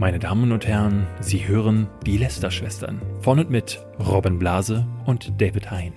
[0.00, 3.02] Meine Damen und Herren, Sie hören die Lester-Schwestern.
[3.20, 5.92] Von und mit Robin Blase und David Hein.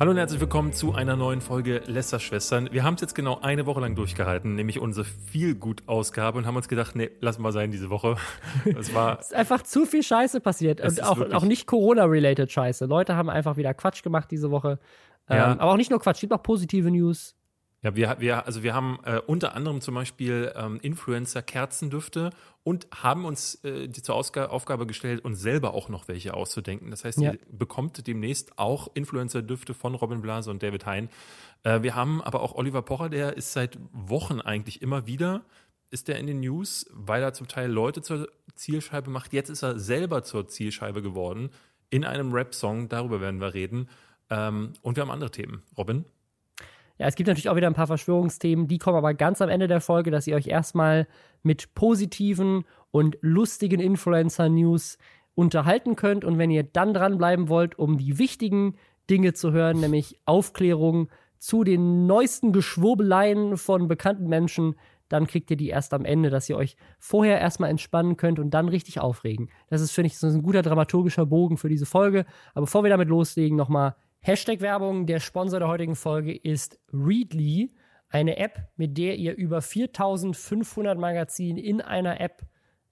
[0.00, 2.70] Hallo und herzlich willkommen zu einer neuen Folge Lester-Schwestern.
[2.72, 6.66] Wir haben es jetzt genau eine Woche lang durchgehalten, nämlich unsere Feelgood-Ausgabe und haben uns
[6.66, 8.16] gedacht, nee, lassen wir sein diese Woche.
[8.64, 9.18] Es war.
[9.20, 12.86] es ist einfach zu viel Scheiße passiert und auch, auch nicht Corona-related Scheiße.
[12.86, 14.78] Leute haben einfach wieder Quatsch gemacht diese Woche.
[15.28, 15.52] Ja.
[15.52, 17.36] Ähm, aber auch nicht nur Quatsch, es gibt auch positive News.
[17.82, 22.30] Ja, wir, wir, also wir haben äh, unter anderem zum Beispiel ähm, Influencer-Kerzendüfte
[22.62, 26.90] und haben uns äh, die zur Ausg Aufgabe gestellt, uns selber auch noch welche auszudenken.
[26.90, 27.32] Das heißt, ja.
[27.32, 31.08] ihr bekommt demnächst auch Influencer-Düfte von Robin Blase und David Hein.
[31.62, 35.42] Äh, wir haben aber auch Oliver Pocher, der ist seit Wochen eigentlich immer wieder,
[35.90, 39.32] ist der in den News, weil er zum Teil Leute zur Zielscheibe macht.
[39.32, 41.50] Jetzt ist er selber zur Zielscheibe geworden
[41.88, 43.88] in einem Rap-Song, darüber werden wir reden.
[44.28, 45.62] Ähm, und wir haben andere Themen.
[45.76, 46.04] Robin?
[47.00, 49.68] Ja, es gibt natürlich auch wieder ein paar Verschwörungsthemen, die kommen aber ganz am Ende
[49.68, 51.06] der Folge, dass ihr euch erstmal
[51.42, 54.98] mit positiven und lustigen Influencer-News
[55.34, 56.26] unterhalten könnt.
[56.26, 58.74] Und wenn ihr dann dranbleiben wollt, um die wichtigen
[59.08, 64.74] Dinge zu hören, nämlich Aufklärung zu den neuesten Geschwurbeleien von bekannten Menschen,
[65.08, 68.50] dann kriegt ihr die erst am Ende, dass ihr euch vorher erstmal entspannen könnt und
[68.50, 69.48] dann richtig aufregen.
[69.70, 72.26] Das ist, finde ich, so ein guter dramaturgischer Bogen für diese Folge.
[72.52, 77.74] Aber bevor wir damit loslegen, nochmal Hashtag Werbung, der Sponsor der heutigen Folge ist Readly,
[78.10, 82.42] eine App, mit der ihr über 4500 Magazine in einer App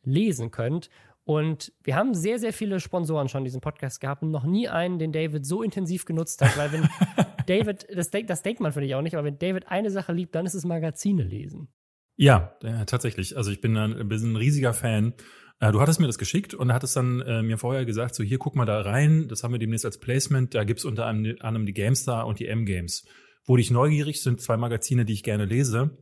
[0.02, 0.88] lesen könnt.
[1.24, 4.98] Und wir haben sehr, sehr viele Sponsoren schon diesen Podcast gehabt und noch nie einen,
[4.98, 6.88] den David so intensiv genutzt hat, weil wenn
[7.46, 10.34] David, das, das denkt man finde ich auch nicht, aber wenn David eine Sache liebt,
[10.34, 11.68] dann ist es Magazine lesen.
[12.16, 13.36] Ja, ja tatsächlich.
[13.36, 15.22] Also ich bin ein, bin ein riesiger Fan äh,
[15.60, 18.54] du hattest mir das geschickt und hattest dann äh, mir vorher gesagt, so hier guck
[18.54, 22.26] mal da rein, das haben wir demnächst als Placement, da gibt's unter anderem die GameStar
[22.26, 23.06] und die M-Games.
[23.44, 25.98] Wurde ich neugierig, sind zwei Magazine, die ich gerne lese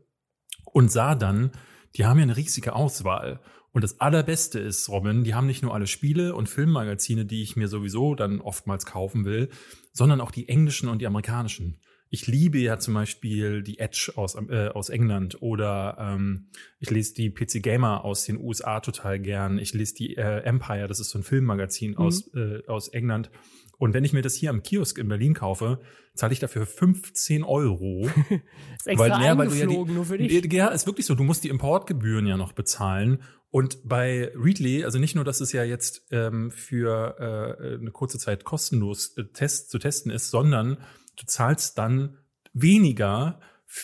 [0.64, 1.52] und sah dann,
[1.96, 3.40] die haben ja eine riesige Auswahl.
[3.72, 7.56] Und das Allerbeste ist, Robin, die haben nicht nur alle Spiele und Filmmagazine, die ich
[7.56, 9.50] mir sowieso dann oftmals kaufen will,
[9.92, 14.36] sondern auch die englischen und die amerikanischen ich liebe ja zum Beispiel die Edge aus,
[14.36, 19.58] äh, aus England oder ähm, ich lese die PC Gamer aus den USA total gern.
[19.58, 21.98] Ich lese die äh, Empire, das ist so ein Filmmagazin mhm.
[21.98, 23.30] aus, äh, aus England.
[23.78, 25.80] Und wenn ich mir das hier am Kiosk in Berlin kaufe,
[26.14, 28.08] zahle ich dafür 15 Euro.
[28.78, 30.52] ist extra weil, ja, weil ja die, nur für dich.
[30.52, 31.14] Ja, ist wirklich so.
[31.14, 33.22] Du musst die Importgebühren ja noch bezahlen.
[33.50, 38.18] Und bei Readly, also nicht nur, dass es ja jetzt ähm, für äh, eine kurze
[38.18, 40.78] Zeit kostenlos äh, test, zu testen ist, sondern
[41.16, 42.18] du zahlst dann
[42.52, 43.40] weniger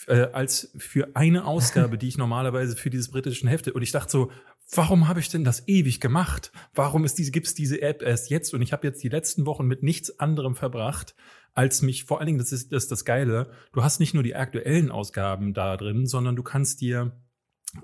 [0.06, 3.72] äh, als für eine Ausgabe, die ich normalerweise für dieses britischen Hefte.
[3.72, 4.30] Und ich dachte so,
[4.74, 6.52] warum habe ich denn das ewig gemacht?
[6.74, 8.54] Warum ist diese, gibt's diese App erst jetzt?
[8.54, 11.14] Und ich habe jetzt die letzten Wochen mit nichts anderem verbracht,
[11.54, 14.22] als mich, vor allen Dingen, das ist das, ist das Geile, du hast nicht nur
[14.22, 17.12] die aktuellen Ausgaben da drin, sondern du kannst dir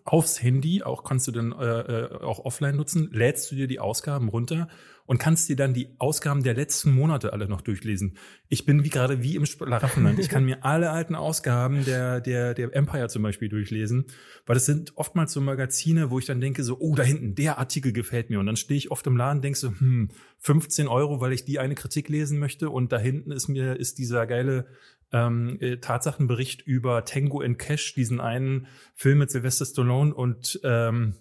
[0.05, 3.81] aufs Handy, auch kannst du dann äh, äh, auch offline nutzen, lädst du dir die
[3.81, 4.69] Ausgaben runter
[5.09, 8.19] und kannst dir dann die Ausgaben der letzten Monate alle noch durchlesen.
[8.51, 10.19] Ich bin wie gerade wie im Schlaraffenland.
[10.19, 14.05] Ich kann mir alle alten Ausgaben der, der, der Empire zum Beispiel durchlesen,
[14.45, 17.59] weil das sind oftmals so Magazine, wo ich dann denke so, oh, da hinten, der
[17.59, 18.39] Artikel gefällt mir.
[18.39, 20.11] Und dann stehe ich oft im Laden und denke so, hm,
[20.41, 23.97] 15 Euro, weil ich die eine Kritik lesen möchte und da hinten ist mir, ist
[23.97, 24.67] dieser geile
[25.11, 31.15] ähm, äh, Tatsachenbericht über Tango and Cash, diesen einen Film mit Sylvester Stallone und ähm,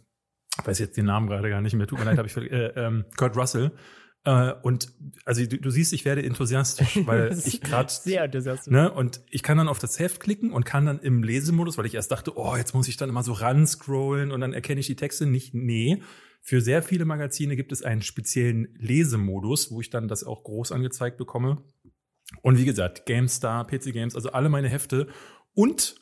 [0.60, 2.68] ich weiß jetzt den Namen gerade gar nicht mehr, tut mir leid, habe ich äh,
[2.76, 3.72] ähm, Kurt Russell.
[4.28, 4.92] Äh, und
[5.26, 8.72] also du, du, siehst, ich werde enthusiastisch, weil ich gerade sehr enthusiastisch.
[8.72, 11.86] Ne, und ich kann dann auf das Heft klicken und kann dann im Lesemodus, weil
[11.86, 14.82] ich erst dachte, oh, jetzt muss ich dann immer so ran scrollen und dann erkenne
[14.82, 15.54] ich die Texte nicht.
[15.54, 16.02] Nee,
[16.42, 20.72] für sehr viele Magazine gibt es einen speziellen Lesemodus, wo ich dann das auch groß
[20.72, 21.64] angezeigt bekomme.
[22.42, 25.08] Und wie gesagt, GameStar, PC Games, also alle meine Hefte
[25.54, 25.96] und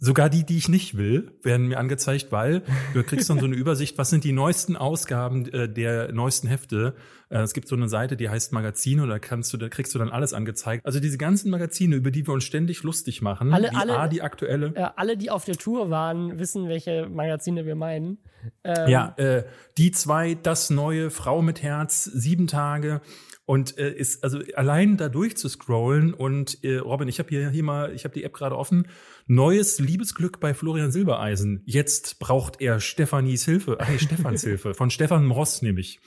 [0.00, 2.62] Sogar die, die ich nicht will, werden mir angezeigt, weil
[2.94, 6.94] du kriegst dann so eine Übersicht, was sind die neuesten Ausgaben äh, der neuesten Hefte.
[7.30, 9.92] Äh, es gibt so eine Seite, die heißt Magazine und da kannst du, da kriegst
[9.96, 10.86] du dann alles angezeigt.
[10.86, 14.06] Also diese ganzen Magazine, über die wir uns ständig lustig machen, alle, wie alle, A,
[14.06, 14.72] die aktuelle.
[14.76, 18.18] Ja, alle, die auf der Tour waren, wissen, welche Magazine wir meinen.
[18.62, 19.42] Ähm, ja, äh,
[19.78, 23.00] die zwei, das neue, Frau mit Herz, sieben Tage.
[23.48, 27.94] Und äh, ist also allein da durchzuscrollen und äh, Robin, ich habe hier, hier mal,
[27.94, 28.88] ich habe die App gerade offen.
[29.26, 31.62] Neues Liebesglück bei Florian Silbereisen.
[31.64, 35.98] Jetzt braucht er Stefanis Hilfe, ach nee, Stefans Hilfe, von Stefan Mross nämlich.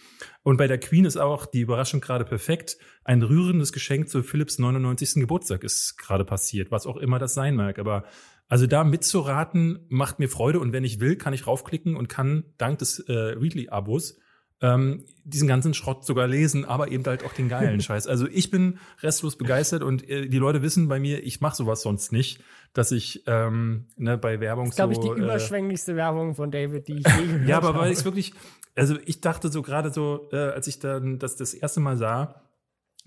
[0.43, 2.77] Und bei der Queen ist auch die Überraschung gerade perfekt.
[3.05, 5.15] Ein rührendes Geschenk zu Philipps 99.
[5.15, 7.79] Geburtstag ist gerade passiert, was auch immer das sein mag.
[7.79, 8.03] Aber
[8.49, 12.43] also da mitzuraten macht mir Freude und wenn ich will, kann ich raufklicken und kann
[12.59, 14.19] dank des äh, Readly-Abos
[14.61, 18.07] ähm, diesen ganzen Schrott sogar lesen, aber eben halt auch den geilen Scheiß.
[18.07, 21.81] Also ich bin restlos begeistert und äh, die Leute wissen bei mir, ich mache sowas
[21.81, 22.41] sonst nicht,
[22.73, 26.35] dass ich ähm, ne, bei Werbung Das ist, glaube so, ich, die äh, überschwänglichste Werbung
[26.35, 27.79] von David, die ich je gehört ja, aber habe.
[27.79, 28.33] weil ich wirklich,
[28.75, 32.41] also ich dachte so gerade so, äh, als ich dann das das erste Mal sah,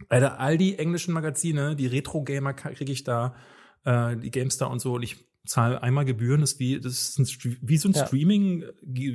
[0.09, 3.37] Alter, all die englischen Magazine, die Retro-Gamer kriege ich da,
[3.85, 7.56] äh, die GameStar und so, und ich zahle einmal Gebühren, ist wie, das ist ein,
[7.62, 8.06] wie so ein Ja.
[8.06, 8.64] Streaming,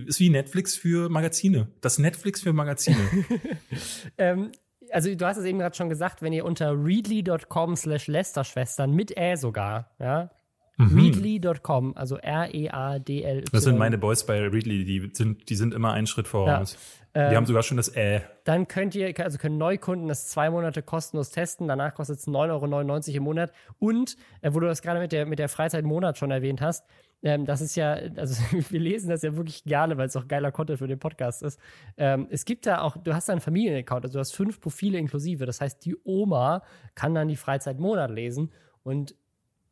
[0.08, 1.68] ist wie Netflix für Magazine.
[1.82, 2.98] Das Netflix für Magazine.
[4.18, 4.52] Ähm,
[4.92, 9.16] also du hast es eben gerade schon gesagt, wenn ihr unter readly.com slash Lästerschwestern mit
[9.18, 10.32] Ä sogar, ja,
[10.80, 13.42] readly.com, also R-E-A-D-L.
[13.42, 13.46] Mhm.
[13.52, 16.78] Das sind meine Boys bei Readly, die sind, die sind immer einen Schritt voraus.
[17.16, 18.22] Die haben sogar schon das Äh.
[18.44, 21.68] Dann könnt ihr, also können Neukunden das zwei Monate kostenlos testen.
[21.68, 23.52] Danach kostet es 9,99 Euro im Monat.
[23.80, 26.86] Und, äh, wo du das gerade mit der, mit der Freizeit Monat schon erwähnt hast,
[27.22, 30.52] ähm, das ist ja, also wir lesen das ja wirklich gerne, weil es auch geiler
[30.52, 31.60] Content für den Podcast ist.
[31.98, 34.98] Ähm, es gibt da auch, du hast da einen Familienaccount, also du hast fünf Profile
[34.98, 35.46] inklusive.
[35.46, 36.64] Das heißt, die Oma
[36.96, 38.52] kann dann die Freizeit Monat lesen
[38.84, 39.16] und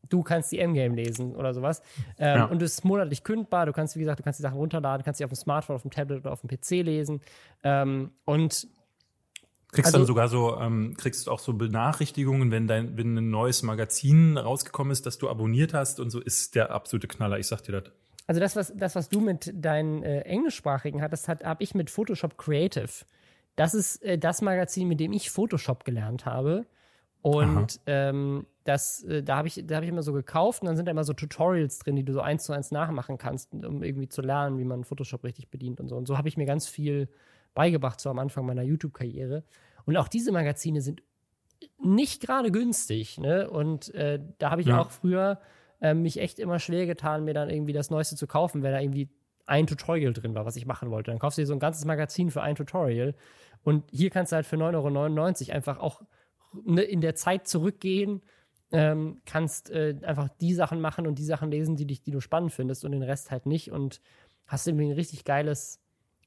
[0.09, 1.81] du kannst die Endgame lesen oder sowas.
[2.17, 2.45] Ähm, Ja.
[2.45, 3.65] Und es ist monatlich kündbar.
[3.65, 5.81] Du kannst, wie gesagt, du kannst die Sachen runterladen, kannst sie auf dem Smartphone, auf
[5.83, 7.21] dem Tablet oder auf dem PC lesen.
[7.63, 8.67] Ähm, und
[9.73, 13.63] Kriegst Also- dann sogar so, ähm, kriegst auch so Benachrichtigungen, wenn dein, wenn ein neues
[13.63, 17.37] Magazin rausgekommen ist, das du abonniert hast und so ist der absolute Knaller.
[17.37, 17.91] Ich sag dir das.
[18.27, 21.89] Also das, was, das, was du mit deinen äh, englischsprachigen hattest, hat, habe ich mit
[21.89, 22.87] Photoshop Creative.
[23.57, 26.65] Das ist äh, das Magazin, mit dem ich Photoshop gelernt habe.
[27.35, 30.75] Und ähm, das, äh, da habe ich, da hab ich immer so gekauft und dann
[30.77, 33.83] sind da immer so Tutorials drin, die du so eins zu eins nachmachen kannst, um
[33.83, 35.95] irgendwie zu lernen, wie man Photoshop richtig bedient und so.
[35.97, 37.09] Und so habe ich mir ganz viel
[37.53, 39.43] beigebracht, so am Anfang meiner YouTube-Karriere.
[39.85, 41.01] Und auch diese Magazine sind
[41.81, 43.49] nicht gerade günstig, ne?
[43.49, 44.79] Und äh, da habe ich Ja.
[44.79, 45.39] auch früher
[45.81, 48.79] äh, mich echt immer schwer getan, mir dann irgendwie das Neueste zu kaufen, wenn da
[48.79, 49.09] irgendwie
[49.45, 51.09] ein Tutorial drin war, was ich machen wollte.
[51.11, 53.15] Dann kaufst du dir so ein ganzes Magazin für ein Tutorial.
[53.63, 56.01] Und hier kannst du halt für 9,99 Euro einfach auch
[56.53, 58.21] ne, in der Zeit zurückgehen,
[58.71, 62.19] ähm, kannst äh, einfach die Sachen machen und die Sachen lesen, die dich, die du
[62.19, 64.01] spannend findest und den Rest halt nicht und
[64.45, 65.79] hast irgendwie ein richtig geiles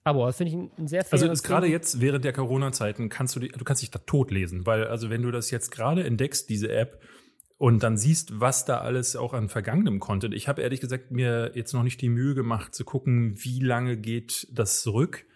[0.05, 0.25] Abo.
[0.26, 3.40] Das finde ich ein, ein sehr Also ist gerade jetzt während der Corona-Zeiten kannst du
[3.40, 6.49] die, du kannst dich da tot lesen, weil also wenn du das jetzt gerade entdeckst,
[6.49, 7.02] diese App
[7.58, 10.34] und dann siehst, was da alles auch an vergangenem Content.
[10.34, 13.99] Ich habe ehrlich gesagt mir jetzt noch nicht die Mühe gemacht zu gucken, wie lange
[13.99, 15.26] geht das zurück.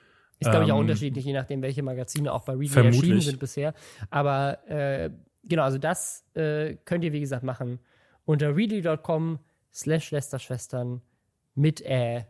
[0.41, 3.01] Ist, glaube ich, auch Ähm, unterschiedlich, je nachdem, welche Magazine auch bei Readly vermutlich.
[3.03, 3.75] erschienen sind bisher.
[4.11, 5.11] Aber äh,
[5.45, 7.79] genau, also das äh, könnt ihr, wie gesagt, machen
[8.25, 9.39] unter readly.com
[9.73, 11.03] slash Lästerschwestern
[11.55, 12.27] mit Ä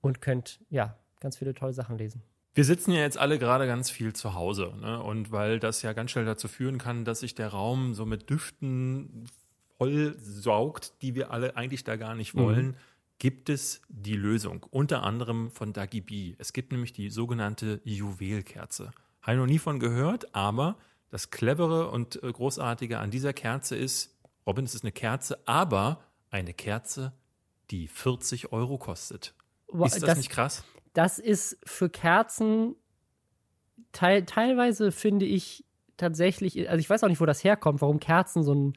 [0.00, 2.22] und könnt, ja, ganz viele tolle Sachen lesen.
[2.54, 4.72] Wir sitzen ja jetzt alle gerade ganz viel zu Hause.
[4.80, 5.02] Ne?
[5.02, 8.30] Und weil das ja ganz schnell dazu führen kann, dass sich der Raum so mit
[8.30, 9.26] Düften
[9.76, 12.76] voll saugt, die wir alle eigentlich da gar nicht wollen,
[13.18, 14.66] gibt es die Lösung.
[14.70, 16.34] Unter anderem von Dagi B.
[16.38, 18.92] Es gibt nämlich die sogenannte Juwelkerze.
[19.22, 20.76] Habe ich noch nie von gehört, aber
[21.10, 24.14] das Clevere und äh, Großartige an dieser Kerze ist,
[24.46, 27.12] Robin, es ist eine Kerze, aber eine Kerze,
[27.70, 29.34] die 40 Euro kostet.
[29.68, 30.64] Boah, Ist das, nicht krass?
[30.92, 32.76] das ist für Kerzen
[33.92, 35.64] teil, teilweise finde ich
[35.96, 38.72] tatsächlich, also ich weiß auch nicht, wo das herkommt, warum Kerzen so ein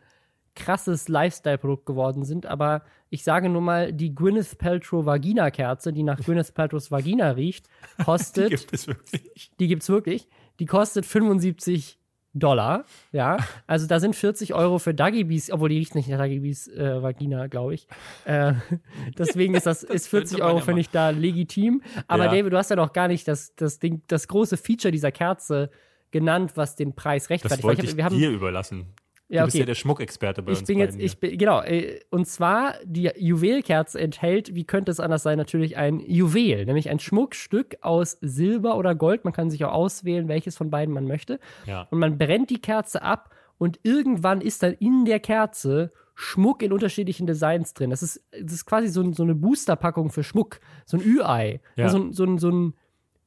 [0.59, 6.19] krasses Lifestyle-Produkt geworden sind, aber ich sage nur mal, die Gwyneth Paltrow Vagina-Kerze, die nach
[6.19, 7.67] Gwyneth Paltrows Vagina riecht,
[8.06, 9.51] kostet, Gibt es wirklich?
[9.59, 10.27] die gibt's wirklich,
[10.59, 11.97] die kostet 75
[12.35, 16.19] Dollar, ja, also da sind 40 Euro für Duggy Bees, obwohl die riecht nicht nach
[16.19, 17.88] Duggy Bees äh, Vagina, glaube ich.
[18.25, 18.53] Äh,
[19.17, 21.81] deswegen ist das, ist 40 könnte man Euro, finde ich, da legitim.
[22.07, 22.31] Aber Ja.
[22.31, 25.71] David, du hast ja noch gar nicht das, das Ding, das große Feature dieser Kerze
[26.11, 27.59] genannt, was den Preis rechtfertigt.
[27.59, 28.94] Das wollte hab- ich wir haben, dir überlassen.
[29.31, 29.59] Ja, du bist okay.
[29.62, 33.12] ja der Schmuckexperte bei ich uns bin jetzt, ich bin, genau, äh, und zwar die
[33.16, 38.76] Juwelkerze enthält, wie könnte es anders sein, natürlich ein Juwel, nämlich ein Schmuckstück aus Silber
[38.76, 39.26] oder Gold.
[39.26, 41.40] Man kann sich auch auswählen, welches von beiden man möchte.
[41.68, 41.88] Ja.
[41.92, 46.74] Und man brennt die Kerze ab und irgendwann ist dann in der Kerze Schmuck in
[46.74, 47.92] unterschiedlichen Designs drin.
[47.92, 51.62] Das ist, das ist quasi so, ein- so eine Boosterpackung für Schmuck, so ein Ü-Ei.
[51.78, 51.88] Ja.
[51.90, 52.74] So, ein- so, ein- so ein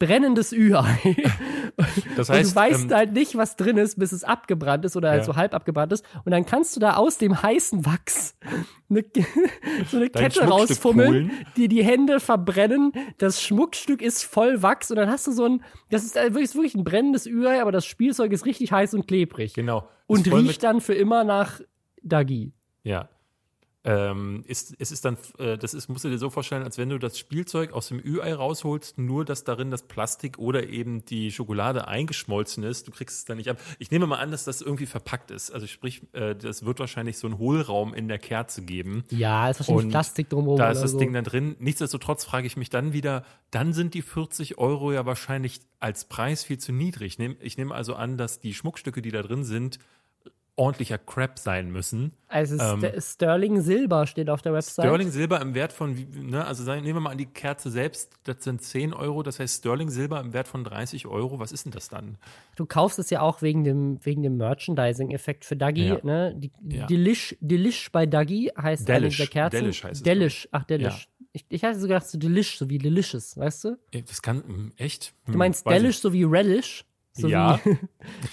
[0.06, 1.16] brennendes Ü-Ei.
[2.16, 4.94] Das und heißt, du weißt ähm, halt nicht, was drin ist, bis es abgebrannt ist
[4.94, 5.24] oder halt Ja.
[5.24, 6.04] so halb abgebrannt ist.
[6.24, 8.36] Und dann kannst du da aus dem heißen Wachs
[8.90, 9.04] eine,
[9.90, 12.92] so eine Dein Kette rausfummeln, dir die Hände verbrennen.
[13.16, 16.54] Das Schmuckstück ist voll Wachs und dann hast du so ein, das ist äh, wirklich,
[16.54, 19.54] wirklich ein brennendes Ü-Ei, aber das Spielzeug ist richtig heiß und klebrig.
[19.54, 19.88] genau.
[20.06, 21.60] Und riecht dann für immer nach
[22.02, 22.52] Dagi.
[22.82, 23.08] Ja.
[23.84, 26.88] Ähm, ist, es ist dann, äh, das ist, musst du dir so vorstellen, als wenn
[26.88, 31.32] du das Spielzeug aus dem Ü-Ei rausholst, nur dass darin das Plastik oder eben die
[31.32, 32.86] Schokolade eingeschmolzen ist.
[32.86, 33.58] Du kriegst es dann nicht ab.
[33.78, 35.50] Ich nehme mal an, dass das irgendwie verpackt ist.
[35.50, 39.02] Also sprich, äh, das wird wahrscheinlich so einen Hohlraum in der Kerze geben.
[39.10, 40.58] Ja, ist wahrscheinlich Und Plastik drumherum.
[40.58, 40.98] Da ist das so.
[40.98, 41.56] Ding dann drin.
[41.58, 46.44] Nichtsdestotrotz frage ich mich dann wieder, dann sind die 40 Euro ja wahrscheinlich als Preis
[46.44, 47.18] viel zu niedrig.
[47.40, 49.80] Ich nehme also an, dass die Schmuckstücke, die da drin sind,
[50.56, 52.12] ordentlicher Crap sein müssen.
[52.28, 54.84] Also ähm, St- Sterling Silber steht auf der Website.
[54.84, 58.12] Sterling Silber im Wert von, ne, also sagen, nehmen wir mal an die Kerze selbst,
[58.24, 61.64] das sind 10 Euro, das heißt Sterling Silber im Wert von 30 Euro, was ist
[61.64, 62.18] denn das dann?
[62.56, 65.86] Du kaufst es ja auch wegen dem, wegen dem Merchandising-Effekt für Dagi.
[65.88, 65.98] Ja.
[66.02, 66.34] Ne?
[66.36, 66.86] Die, Ja.
[66.86, 69.16] Delish, Delish bei Dagi heißt eine Delish.
[69.18, 69.56] der Kerzen.
[69.60, 70.48] Delish heißt es, Delish.
[70.52, 71.08] Ach, Delish.
[71.08, 71.26] Ja.
[71.34, 73.78] Ich, ich hatte so gedacht, so Delish, so wie Delicious, weißt du?
[74.06, 75.14] Das kann, hm, echt?
[75.26, 76.84] Du meinst Weiß Delish so wie Relish?
[77.12, 77.60] So Ja.
[77.64, 77.78] Wie,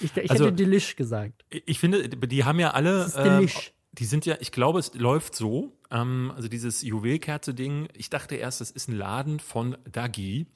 [0.00, 1.44] ich ich Also- hätte Delish gesagt.
[1.50, 3.72] Ich, finde, die haben ja alle, Das ähm, Delish.
[3.92, 8.60] die sind ja, ich glaube, es läuft so, ähm, also dieses Juwelkerze-Ding, ich dachte erst,
[8.60, 10.46] das ist ein Laden von Dagi.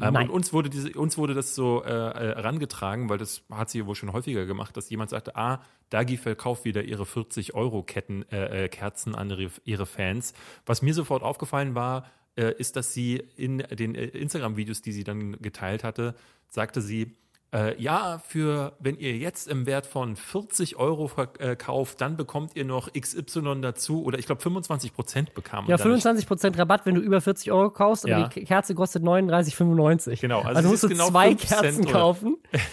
[0.00, 3.68] Ähm, und uns wurde, diese, uns wurde das so äh, äh, herangetragen, weil das hat
[3.68, 7.82] sie wohl schon häufiger gemacht, dass jemand sagte, ah, Dagi verkauft wieder ihre 40 Euro
[7.82, 10.34] Ketten, äh, äh, Kerzen an ihre, ihre Fans.
[10.66, 12.06] Was mir sofort aufgefallen war,
[12.36, 16.14] äh, ist, dass sie in den äh, Instagram-Videos, die sie dann geteilt hatte,
[16.48, 17.16] sagte sie,
[17.54, 22.64] äh, ja, für wenn ihr jetzt im Wert von 40 Euro verkauft, dann bekommt ihr
[22.66, 26.02] noch XY dazu oder ich glaube 25 Prozent bekam Ja, dadurch.
[26.04, 28.28] 25% Rabatt, wenn du über 40 Euro kaufst, aber Ja.
[28.28, 30.20] die Kerze kostet 39,95.
[30.20, 32.36] Genau, also Also, musst du genau zwei 5 Cent Kerzen oder- kaufen.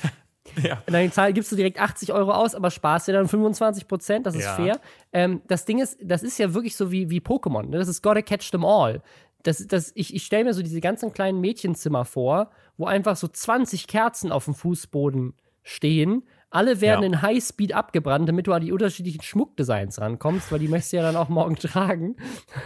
[0.63, 0.82] Ja.
[0.88, 4.25] Und dann zahl- gibst du direkt 80 Euro aus, aber sparst dir dann 25 Prozent,
[4.25, 4.55] das ist Ja.
[4.55, 4.79] fair.
[5.12, 7.63] Ähm, das Ding ist, das ist ja wirklich so wie, wie Pokémon.
[7.63, 7.77] Ne?
[7.77, 9.01] Das ist gotta catch them all.
[9.44, 13.27] Das, das, ich ich stelle mir so diese ganzen kleinen Mädchenzimmer vor, wo einfach so
[13.27, 16.24] 20 Kerzen auf dem Fußboden stehen.
[16.50, 17.08] Alle werden Ja.
[17.08, 21.03] in Highspeed abgebrannt, damit du an die unterschiedlichen Schmuckdesigns rankommst, weil die möchtest du ja
[21.03, 22.15] dann auch morgen tragen.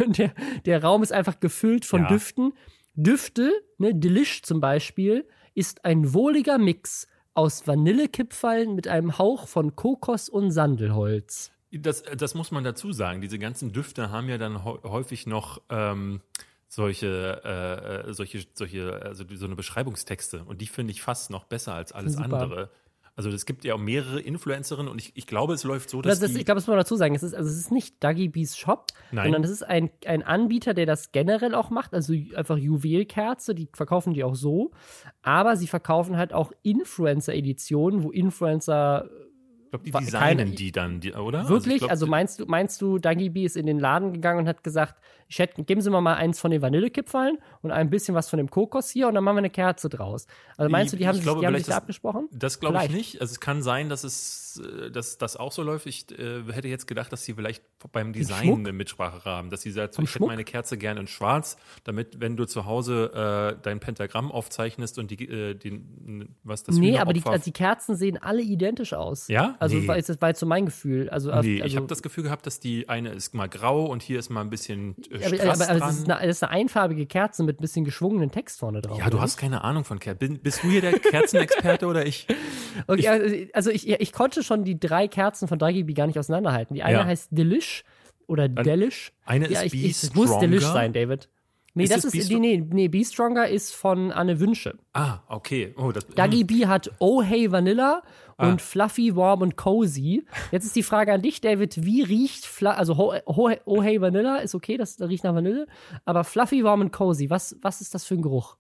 [0.06, 0.34] Der,
[0.66, 2.08] der Raum ist einfach gefüllt von Ja.
[2.10, 2.54] Düften.
[2.96, 9.76] Düfte, ne, Delish zum Beispiel, ist ein wohliger Mix aus Vanillekipferln mit einem Hauch von
[9.76, 11.52] Kokos und Sandelholz.
[11.72, 13.22] Das, das muss man dazu sagen.
[13.22, 16.22] Diese ganzen Düfte haben ja dann hä- häufig noch ähm,
[16.70, 20.44] solche, äh, äh, solche, solche, also so eine Beschreibungstexte.
[20.46, 22.26] Und die finde ich fast noch besser als alles Super.
[22.42, 22.70] andere.
[23.16, 26.20] Also es gibt ja auch mehrere Influencerinnen und ich, ich glaube, es läuft so, Das
[26.20, 27.14] dass ist, die, ich glaube, das muss man dazu sagen.
[27.16, 29.26] Es ist, also es ist nicht Duggy Bees Shop, Nein.
[29.26, 31.94] sondern es ist ein, ein Anbieter, der das generell auch macht.
[31.94, 34.72] Also einfach Juwelkerze, die verkaufen die auch so.
[35.22, 39.10] Aber sie verkaufen halt auch Influencer-Editionen, wo Influencer
[39.66, 41.48] ich glaube, die designen keine- die dann, die, oder?
[41.50, 41.76] Wirklich?
[41.76, 44.48] ich glaub, Also, meinst du, meinst du, Dagi B ist in den Laden gegangen und
[44.48, 44.96] hat gesagt,
[45.32, 48.38] ich hätte, geben Sie mir mal eins von den Vanillekipferln und ein bisschen was von
[48.38, 50.26] dem Kokos hier und dann machen wir eine Kerze draus.
[50.58, 52.28] Also meinst du, die Ich haben sich, glaube, die haben sich da das- abgesprochen?
[52.32, 53.22] Das glaube ich nicht.
[53.22, 55.86] Also es kann sein, dass es, äh, dass das auch so läuft.
[55.86, 59.70] Ich äh, hätte jetzt gedacht, dass sie vielleicht beim Design eine Mitsprache haben, dass sie
[59.72, 63.80] sagt, ich hätte meine Kerze gerne in Schwarz, damit, wenn du zu Hause äh, dein
[63.80, 68.18] Pentagramm aufzeichnest und die, äh, den, was das Nee, aber die, also die Kerzen sehen
[68.18, 69.28] alle identisch aus.
[69.28, 69.56] Ja?
[69.60, 69.88] Also Nee.
[69.88, 71.08] war, ist, das war jetzt so mein Gefühl.
[71.12, 74.02] Also, Nee, also, ich habe das Gefühl gehabt, dass die eine ist mal grau und
[74.02, 76.52] hier ist mal ein bisschen äh, Strass aber, aber es, ist eine, es ist eine
[76.52, 78.98] einfarbige Kerze mit ein bisschen geschwungenen Text vorne drauf.
[79.00, 79.24] ja, du oder?
[79.24, 80.40] hast keine Ahnung von Kerzen.
[80.40, 82.28] Bist du hier der Kerzenexperte oder ich?
[82.88, 86.18] Okay, also, also ich, ich konnte schon die drei Kerzen von Dagi B gar nicht
[86.18, 86.74] auseinanderhalten.
[86.76, 87.06] Die eine Ja.
[87.06, 87.84] heißt Delish
[88.28, 89.12] oder Delish.
[89.26, 90.38] eine ja, ist ich, Be ich, Es muss.
[90.40, 91.30] Delish sein, David.
[91.76, 94.78] Nee, Ist das es ist, Be nee, nee, Be Stronger ist von Anne Wünsche.
[94.94, 95.74] Ah, okay.
[95.78, 98.02] Oh, das, Dagi B hat Oh Hey Vanilla
[98.38, 98.48] Ah.
[98.50, 100.26] und Fluffy, Warm und Cozy.
[100.52, 104.00] Jetzt ist die Frage an dich, David, wie riecht, Fla also Ho, Ho, oh Hey
[104.00, 105.68] Vanilla ist okay, das riecht nach Vanille,
[106.06, 108.56] aber Fluffy, Warm und Cozy, was, was ist das für ein Geruch?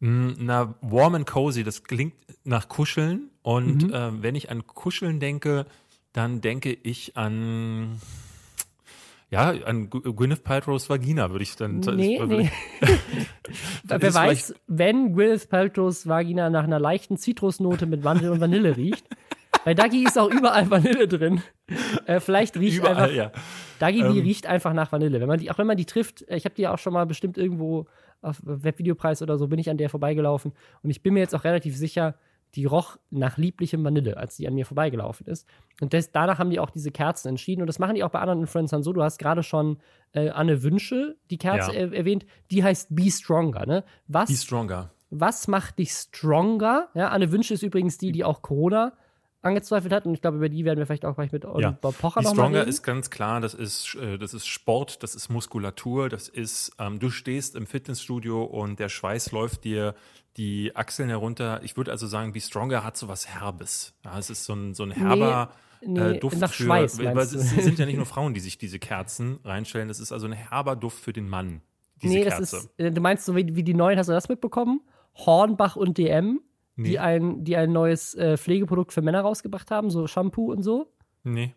[0.00, 3.30] Mm, Na, warm and cozy, das klingt nach Kuscheln.
[3.42, 3.90] Und Mhm.
[3.94, 5.64] ähm, wenn ich an Kuscheln denke,
[6.12, 8.00] dann denke ich an,
[9.30, 11.78] ja, an Gwyneth Paltrow's Vagina, würde ich dann.
[11.78, 12.50] Nee, würde nee.
[13.84, 18.76] Dann Wer weiß, wenn Gwyneth Paltrow's Vagina nach einer leichten Zitrusnote mit Mandel und Vanille
[18.76, 19.06] riecht.
[19.64, 21.42] Bei Dagi ist auch überall Vanille drin.
[22.06, 23.32] Äh, vielleicht riecht Überall, einfach, ja.
[23.78, 24.14] Dagi Ähm.
[24.14, 25.20] die riecht einfach nach Vanille.
[25.20, 26.92] Wenn man die, auch wenn man die trifft, äh, ich habe die ja auch schon
[26.92, 27.86] mal bestimmt irgendwo
[28.22, 30.52] auf Webvideopreis oder so, bin ich an der vorbeigelaufen.
[30.82, 32.14] Und ich bin mir jetzt auch relativ sicher,
[32.54, 35.46] die roch nach lieblichem Vanille, als die an mir vorbeigelaufen ist.
[35.80, 37.60] Und das, danach haben die auch diese Kerzen entschieden.
[37.60, 38.92] Und das machen die auch bei anderen Influencern so.
[38.92, 39.78] Du hast gerade schon
[40.12, 41.78] äh, Anne Wünsche, die Kerze Ja.
[41.78, 42.26] er erwähnt.
[42.50, 43.66] Die heißt Be Stronger.
[43.66, 43.84] Ne?
[44.08, 44.90] Was, Be stronger.
[45.10, 46.88] was macht dich stronger?
[46.94, 48.92] Ja, Anne Wünsche ist übrigens die, die auch Corona
[49.42, 50.04] angezweifelt hat.
[50.04, 51.70] Und ich glaube, über die werden wir vielleicht auch gleich mit Ja.
[51.70, 52.68] Bob Pocher Be noch mal Stronger reden.
[52.68, 56.98] ist ganz klar, das ist, äh, das ist Sport, das ist Muskulatur, das ist, ähm,
[56.98, 59.94] du stehst im Fitnessstudio und der Schweiß läuft dir
[60.40, 61.60] die Achseln herunter.
[61.62, 63.92] Ich würde also sagen, Be Stronger hat so was Herbes.
[64.06, 65.50] Ja, es ist so ein, so ein herber,
[65.82, 68.56] Nee, äh, Duft nach für, Schweiß, weil es sind ja nicht nur Frauen, die sich
[68.56, 69.88] diese Kerzen reinstellen.
[69.88, 71.60] Das ist also ein herber Duft für den Mann.
[72.02, 72.40] Diese nee, Kerze.
[72.40, 74.80] das ist, äh, du meinst so wie, wie die neuen, hast du das mitbekommen?
[75.14, 76.40] Hornbach und DM,
[76.76, 76.88] Nee.
[76.88, 80.90] die, ein, die ein neues äh, Pflegeprodukt für Männer rausgebracht haben, so Shampoo und so.
[81.22, 81.54] nee.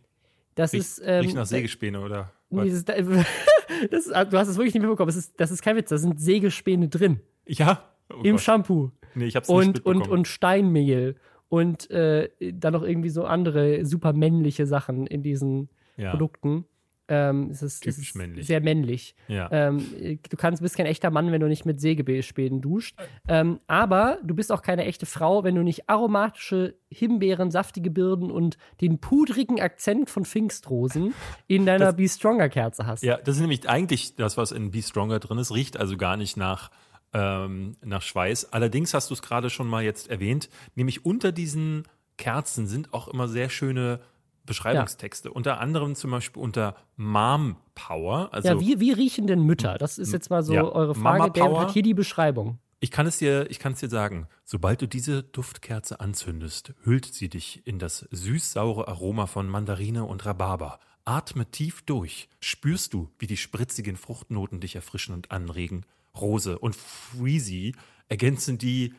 [0.56, 1.02] Das Riecht, ist.
[1.04, 2.90] Ähm, riecht nach Sägespäne oder Nee, das ist,
[3.92, 5.08] das ist, du hast es wirklich nicht mitbekommen.
[5.08, 5.90] Das ist, das ist kein Witz.
[5.90, 7.22] Da sind Sägespäne drin.
[7.48, 7.93] Ja?
[8.17, 8.41] Oh Im Gott.
[8.41, 8.91] Shampoo.
[9.15, 10.01] Nee, ich hab's nicht Und, mitbekommen.
[10.03, 11.15] und, und Steinmehl.
[11.50, 16.10] Und äh, dann noch irgendwie so andere super männliche Sachen in diesen ja.
[16.10, 16.65] Produkten.
[17.10, 18.48] Ähm, es ist, es Typisch ist männlich.
[18.48, 19.13] sehr männlich.
[19.27, 19.50] Ja.
[19.51, 19.86] Ähm,
[20.29, 22.98] du kannst, bist kein echter Mann, wenn du nicht mit Sägespänen duscht.
[23.27, 28.32] Ähm, aber du bist auch keine echte Frau, wenn du nicht aromatische Himbeeren, saftige Birnen
[28.32, 31.13] und den pudrigen Akzent von Pfingstrosen
[31.48, 33.03] in deiner Das- Be Stronger Kerze hast.
[33.03, 36.15] Ja, das ist nämlich eigentlich das, was in Be Stronger drin ist, riecht also gar
[36.17, 36.72] nicht nach,
[37.13, 38.51] ähm, nach Schweiß.
[38.53, 41.84] Allerdings hast du es gerade schon mal jetzt erwähnt, nämlich unter diesen
[42.17, 44.00] Kerzen sind auch immer sehr schöne
[44.46, 45.32] Beschreibungstexte.
[45.32, 48.29] Unter anderem zum Beispiel unter Mom Power.
[48.34, 49.77] Also ja, wie, wie riechen denn Mütter?
[49.77, 51.32] Das ist jetzt mal so Ja, eure Mama Frage.
[51.39, 51.62] David Power.
[51.62, 52.60] hat hier die Beschreibung.
[52.79, 54.27] ich kann es dir, ich kann es dir sagen.
[54.43, 60.25] Sobald du diese Duftkerze anzündest, hüllt sie dich in das süß-saure Aroma von Mandarine und
[60.25, 60.79] Rhabarber.
[61.05, 62.27] Atme tief durch.
[62.41, 65.86] Spürst du, wie die spritzigen Fruchtnoten dich erfrischen und anregen.
[66.20, 67.74] Rose und Freezy
[68.10, 68.93] ergänzen die,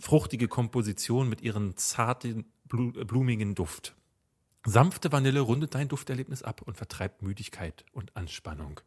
[0.00, 3.94] fruchtige Komposition mit ihren zarten, blu blumigen Duft.
[4.64, 8.80] Sanfte Vanille rundet dein Dufterlebnis ab und vertreibt Müdigkeit und Anspannung.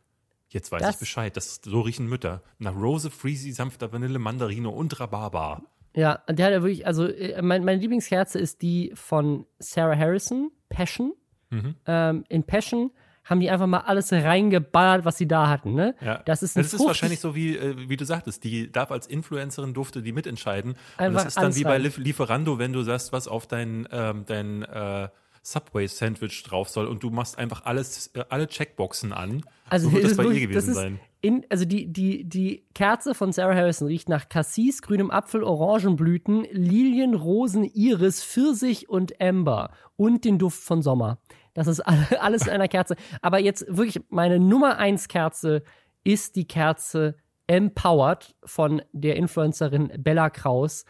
[0.50, 1.38] Jetzt weiß Das- ich Bescheid.
[1.38, 2.44] Das, so riechen Mütter.
[2.58, 5.64] Nach Rose, Freezy, sanfter Vanille, Mandarine und Rhabarber.
[5.96, 10.52] Ja, der hat ja wirklich, also äh, mein, meine Lieblingskerze ist die von Sarah Harrison,
[10.68, 11.14] Passion.
[11.50, 11.76] Mhm.
[11.86, 12.92] Ähm, in Passion
[13.30, 15.76] haben die einfach mal alles reingeballert, was sie da hatten.
[15.76, 15.96] Ne?
[16.02, 16.22] Ja.
[16.26, 18.92] Das ist, ein das ist fruchtig- wahrscheinlich so, wie, äh, wie du sagtest, die darf
[18.92, 20.76] als Influencerin durfte die mitentscheiden.
[20.98, 24.64] und das ist dann wie bei Lieferando, wenn du sagst, was auf dein, ähm, dein
[24.64, 25.10] äh,
[25.44, 29.44] Subway-Sandwich drauf soll und du machst einfach alles, äh, alle Checkboxen an.
[29.70, 31.00] Also so wird es das bei ist ihr das gewesen ist sein.
[31.22, 36.46] In, also die, die, die Kerze von Sarah Harrison riecht nach Cassis, grünem Apfel, Orangenblüten,
[36.52, 41.18] Lilien, Rosen, Iris, Pfirsich und Amber und den Duft von Sommer.
[41.54, 42.96] Das ist alle- alles in einer Kerze.
[43.22, 45.64] Aber jetzt wirklich meine Nummer eins Kerze
[46.04, 47.16] ist die Kerze
[47.48, 50.86] Empowered von der Influencerin Bella Kraus.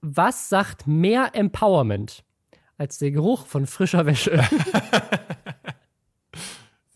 [0.00, 2.22] Was sagt mehr Empowerment
[2.76, 4.40] als der Geruch von frischer Wäsche?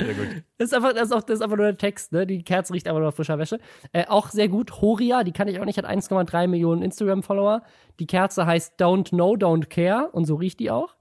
[0.00, 0.42] Sehr gut.
[0.58, 2.26] Das ist einfach, das ist auch, das ist einfach nur der Text, ne?
[2.26, 3.60] Die Kerze riecht einfach nur nach frischer Wäsche.
[3.92, 4.80] Äh, auch sehr gut.
[4.80, 7.62] Horia, die kann ich auch nicht, hat 1,3 Millionen Instagram-Follower.
[8.00, 10.96] Die Kerze heißt Don't Know, Don't Care und so riecht die auch.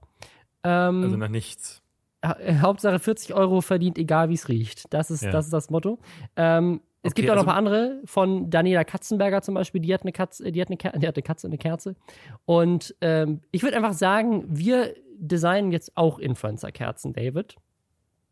[0.62, 1.81] Ähm, Also nach nichts.
[2.22, 4.92] Äh, Hauptsache 40 Euro verdient, egal wie es riecht.
[4.94, 5.30] Das ist, Ja.
[5.30, 5.98] das ist das Motto.
[6.36, 9.80] Ähm, es Okay, gibt auch noch also- ein paar andere, von Daniela Katzenberger zum Beispiel,
[9.80, 11.96] die hat eine Katze, die hat eine, Ker die hat eine Katze, eine Kerze.
[12.44, 17.56] Und ähm, ich würde einfach sagen, wir designen jetzt auch Influencer-Kerzen, David.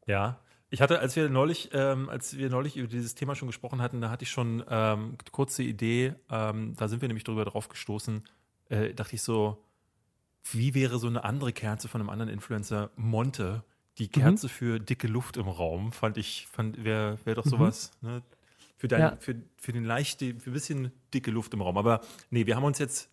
[0.07, 0.39] Ja.
[0.73, 4.01] Ich hatte, als wir neulich, ähm, als wir neulich über dieses Thema schon gesprochen hatten,
[4.01, 8.23] da hatte ich schon ähm, kurze Idee, ähm, da sind wir nämlich drüber drauf gestoßen,
[8.69, 9.65] äh, dachte ich so,
[10.53, 13.65] wie wäre so eine andere Kerze von einem anderen Influencer, Monte,
[14.01, 14.23] die Mhm.
[14.23, 18.23] Kerze für dicke Luft im Raum, fand ich, fand, wäre wär doch sowas, ne?
[18.77, 19.05] Für, dein, Mhm.
[19.07, 19.17] Ja.
[19.21, 21.77] für, für den leichte, für ein bisschen dicke Luft im Raum.
[21.77, 23.11] Aber nee, wir haben uns jetzt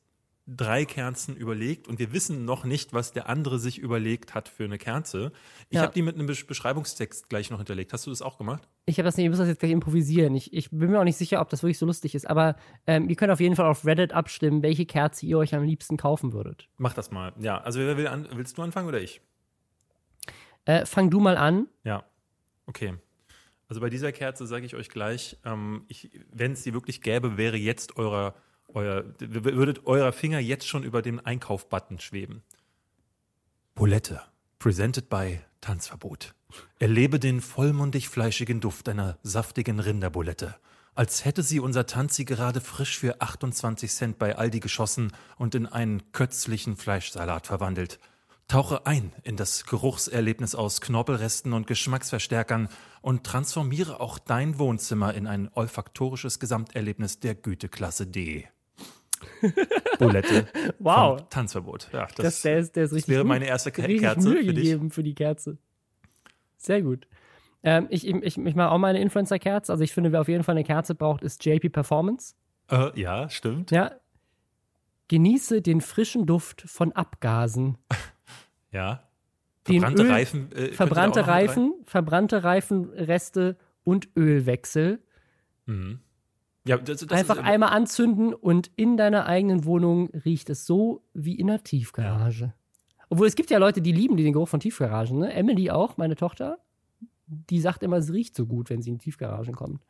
[0.50, 4.64] drei Kerzen überlegt und wir wissen noch nicht, was der andere sich überlegt hat für
[4.64, 5.34] eine Kerze.
[5.70, 5.82] Ich Ja.
[5.82, 7.92] habe die mit einem Besch- Beschreibungstext gleich noch hinterlegt.
[7.92, 8.66] Hast du das auch gemacht?
[8.86, 10.34] Ich habe das nicht, ich muss das jetzt gleich improvisieren.
[10.36, 13.10] Ich, ich bin mir auch nicht sicher, ob das wirklich so lustig ist, aber ähm,
[13.10, 16.32] ihr könnt auf jeden Fall auf Reddit abstimmen, welche Kerze ihr euch am liebsten kaufen
[16.32, 16.70] würdet.
[16.78, 17.34] Mach das mal.
[17.42, 19.20] Ja, also wer will an, willst du anfangen oder ich?
[20.68, 21.68] Äh, fang du mal an.
[21.86, 22.04] Ja.
[22.66, 22.94] Okay.
[23.70, 25.86] Also bei dieser Kerze sage ich euch gleich, ähm,
[26.32, 28.36] wenn es die wirklich gäbe, wäre jetzt eurer,
[28.68, 32.44] euer, würdet eurer Finger jetzt schon über den Einkauf-Button schweben.
[33.76, 34.22] Bulette,
[34.60, 36.34] presented by Tanzverbot.
[36.80, 40.56] Erlebe den vollmundig fleischigen Duft einer saftigen Rinderbulette.
[40.96, 45.66] Als hätte sie unser Tanzi gerade frisch für 28 Cent bei Aldi geschossen und in
[45.66, 48.00] einen kötzlichen Fleischsalat verwandelt.
[48.48, 52.70] Tauche ein in das Geruchserlebnis aus Knorpelresten und Geschmacksverstärkern
[53.02, 58.48] und transformiere auch dein Wohnzimmer in ein olfaktorisches Gesamterlebnis der Güteklasse D.
[60.00, 60.48] Bulette
[60.80, 61.28] Wow.
[61.30, 61.90] Tanzverbot.
[61.92, 63.30] Ja, das, Das, der ist, der ist richtig wäre gut.
[63.30, 64.64] meine erste Ke- Kerze Mühe für dich.
[64.64, 65.58] gegeben für die Kerze.
[66.58, 67.08] Sehr gut.
[67.64, 69.72] Ähm, ich, ich, ich, ich mache auch meine Influencer-Kerze.
[69.74, 72.36] Also ich finde, wer auf jeden Fall eine Kerze braucht, ist JP Performance.
[72.70, 73.72] Äh, ja, stimmt.
[73.72, 73.92] Ja.
[75.10, 77.78] Genieße den frischen Duft von Abgasen.
[78.72, 79.04] Ja.
[79.64, 80.52] Verbrannte Öl- Reifen.
[80.54, 81.28] Äh, Verbrannte?
[81.28, 85.02] Reifen, verbrannte Reifenreste und Ölwechsel.
[85.66, 86.00] Mhm.
[86.66, 91.04] Ja, das, das Einfach ist, einmal anzünden und in deiner eigenen Wohnung riecht es so
[91.14, 92.54] wie in einer Tiefgarage.
[93.10, 95.20] Obwohl es gibt ja Leute, die lieben den Geruch von Tiefgaragen.
[95.20, 95.34] Ne?
[95.34, 96.60] Emily auch, meine Tochter.
[97.26, 99.86] Die sagt immer, es riecht so gut, wenn sie in Tiefgaragen kommt.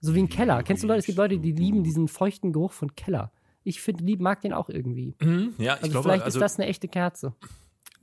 [0.00, 0.62] So wie ein Keller.
[0.62, 1.00] Kennst du Leute?
[1.00, 3.32] Es gibt Leute, die lieben diesen feuchten Geruch von Keller.
[3.62, 5.14] Ich finde, lieb mag den auch irgendwie.
[5.20, 7.34] Mhm, ja, ich Also glaube, vielleicht also ist das eine echte Kerze.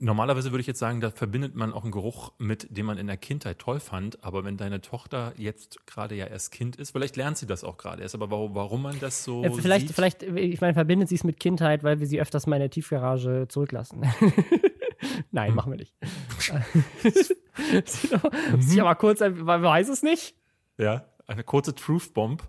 [0.04, 3.06] Normalerweise würde ich jetzt sagen, da verbindet man auch einen Geruch mit, den man in
[3.06, 4.22] der Kindheit toll fand.
[4.22, 7.76] Aber wenn deine Tochter jetzt gerade ja erst Kind ist, vielleicht lernt sie das auch
[7.76, 8.14] gerade erst.
[8.14, 11.24] Aber warum, warum man das so Ja, vielleicht, sieht, vielleicht, ich meine, verbindet sie es
[11.24, 14.02] mit Kindheit, weil wir sie öfters mal in der Tiefgarage zurücklassen.
[15.30, 15.56] Nein, Hm.
[15.56, 15.94] machen wir nicht.
[18.58, 20.34] Sie aber kurz, man weiß es nicht.
[20.78, 22.42] Ja, eine kurze Truth Bomb.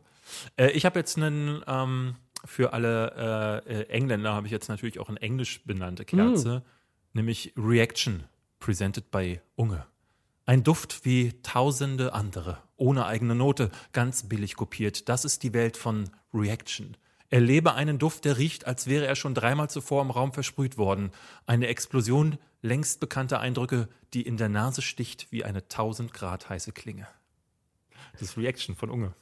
[0.58, 5.00] Äh, ich habe jetzt einen, ähm, für alle äh, äh, Engländer habe ich jetzt natürlich
[5.00, 6.64] auch eine englisch benannte Kerze,
[7.16, 8.26] nämlich Reaction,
[8.60, 9.86] presented by Unge.
[10.46, 15.10] Ein Duft wie tausende andere, ohne eigene Note, ganz billig kopiert.
[15.10, 16.96] Das ist die Welt von Reaction.
[17.30, 21.12] Erlebe einen Duft, der riecht, als wäre er schon dreimal zuvor im Raum versprüht worden.
[21.48, 26.72] Eine Explosion längst bekannter Eindrücke, die in der Nase sticht wie eine tausend Grad heiße
[26.72, 27.08] Klinge.
[28.14, 29.14] Das ist Reaction von Unge.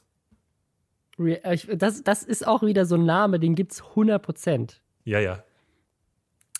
[1.18, 4.82] Äh, Das, das ist auch wieder so ein Name, den gibt's 100 Prozent.
[5.04, 5.42] Ja, ja.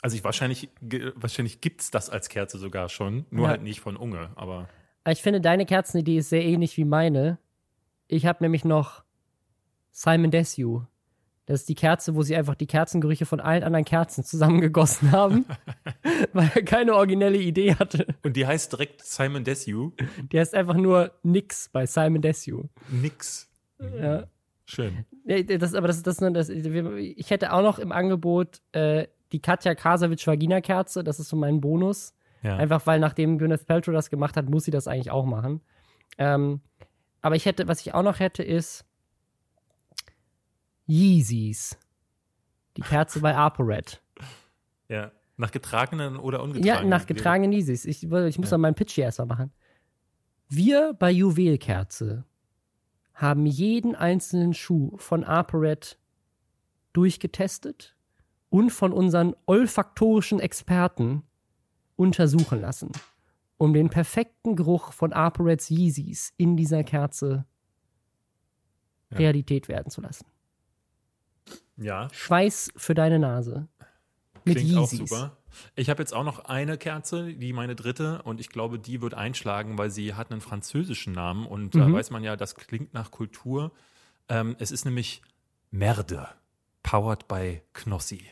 [0.04, 0.68] Also ich wahrscheinlich,
[1.14, 3.52] wahrscheinlich gibt's das als Kerze sogar schon, nur Ja.
[3.52, 4.68] halt nicht von Unge, aber
[5.10, 7.38] Ich finde, deine Kerzenidee ist sehr ähnlich wie meine.
[8.06, 9.02] Ich habe nämlich noch
[9.92, 10.86] Simon Desue.
[11.46, 15.46] Das ist die Kerze, wo sie einfach die Kerzengerüche von allen anderen Kerzen zusammengegossen haben,
[16.34, 18.06] weil er keine originelle Idee hatte.
[18.22, 19.92] und die heißt direkt Simon Desue.
[20.30, 22.68] Die heißt einfach nur Nix bei Simon Desue.
[22.90, 23.48] Nix.
[23.80, 24.24] Ja.
[24.66, 25.06] Schön.
[25.26, 30.26] Das, aber das, das, das, ich hätte auch noch im Angebot äh, die Katja Krasavitsch
[30.28, 31.02] Vagina Kerze.
[31.02, 32.14] Das ist so mein Bonus.
[32.42, 32.56] Ja.
[32.56, 35.60] Einfach weil nachdem Gwyneth Paltrow das gemacht hat, muss sie das eigentlich auch machen.
[36.18, 36.60] Ähm,
[37.20, 38.84] aber ich hätte, was ich auch noch hätte, ist
[40.86, 41.76] Yeezys.
[42.76, 44.00] Die Kerze bei ApoRed.
[44.88, 45.10] ja.
[45.36, 46.84] Nach getragenen oder ungetragenen.
[46.84, 47.86] Ja, nach getragenen Yeezys.
[47.86, 48.58] Ich, ich muss Ja.
[48.58, 49.52] meinen Pitch hier erstmal machen.
[50.48, 52.24] Wir bei Juwelkerze
[53.14, 55.98] haben jeden einzelnen Schuh von ApoRed
[56.92, 57.93] durchgetestet
[58.54, 61.24] und von unseren olfaktorischen Experten
[61.96, 62.92] untersuchen lassen,
[63.56, 67.46] um den perfekten Geruch von ApoReds Yeezys in dieser Kerze
[69.10, 69.18] Ja.
[69.18, 70.26] Realität werden zu lassen.
[71.76, 73.66] Ja, Schweiß für deine Nase.
[74.44, 75.10] Mit klingt auch Yeezys.
[75.10, 75.36] super.
[75.74, 79.14] Ich habe jetzt auch noch eine Kerze, die meine dritte, und ich glaube, die wird
[79.14, 81.92] einschlagen, weil sie hat einen französischen Namen und da Mhm.
[81.94, 83.72] weiß man ja, das klingt nach Kultur.
[84.28, 85.22] Ähm, es ist nämlich
[85.72, 86.28] Merde,
[86.84, 88.22] powered by Knossi.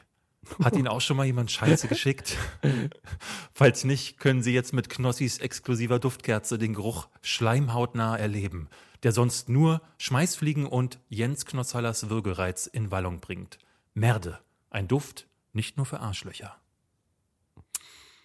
[0.62, 2.36] Hat Ihnen auch schon mal jemand Scheiße geschickt?
[3.52, 8.68] Falls nicht, können Sie jetzt mit Knossis exklusiver Duftkerze den Geruch schleimhautnah erleben,
[9.02, 13.58] der sonst nur Schmeißfliegen und Jens Knossallers Würgereiz in Wallung bringt.
[13.94, 16.56] Merde, ein Duft nicht nur für Arschlöcher.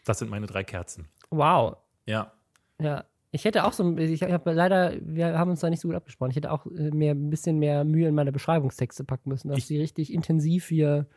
[0.06, 1.10] Das sind meine drei Kerzen.
[1.30, 1.77] Wow.
[2.06, 2.32] Ja.
[2.80, 3.06] Ja.
[3.31, 5.95] Ich hätte auch so, ein- ich habe leider, wir haben uns da nicht so gut
[5.97, 6.29] abgesprochen.
[6.31, 9.49] Ich hätte auch äh, mehr, ein bisschen mehr Mühe in meine Beschreibungstexte packen müssen.
[9.49, 11.07] Da hast die richtig intensiv hier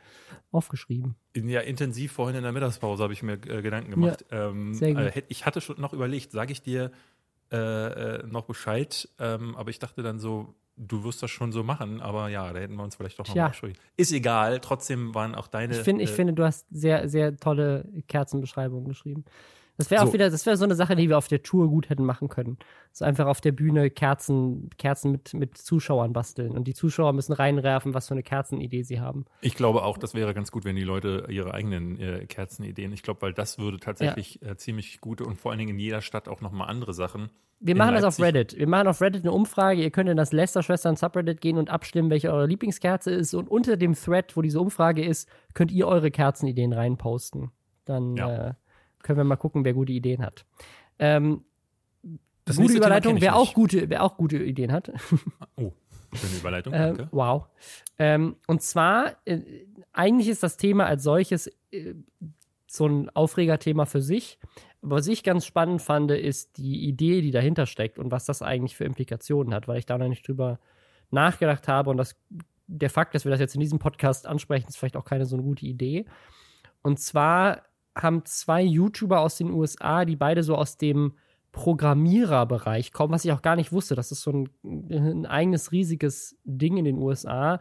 [0.51, 1.14] aufgeschrieben.
[1.37, 4.25] Ja, intensiv vorhin in der Mittagspause habe ich mir äh, Gedanken gemacht.
[4.31, 5.16] ähm, sehr gut.
[5.16, 6.90] äh, ich hatte schon noch überlegt, sage ich dir
[7.53, 11.62] äh, äh, noch Bescheid, ähm, aber ich dachte dann so, du wirst das schon so
[11.62, 13.42] machen, aber ja, da hätten wir uns vielleicht doch noch Tja.
[13.44, 13.81] mal beschuldigt.
[13.96, 15.75] Ist egal, trotzdem waren auch deine.
[15.77, 19.25] Ich finde, ich äh, finde, du hast sehr, sehr tolle Kerzenbeschreibungen geschrieben.
[19.81, 20.12] Das wäre auch So.
[20.12, 22.59] wieder, das wäre so eine Sache, die wir auf der Tour gut hätten machen können.
[22.93, 26.53] So einfach auf der Bühne Kerzen, Kerzen mit, mit Zuschauern basteln.
[26.53, 29.25] Und die Zuschauer müssen reinwerfen, was für eine Kerzenidee sie haben.
[29.40, 33.03] Ich glaube auch, das wäre ganz gut, wenn die Leute ihre eigenen äh, Kerzenideen, ich
[33.03, 36.29] glaube, weil das würde tatsächlich äh, ziemlich gute und vor allen Dingen in jeder Stadt
[36.29, 37.31] auch nochmal andere Sachen.
[37.62, 38.57] Wir machen das auf Reddit.
[38.57, 39.83] Wir machen auf Reddit eine Umfrage.
[39.83, 43.35] Ihr könnt in das Lester-Schwestern Subreddit gehen und abstimmen, welche eure Lieblingskerze ist.
[43.35, 47.51] Und unter dem Thread, wo diese Umfrage ist, könnt ihr eure Kerzenideen reinposten.
[47.85, 48.49] Dann Ja.
[48.49, 48.55] äh,
[49.03, 50.45] können wir mal gucken, wer gute Ideen hat.
[50.99, 51.45] Ähm,
[52.45, 54.93] Das gute Überleitung, wer auch gute, wer auch gute Ideen hat.
[55.57, 55.73] Oh,
[56.15, 57.09] schöne Überleitung, Ähm, danke.
[57.13, 57.47] wow.
[57.99, 59.41] Ähm, und zwar, äh,
[59.93, 61.95] eigentlich ist das Thema als solches äh,
[62.67, 64.39] so ein Aufregerthema für sich.
[64.83, 68.43] Aber was ich ganz spannend fand, ist die Idee, die dahinter steckt und was das
[68.43, 70.59] eigentlich für Implikationen hat, weil ich da noch nicht drüber
[71.11, 72.17] nachgedacht habe und das,
[72.67, 75.37] der Fakt, dass wir das jetzt in diesem Podcast ansprechen, ist vielleicht auch keine so
[75.37, 76.07] eine gute Idee.
[76.83, 77.63] Und zwar
[77.96, 81.14] haben zwei YouTuber aus den USA, die beide so aus dem
[81.53, 83.94] Programmiererbereich kommen, was ich auch gar nicht wusste.
[83.94, 87.61] Das ist so ein, ein eigenes riesiges Ding in den USA,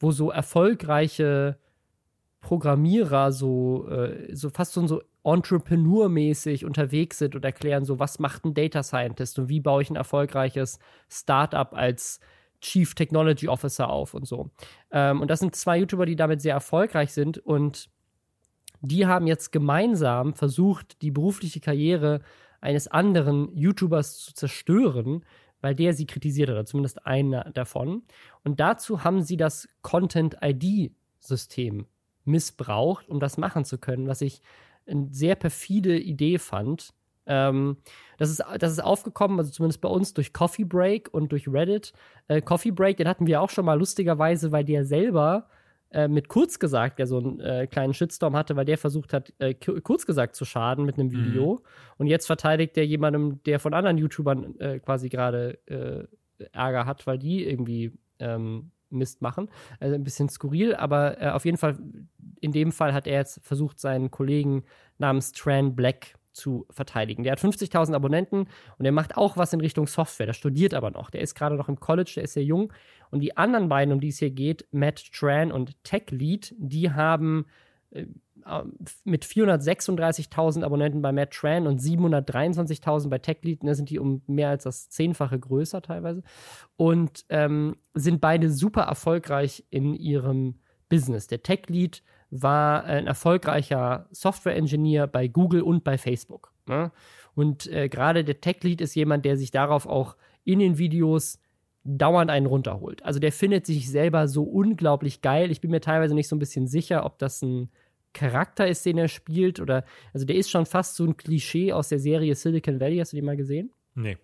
[0.00, 1.58] wo so erfolgreiche
[2.40, 8.44] Programmierer so, äh, so fast so, so Entrepreneur-mäßig unterwegs sind und erklären so, was macht
[8.44, 10.78] ein Data Scientist und wie baue ich ein erfolgreiches
[11.08, 12.20] Startup als
[12.60, 14.50] Chief Technology Officer auf und so.
[14.90, 17.90] Ähm, und das sind zwei YouTuber, die damit sehr erfolgreich sind und
[18.80, 22.20] Die haben jetzt gemeinsam versucht, die berufliche Karriere
[22.60, 25.24] eines anderen YouTubers zu zerstören,
[25.60, 28.02] weil der sie kritisiert oder zumindest einer davon.
[28.44, 31.86] Und dazu haben sie das Content-ID-System
[32.24, 34.40] missbraucht, um das machen zu können, was ich
[34.86, 36.92] eine sehr perfide Idee fand.
[37.26, 37.76] Ähm,
[38.18, 41.92] das, ist, das ist aufgekommen, also zumindest bei uns, durch Coffee Break und durch Reddit.
[42.28, 45.48] Äh, Coffee Break, den hatten wir auch schon mal lustigerweise, weil der selber
[45.92, 49.32] äh, mit kurz gesagt, der so einen äh, kleinen Shitstorm hatte, weil der versucht hat,
[49.38, 51.12] äh, kurz gesagt zu schaden mit einem mhm.
[51.12, 51.54] Video.
[51.54, 51.58] Mhm.
[51.98, 56.04] Und jetzt verteidigt der jemandem, der von anderen YouTubern äh, quasi gerade äh,
[56.52, 59.48] Ärger hat, weil die irgendwie ähm, Mist machen.
[59.78, 61.78] Also ein bisschen skurril, aber auf jeden Fall,
[62.40, 64.64] in dem Fall hat er jetzt versucht, seinen Kollegen
[64.98, 67.22] namens Tran Black zu verteidigen.
[67.22, 68.46] Der hat 50.000 Abonnenten
[68.78, 70.26] und er macht auch was in Richtung Software.
[70.26, 71.10] Der studiert aber noch.
[71.10, 72.72] Der ist gerade noch im College, der ist sehr jung.
[73.10, 76.92] Und die anderen beiden, um die es hier geht, Matt Tran und Tech Lead, die
[76.92, 77.46] haben
[77.90, 78.06] äh,
[79.04, 84.48] mit 436.000 Abonnenten bei Matt Tran und 723.000 bei TechLead, da sind die um mehr
[84.48, 86.22] als das Zehnfache größer teilweise
[86.76, 91.26] und ähm, sind beide super erfolgreich in ihrem Business.
[91.26, 96.52] Der TechLead war ein erfolgreicher Software-Engineer bei Google und bei Facebook.
[96.66, 96.92] Ne?
[97.34, 101.38] Und äh, gerade der Tech-Lead ist jemand, der sich darauf auch in den Videos
[101.84, 103.02] dauernd einen runterholt.
[103.04, 105.50] Also der findet sich selber so unglaublich geil.
[105.50, 107.70] Ich bin mir teilweise nicht so ein bisschen sicher, ob das ein
[108.12, 111.88] Charakter ist, den er spielt oder also der ist schon fast so ein Klischee aus
[111.88, 112.98] der Serie Silicon Valley.
[112.98, 113.72] Hast du die mal gesehen?
[113.94, 114.18] Nee.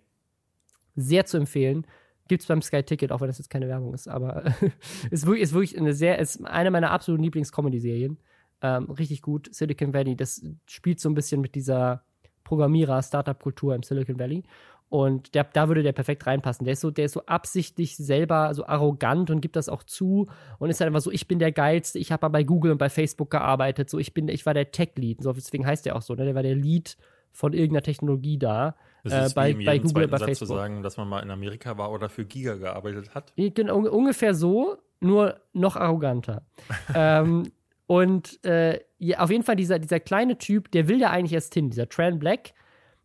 [0.95, 1.87] Sehr zu empfehlen.
[2.27, 4.43] Gibt es beim Sky Ticket, auch wenn das jetzt keine Werbung ist, aber
[5.11, 8.17] ist wirklich, ist wirklich eine sehr, ist eine meiner absoluten Lieblings-Comedy-Serien.
[8.61, 9.53] Ähm, richtig gut.
[9.53, 12.03] Silicon Valley, das spielt so ein bisschen mit dieser
[12.43, 14.43] Programmierer-Startup-Kultur im Silicon Valley.
[14.89, 16.63] Und der, da würde der perfekt reinpassen.
[16.63, 20.27] Der ist so, der ist so absichtlich selber so arrogant und gibt das auch zu
[20.59, 22.89] und ist halt einfach so, ich bin der Geilste, ich habe bei Google und bei
[22.89, 25.21] Facebook gearbeitet, so ich bin, ich war der Tech-Lead.
[25.21, 26.23] So, deswegen heißt der auch so, ne?
[26.23, 26.97] Der war der Lead
[27.33, 28.75] von irgendeiner Technologie da.
[29.03, 30.47] Äh, bei, bei Google, bei Satz Facebook.
[30.47, 33.33] zu sagen, dass man mal in Amerika war oder für Giga gearbeitet hat.
[33.35, 36.43] Genau, ungefähr so, nur noch arroganter.
[36.95, 37.51] ähm,
[37.85, 41.53] und äh, ja, auf jeden Fall dieser, dieser kleine Typ, der will ja eigentlich erst
[41.53, 42.53] hin, dieser Tran Black,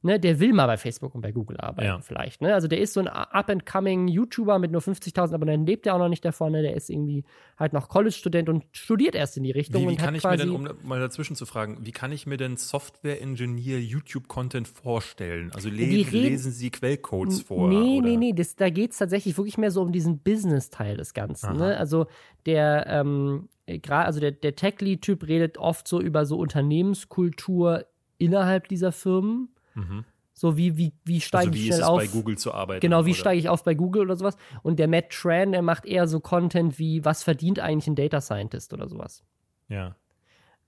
[0.03, 2.01] ne, der will mal bei Facebook und bei Google arbeiten, ja.
[2.01, 2.43] vielleicht.
[2.43, 2.55] Ne?
[2.55, 6.09] Also der ist so ein up-and-coming YouTuber mit nur 50.000 Abonnenten, lebt ja auch noch
[6.09, 6.62] nicht davon, ne?
[6.62, 7.25] der ist irgendwie
[7.59, 9.83] halt noch College-Student und studiert erst in die Richtung.
[9.83, 12.37] Wie, wie kann ich mir denn, um mal dazwischen zu fragen, wie kann ich mir
[12.37, 15.51] denn Software-Engineer YouTube-Content vorstellen?
[15.55, 17.69] Also le lesen Sie Quellcodes vor?
[17.69, 18.09] Nee, oder?
[18.09, 21.57] nee, nee, das, da geht es tatsächlich wirklich mehr so um diesen Business-Teil des Ganzen.
[21.57, 21.77] Ne?
[21.77, 22.07] Also
[22.47, 27.87] der, ähm, gerade, also der, der Tech-Lead-Typ redet oft so über so Unternehmenskultur
[28.19, 30.05] innerhalb dieser Firmen Mhm.
[30.35, 31.99] So wie, wie, wie steige also ich schnell auf?
[31.99, 32.81] bei Google zu arbeiten.
[32.81, 34.37] Genau, wie steige ich auf bei Google oder sowas.
[34.63, 38.21] Und der Matt Tran, der macht eher so Content wie, was verdient eigentlich ein Data
[38.21, 39.23] Scientist oder sowas.
[39.69, 39.97] Ja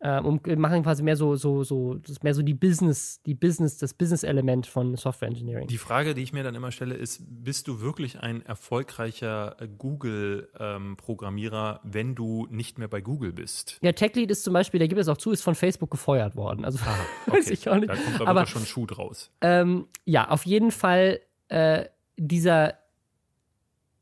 [0.04, 3.78] ähm, und machen quasi mehr so, so, so, das mehr so die Business, die Business,
[3.78, 5.66] das Business-Element von Software Engineering.
[5.66, 9.66] Die Frage, die ich mir dann immer stelle, ist: Bist du wirklich ein erfolgreicher äh,
[9.66, 13.78] Google-Programmierer, ähm, wenn du nicht mehr bei Google bist?
[13.80, 16.66] Ja, TechLead ist zum Beispiel, der gibt es auch zu, ist von Facebook gefeuert worden.
[16.66, 16.94] Also Aha,
[17.26, 17.38] okay.
[17.38, 17.88] weiß ich auch nicht.
[17.88, 19.30] Da kommt aber, aber schon ein Schuh draus.
[19.40, 21.86] Ähm, ja, auf jeden Fall äh,
[22.18, 22.74] dieser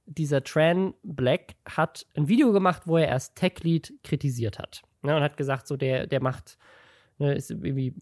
[0.06, 4.82] dieser Tran Black hat ein Video gemacht, wo er erst TechLead kritisiert hat.
[5.02, 6.58] Ne, und hat gesagt, so der, der macht,
[7.18, 7.94] ne, ist irgendwie,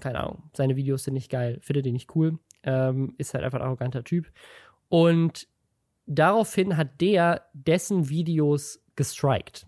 [0.00, 3.60] keine Ahnung, seine Videos sind nicht geil, findet ihn nicht cool, ähm, ist halt einfach
[3.60, 4.30] ein arroganter Typ.
[4.88, 5.48] Und
[6.06, 9.66] daraufhin hat der dessen Videos gestrikt.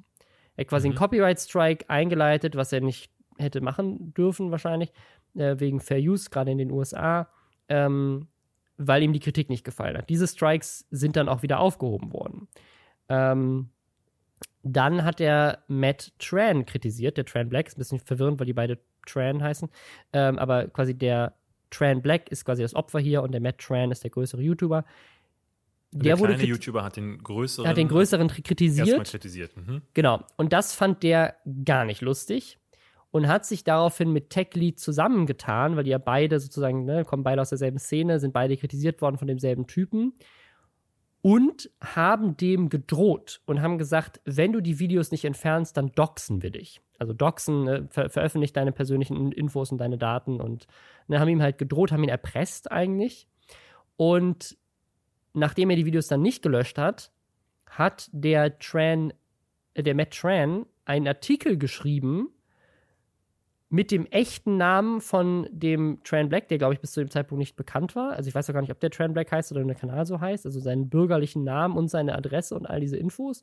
[0.56, 0.92] Er hat quasi mhm.
[0.92, 4.92] einen Copyright-Strike eingeleitet, was er nicht hätte machen dürfen, wahrscheinlich,
[5.34, 7.28] äh, wegen Fair Use, gerade in den USA,
[7.68, 8.28] ähm,
[8.76, 10.08] weil ihm die Kritik nicht gefallen hat.
[10.10, 12.48] Diese Strikes sind dann auch wieder aufgehoben worden.
[13.08, 13.70] Ähm,
[14.64, 18.52] dann hat er Matt Tran kritisiert, der Tran Black, ist ein bisschen verwirrend, weil die
[18.52, 19.68] beide Tran heißen,
[20.12, 21.34] ähm, aber quasi der
[21.70, 24.84] Tran Black ist quasi das Opfer hier und der Matt Tran ist der größere YouTuber.
[25.92, 29.08] Der, der kleine YouTuber hat den größeren, hat den größeren kritisiert.
[29.08, 29.56] kritisiert.
[29.56, 29.82] Mhm.
[29.92, 30.24] Genau.
[30.36, 32.58] Und das fand der gar nicht lustig
[33.12, 37.42] und hat sich daraufhin mit TechLead zusammengetan, weil die ja beide sozusagen, ne, kommen beide
[37.42, 40.14] aus derselben Szene, sind beide kritisiert worden von demselben Typen
[41.24, 46.42] und haben dem gedroht und haben gesagt, wenn du die Videos nicht entfernst, dann doxen
[46.42, 46.82] wir dich.
[46.98, 50.66] Also doxen, äh, ver veröffentlicht deine persönlichen Infos und deine Daten und
[51.08, 53.26] ne, haben ihm halt gedroht, haben ihn erpresst eigentlich.
[53.96, 54.58] Und
[55.32, 57.10] nachdem er die Videos dann nicht gelöscht hat,
[57.70, 59.14] hat der Tran,
[59.72, 62.33] äh, der Matt Tran einen Artikel geschrieben,
[63.74, 67.40] mit dem echten Namen von dem Tran Black, der, glaube ich, bis zu dem Zeitpunkt
[67.40, 68.12] nicht bekannt war.
[68.12, 70.20] Also ich weiß auch gar nicht, ob der Tran Black heißt oder der Kanal so
[70.20, 70.46] heißt.
[70.46, 73.42] Also seinen bürgerlichen Namen und seine Adresse und all diese Infos.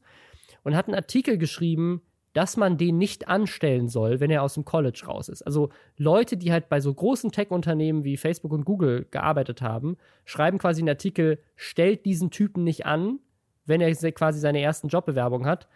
[0.64, 4.64] Und hat einen Artikel geschrieben, dass man den nicht anstellen soll, wenn er aus dem
[4.64, 5.42] College raus ist.
[5.42, 10.60] Also Leute, die halt bei so großen Tech-Unternehmen wie Facebook und Google gearbeitet haben, schreiben
[10.60, 13.20] quasi einen Artikel, stellt diesen Typen nicht an,
[13.66, 15.68] wenn er quasi seine ersten Jobbewerbungen hat.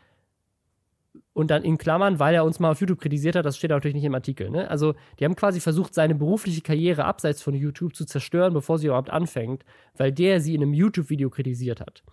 [1.36, 3.94] Und dann in Klammern, weil er uns mal auf YouTube kritisiert hat, das steht natürlich
[3.94, 4.50] nicht im Artikel.
[4.50, 4.70] Ne?
[4.70, 8.88] Also, die haben quasi versucht, seine berufliche Karriere abseits von YouTube zu zerstören, bevor sie
[8.88, 9.66] überhaupt anfängt,
[9.98, 12.04] weil der sie in einem YouTube-Video kritisiert hat.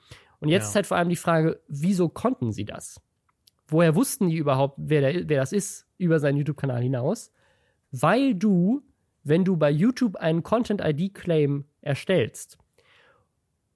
[0.40, 0.68] Und jetzt ja.
[0.70, 3.00] ist halt vor allem die Frage, wieso konnten sie das?
[3.68, 7.30] Woher wussten die überhaupt, wer, der, wer das ist, über seinen YouTube-Kanal hinaus?
[7.92, 8.82] Weil du,
[9.22, 12.58] wenn du bei YouTube einen Content-ID-Claim erstellst,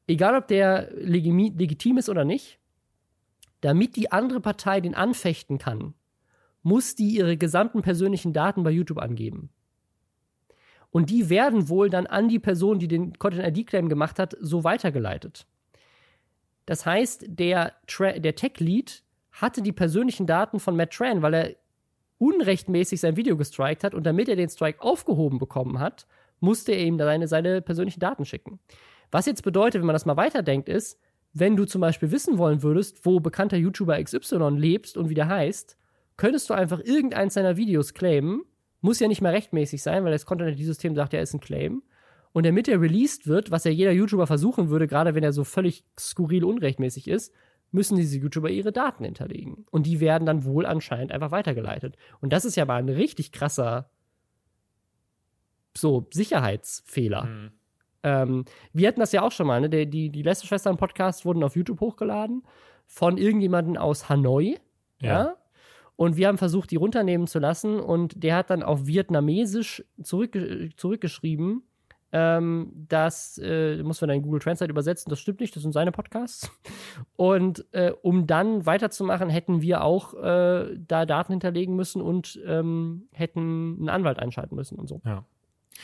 [0.09, 2.59] egal ob der legitim ist oder nicht,
[3.67, 5.93] damit die andere Partei den anfechten kann,
[6.63, 9.51] muss die ihre gesamten persönlichen Daten bei YouTube angeben.
[10.91, 15.49] Und die werden wohl dann an die Person, die den Content-ID-Claim gemacht hat, so weitergeleitet.
[16.65, 19.03] Das heißt, der, der Tech-Lead
[19.33, 21.57] hatte die persönlichen Daten von Matt Tran, weil er
[22.19, 26.07] unrechtmäßig sein Video gestrikt hat und damit er den Strike aufgehoben bekommen hat,
[26.39, 28.61] musste er ihm seine, seine persönlichen Daten schicken.
[29.11, 31.01] Was jetzt bedeutet, wenn man das mal weiterdenkt, ist,
[31.39, 35.29] wenn du zum Beispiel wissen wollen würdest, wo bekannter YouTuber XY lebst und wie der
[35.29, 35.77] heißt,
[36.17, 38.43] könntest du einfach irgendeins seiner Videos claimen.
[38.81, 41.83] Muss ja nicht mehr rechtmäßig sein, weil das Content-ID-System sagt, er ist ein Claim.
[42.33, 45.45] Und damit er released wird, was ja jeder YouTuber versuchen würde, gerade wenn er so
[45.45, 47.35] völlig skurril unrechtmäßig ist,
[47.71, 49.67] müssen diese YouTuber ihre Daten hinterlegen.
[49.71, 51.97] Und die werden dann wohl anscheinend einfach weitergeleitet.
[52.21, 53.91] Und das ist ja mal ein richtig krasser
[55.77, 57.25] so Sicherheitsfehler.
[57.25, 57.51] Mhm.
[58.07, 59.69] Ähm, wir hatten das ja auch schon mal, ne?
[59.69, 62.45] Die, die, die Lester-Schwestern-Podcasts wurden auf YouTube hochgeladen
[62.87, 64.59] von irgendjemandem aus Hanoi.
[65.01, 65.09] ja?
[65.09, 65.37] ja?
[65.97, 67.81] Und wir haben versucht, die runternehmen zu lassen.
[67.81, 70.39] Und der hat dann auf Vietnamesisch zurück,
[70.77, 71.63] zurückgeschrieben,
[72.13, 75.11] ähm, das äh, muss man dann in Google Translate übersetzen.
[75.11, 76.51] Das stimmt nicht, das sind seine Podcasts.
[77.17, 83.09] Und äh, um dann weiterzumachen, hätten wir auch äh, da Daten hinterlegen müssen und ähm,
[83.13, 85.01] hätten einen Anwalt einschalten müssen und so.
[85.05, 85.25] Ja.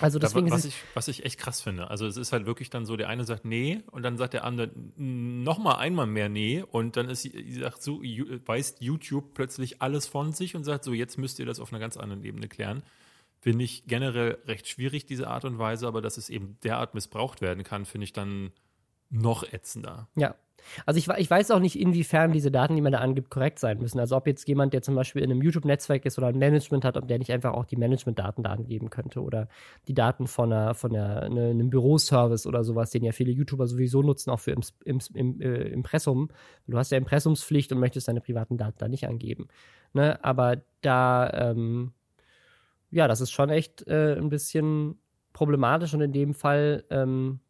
[0.01, 1.91] Also deswegen da, was, ich, was ich echt krass finde.
[1.91, 4.45] Also es ist halt wirklich dann so, der eine sagt nee und dann sagt der
[4.45, 10.33] andere nochmal einmal mehr nee und dann ist sagt so, weist YouTube plötzlich alles von
[10.33, 12.83] sich und sagt so, jetzt müsst ihr das auf einer ganz anderen Ebene klären
[13.43, 17.41] finde ich generell recht schwierig, diese Art und Weise, aber dass es eben derart missbraucht
[17.41, 18.53] werden kann, finde ich dann
[19.11, 20.09] noch ätzender.
[20.15, 20.37] Ja.
[20.87, 23.79] Also ich, ich weiß auch nicht, inwiefern diese Daten, die man da angibt, korrekt sein
[23.79, 23.99] müssen.
[23.99, 26.97] Also ob jetzt jemand, der zum Beispiel in einem YouTube-Netzwerk ist oder ein Management hat,
[26.97, 29.49] ob der nicht einfach auch die Management-Daten da angeben könnte oder
[29.89, 33.67] die Daten von, einer, von einer, eine, einem Büroservice oder sowas, den ja viele YouTuber
[33.67, 36.29] sowieso nutzen, auch für im, im, im äh, Impressum.
[36.67, 39.49] Du hast ja Impressumspflicht und möchtest deine privaten Daten da nicht angeben.
[39.93, 40.23] Ne?
[40.25, 41.93] Aber da ähm,
[42.93, 44.99] ja, das ist schon echt äh, ein bisschen
[45.33, 47.41] problematisch und in dem Fall, ähm,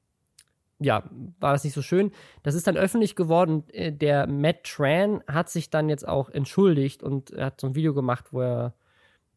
[0.83, 1.05] ja,
[1.41, 2.13] war das nicht so schön.
[2.43, 3.65] Das ist dann öffentlich geworden.
[3.69, 7.95] Äh, der Matt Tran hat sich dann jetzt auch entschuldigt und hat so ein Video
[7.95, 8.75] gemacht, wo er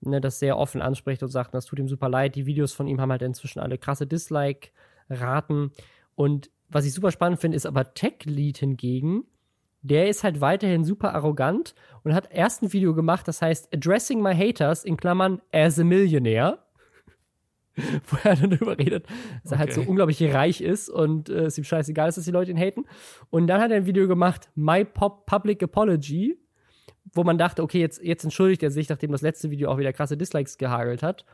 [0.01, 2.35] ne, das sehr offen anspricht und sagt, das tut ihm super leid.
[2.35, 5.71] Die Videos von ihm haben halt inzwischen alle krasse Dislike-Raten.
[6.15, 9.25] Und was ich super spannend finde, ist aber Tech Lead hingegen
[9.85, 14.19] der ist halt weiterhin super arrogant und hat erst ein Video gemacht, das heißt Addressing
[14.19, 16.64] My Haters in Klammern as a Millionaire.
[18.07, 19.05] Wo er dann darüber redet,
[19.43, 19.55] dass okay.
[19.55, 22.51] er halt so unglaublich reich ist und äh, es ihm scheißegal ist, dass die Leute
[22.51, 22.85] ihn haten.
[23.29, 26.37] Und dann hat er ein Video gemacht, My Pop Public Apology,
[27.13, 29.93] wo man dachte, okay, jetzt, jetzt entschuldigt er sich, nachdem das letzte Video auch wieder
[29.93, 31.25] krasse Dislikes gehagelt hat.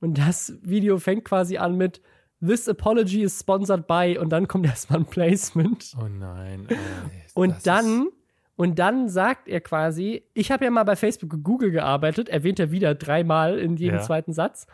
[0.00, 2.00] Und das Video fängt quasi an mit
[2.40, 5.94] This apology is sponsored by und dann kommt erstmal ein Placement.
[6.00, 6.66] Oh nein.
[6.68, 6.76] Ey,
[7.34, 8.08] und dann
[8.58, 12.58] und dann sagt er quasi, ich habe ja mal bei Facebook und Google gearbeitet, erwähnt
[12.58, 14.02] er wieder dreimal in jedem ja.
[14.02, 14.66] zweiten Satz.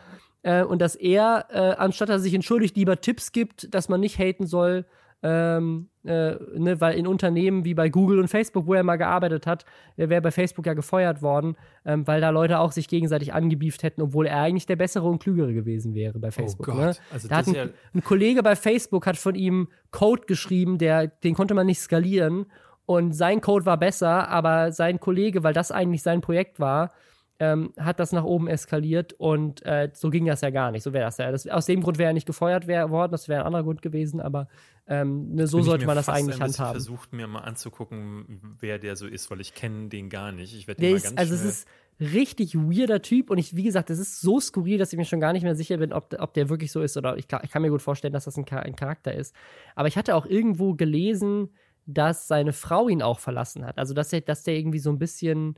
[0.45, 3.99] Äh, und dass er, äh, anstatt dass er sich entschuldigt, lieber Tipps gibt, dass man
[3.99, 4.85] nicht haten soll,
[5.23, 9.47] ähm, äh, ne, weil in Unternehmen wie bei Google und Facebook, wo er mal gearbeitet
[9.47, 9.65] hat,
[9.97, 13.81] er wäre bei Facebook ja gefeuert worden, ähm, weil da Leute auch sich gegenseitig angebieft
[13.81, 16.67] hätten, obwohl er eigentlich der bessere und klügere gewesen wäre bei oh Facebook.
[16.67, 16.79] Oh Gott.
[16.79, 16.95] Ne?
[17.11, 21.07] Also da hat ein, ja ein Kollege bei Facebook hat von ihm Code geschrieben, der,
[21.07, 22.45] den konnte man nicht skalieren
[22.85, 26.91] und sein Code war besser, aber sein Kollege, weil das eigentlich sein Projekt war,
[27.39, 30.83] ähm, hat das nach oben eskaliert und äh, so ging das ja gar nicht.
[30.83, 31.31] So wäre das ja.
[31.31, 33.81] Das, aus dem Grund wäre er nicht gefeuert wär, worden, das wäre ein anderer Grund
[33.81, 34.47] gewesen, aber
[34.87, 36.77] ähm, ne, so sollte man das eigentlich handhaben.
[36.77, 40.55] Ich versucht mir mal anzugucken, wer der so ist, weil ich kenne den gar nicht.
[40.55, 41.67] Ich werde den mal ganz Also es ist
[41.99, 45.19] richtig weirder Typ und ich, wie gesagt, es ist so skurril, dass ich mir schon
[45.19, 47.61] gar nicht mehr sicher bin, ob, ob der wirklich so ist oder ich, ich kann
[47.61, 49.35] mir gut vorstellen, dass das ein, ein Charakter ist.
[49.75, 51.49] Aber ich hatte auch irgendwo gelesen,
[51.85, 53.77] dass seine Frau ihn auch verlassen hat.
[53.77, 55.55] Also dass er, dass der irgendwie so ein bisschen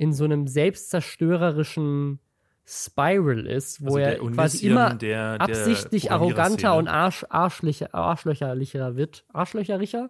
[0.00, 2.20] in so einem selbstzerstörerischen
[2.64, 8.96] Spiral ist, wo also er quasi immer der, der absichtlich arroganter und Arsch, Arschlöcher, Arschlöcherlicher
[8.96, 9.26] wird.
[9.34, 10.08] Arschlöchericher?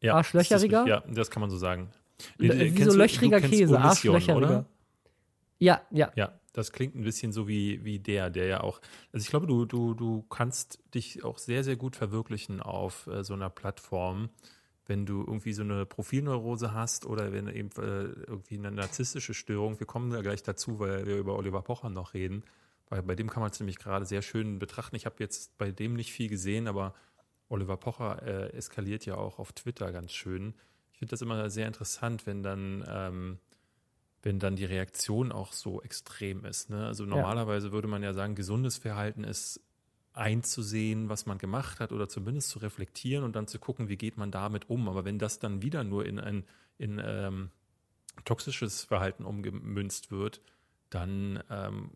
[0.00, 0.84] Ja, Arschlöcheriger?
[0.84, 1.90] Das ja, das kann man so sagen.
[2.38, 4.64] wie so löchriger Käse, arschlöcheriger.
[5.58, 6.12] Ja, ja.
[6.14, 8.80] Ja, das klingt ein bisschen so wie, wie der, der ja auch.
[9.12, 13.24] Also ich glaube, du, du, du kannst dich auch sehr, sehr gut verwirklichen auf äh,
[13.24, 14.28] so einer Plattform,
[14.88, 19.78] wenn du irgendwie so eine Profilneurose hast oder wenn eben äh, irgendwie eine narzisstische Störung.
[19.78, 22.42] Wir kommen da gleich dazu, weil wir über Oliver Pocher noch reden.
[22.88, 24.96] Weil bei dem kann man es nämlich gerade sehr schön betrachten.
[24.96, 26.94] Ich habe jetzt bei dem nicht viel gesehen, aber
[27.50, 30.54] Oliver Pocher äh, eskaliert ja auch auf Twitter ganz schön.
[30.92, 33.38] Ich finde das immer sehr interessant, wenn dann ähm,
[34.22, 36.70] wenn dann die Reaktion auch so extrem ist.
[36.70, 36.86] Ne?
[36.86, 37.72] Also normalerweise ja.
[37.72, 39.60] würde man ja sagen, gesundes Verhalten ist
[40.18, 44.16] einzusehen, was man gemacht hat oder zumindest zu reflektieren und dann zu gucken, wie geht
[44.16, 44.88] man damit um.
[44.88, 46.44] Aber wenn das dann wieder nur in ein
[46.78, 47.50] in, ähm,
[48.24, 50.40] toxisches Verhalten umgemünzt wird,
[50.90, 51.90] dann ähm,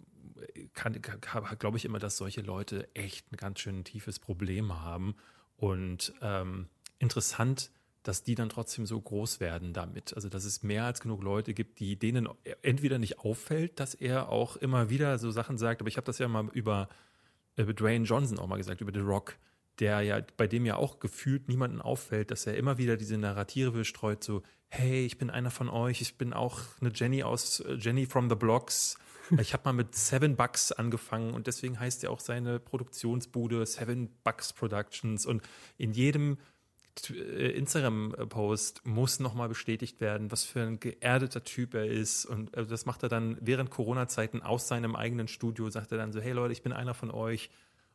[1.59, 5.14] glaube ich immer, dass solche Leute echt ein ganz schön tiefes Problem haben.
[5.57, 6.68] Und ähm,
[6.99, 7.70] interessant
[8.03, 10.14] dass die dann trotzdem so groß werden damit.
[10.14, 12.29] Also dass es mehr als genug Leute gibt, die denen
[12.62, 16.18] entweder nicht auffällt, dass er auch immer wieder so Sachen sagt, aber ich habe das
[16.18, 16.89] ja mal über,
[17.57, 19.36] über Dwayne Johnson auch mal gesagt, über The Rock,
[19.78, 23.84] der ja, bei dem ja auch gefühlt niemanden auffällt, dass er immer wieder diese Narrative
[23.84, 27.74] streut, so, hey, ich bin einer von euch, ich bin auch eine Jenny aus äh,
[27.74, 28.96] Jenny from the Blocks.
[29.38, 34.11] Ich habe mal mit Seven Bucks angefangen und deswegen heißt ja auch seine Produktionsbude Seven
[34.24, 35.42] Bucks Productions und
[35.78, 36.36] in jedem äh,
[37.01, 42.26] Instagram-Post muss nochmal bestätigt werden, was für ein geerdeter Typ er ist.
[42.26, 46.12] Und äh, das macht er dann während Corona-Zeiten aus seinem eigenen Studio, sagt er dann
[46.12, 47.51] so, hey Leute, ich bin einer von euch.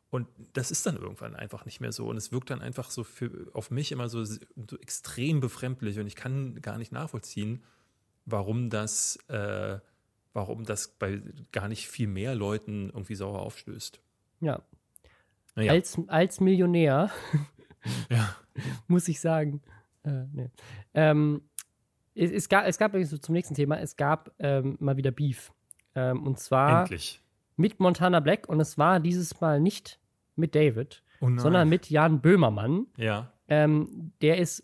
[0.09, 2.07] Und das ist dann irgendwann einfach nicht mehr so.
[2.07, 4.39] Und es wirkt dann einfach so für, auf mich immer so, so
[4.81, 5.99] extrem befremdlich.
[5.99, 7.63] Und ich kann gar nicht nachvollziehen,
[8.25, 9.79] warum das, äh,
[10.33, 11.21] warum das bei
[11.51, 13.99] gar nicht viel mehr Leuten irgendwie sauer aufstößt.
[14.39, 14.61] Ja.
[15.55, 15.71] Naja.
[15.71, 17.11] Als, als Millionär
[18.09, 18.35] ja.
[18.87, 19.61] muss ich sagen.
[20.03, 20.49] Äh, nee.
[20.93, 21.41] ähm,
[22.15, 25.51] es, es, gab, es gab zum nächsten Thema, es gab ähm, mal wieder Beef.
[25.95, 27.21] Ähm, und zwar Endlich.
[27.55, 29.99] mit Montana Black und es war dieses Mal nicht
[30.35, 32.87] mit David, oh sondern mit Jan Böhmermann.
[32.97, 33.31] Ja.
[33.47, 34.63] Ähm, der ist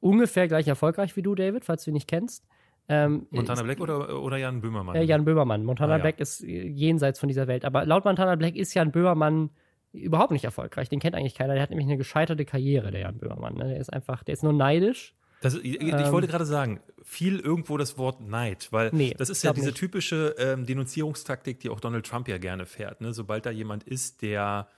[0.00, 2.46] ungefähr gleich erfolgreich wie du, David, falls du ihn nicht kennst.
[2.88, 4.94] Ähm, Montana Black oder, oder Jan Böhmermann?
[4.94, 5.64] Äh, Jan Böhmermann.
[5.64, 6.02] Montana ah, ja.
[6.02, 7.64] Black ist jenseits von dieser Welt.
[7.64, 9.50] Aber laut Montana Black ist Jan Böhmermann
[9.96, 10.88] überhaupt nicht erfolgreich.
[10.88, 11.54] Den kennt eigentlich keiner.
[11.54, 13.54] Der hat nämlich eine gescheiterte Karriere, der Jan Böhmermann.
[13.54, 13.68] Ne?
[13.68, 15.14] Der ist einfach, der ist nur neidisch.
[15.40, 19.28] Das, ich, ich ähm, wollte gerade sagen, viel irgendwo das Wort Neid, weil nee, das
[19.28, 19.78] ist ja diese nicht.
[19.78, 23.00] typische ähm, Denunzierungstaktik, die auch Donald Trump ja gerne fährt.
[23.00, 23.12] Ne?
[23.12, 24.68] Sobald da jemand ist, der,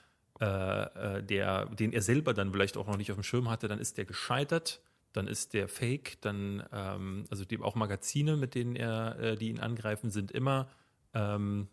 [0.40, 3.68] äh, äh, der, den er selber dann vielleicht auch noch nicht auf dem Schirm hatte,
[3.68, 8.54] dann ist der gescheitert, dann ist der Fake, dann, ähm, also die, auch Magazine, mit
[8.54, 10.68] denen er, äh, die ihn angreifen, sind immer
[11.14, 11.68] ähm,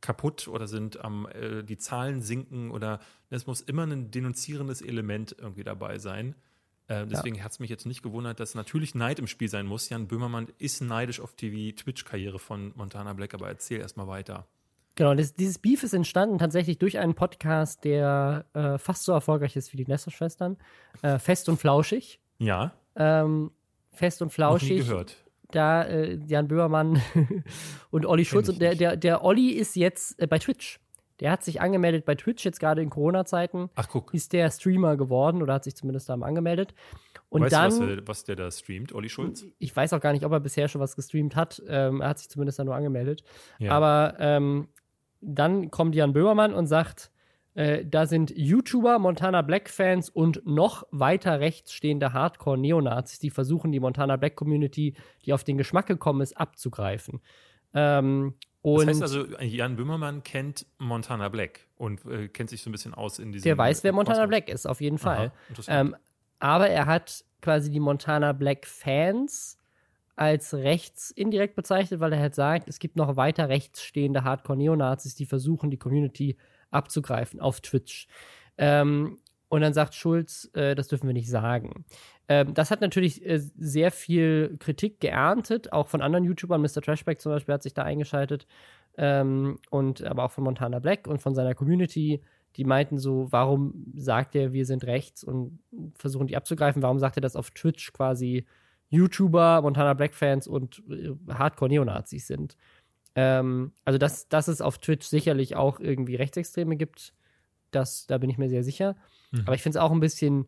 [0.00, 5.34] kaputt oder sind am, äh, die Zahlen sinken oder es muss immer ein denunzierendes Element
[5.38, 6.34] irgendwie dabei sein.
[6.86, 7.44] Äh, deswegen ja.
[7.44, 9.88] hat es mich jetzt nicht gewundert, dass natürlich Neid im Spiel sein muss.
[9.88, 14.46] Jan Böhmermann ist neidisch auf die Twitch-Karriere von Montana Black, aber erzähl erstmal weiter.
[14.94, 19.54] Genau, das, dieses Beef ist entstanden tatsächlich durch einen Podcast, der äh, fast so erfolgreich
[19.54, 20.56] ist wie die Nestor-Schwestern.
[21.02, 22.20] Äh, Fest und Flauschig.
[22.38, 22.72] Ja.
[22.96, 23.52] Ähm,
[23.92, 24.70] Fest und Flauschig.
[24.70, 27.00] Noch nie gehört da äh, Jan Böhmermann
[27.90, 28.48] und Olli Schulz.
[28.48, 30.80] Und der, der, der Olli ist jetzt äh, bei Twitch.
[31.20, 33.70] Der hat sich angemeldet bei Twitch, jetzt gerade in Corona-Zeiten.
[33.74, 34.14] Ach, guck.
[34.14, 36.74] Ist der Streamer geworden oder hat sich zumindest da mal angemeldet.
[37.28, 39.44] Und weißt dann, du, was der, was der, da streamt, Olli Schulz?
[39.58, 41.62] Ich weiß auch gar nicht, ob er bisher schon was gestreamt hat.
[41.68, 43.24] Ähm, er hat sich zumindest da nur angemeldet.
[43.58, 43.72] Ja.
[43.72, 44.68] Aber ähm,
[45.20, 47.10] dann kommt Jan Böhmermann und sagt,
[47.58, 53.80] äh, da sind YouTuber, Montana Black-Fans und noch weiter rechts stehende Hardcore-Neonazis, die versuchen, die
[53.80, 54.94] Montana Black-Community,
[55.24, 57.20] die auf den Geschmack gekommen ist, abzugreifen.
[57.74, 62.72] Ähm, das heißt also, Jan Böhmermann kennt Montana Black und äh, kennt sich so ein
[62.72, 63.42] bisschen aus in diesem.
[63.42, 65.32] Der weiß, wer Montana Black ist, auf jeden Fall.
[65.66, 65.96] Aha, ähm,
[66.38, 69.58] aber er hat quasi die Montana Black-Fans
[70.14, 75.16] als rechts indirekt bezeichnet, weil er halt sagt, es gibt noch weiter rechts stehende Hardcore-Neonazis,
[75.16, 76.36] die versuchen, die Community
[76.70, 78.08] abzugreifen auf Twitch.
[78.56, 81.84] Ähm, und dann sagt Schulz, äh, das dürfen wir nicht sagen.
[82.28, 86.60] Ähm, das hat natürlich äh, sehr viel Kritik geerntet, auch von anderen YouTubern.
[86.60, 86.82] Mr.
[86.82, 88.46] Trashback zum Beispiel hat sich da eingeschaltet.
[88.98, 92.20] Ähm, und aber auch von Montana Black und von seiner Community.
[92.56, 95.60] Die meinten so, warum sagt er, wir sind rechts und
[95.96, 96.82] versuchen die abzugreifen?
[96.82, 98.44] Warum sagt er das auf Twitch quasi
[98.90, 102.56] YouTuber, Montana Black-Fans und äh, Hardcore-Neonazis sind?
[103.14, 107.14] Ähm, also, dass, dass es auf Twitch sicherlich auch irgendwie Rechtsextreme gibt,
[107.70, 108.96] das, da bin ich mir sehr sicher.
[109.30, 109.42] Mhm.
[109.46, 110.46] Aber ich finde es auch ein bisschen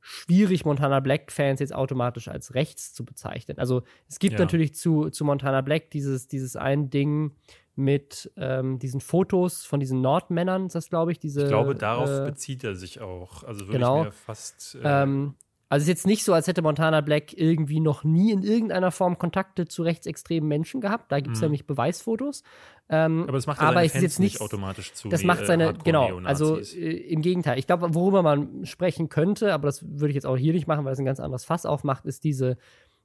[0.00, 3.58] schwierig, Montana Black-Fans jetzt automatisch als rechts zu bezeichnen.
[3.58, 4.40] Also es gibt ja.
[4.40, 7.32] natürlich zu, zu Montana Black dieses, dieses ein Ding
[7.74, 11.18] mit ähm, diesen Fotos von diesen Nordmännern, ist das glaube ich.
[11.18, 13.44] Diese, ich glaube, darauf äh, bezieht er sich auch.
[13.44, 14.00] Also würde genau.
[14.00, 14.76] ich mir fast.
[14.76, 15.34] Äh, ähm,
[15.74, 18.92] Also es ist jetzt nicht so, als hätte Montana Black irgendwie noch nie in irgendeiner
[18.92, 21.10] Form Kontakte zu rechtsextremen Menschen gehabt.
[21.10, 21.46] Da gibt es mhm.
[21.46, 22.44] nämlich Beweisfotos.
[22.88, 25.08] Ähm, aber das macht ja aber es ist jetzt nicht automatisch zu.
[25.08, 27.58] Das macht seine, äh, genau, also äh, im Gegenteil.
[27.58, 30.84] Ich glaube, worüber man sprechen könnte, aber das würde ich jetzt auch hier nicht machen,
[30.84, 32.56] weil es ein ganz anderes Fass aufmacht, ist diese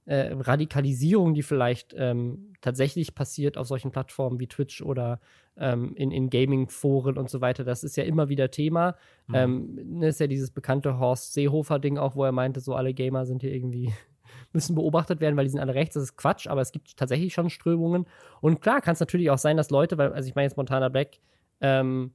[0.10, 5.20] äh, Radikalisierung, die vielleicht ähm, tatsächlich passiert auf solchen Plattformen wie Twitch oder
[5.55, 7.64] ähm, in, in Gaming-Foren und so weiter.
[7.64, 8.95] Das ist ja immer wieder Thema.
[9.28, 9.36] Mhm.
[9.36, 13.28] Ähm, ne, ist ja dieses bekannte Horst Seehofer-Ding auch, wo er meinte, so alle Gamer
[13.28, 13.93] sind hier irgendwie
[14.51, 15.93] müssen beobachtet werden, weil die sind alle rechts.
[15.93, 18.07] Das ist Quatsch, aber es gibt tatsächlich schon Strömungen.
[18.41, 20.89] Und klar kann es natürlich auch sein, dass Leute, weil, also ich meine jetzt Montana
[20.89, 21.20] Black,
[21.62, 22.14] ähm,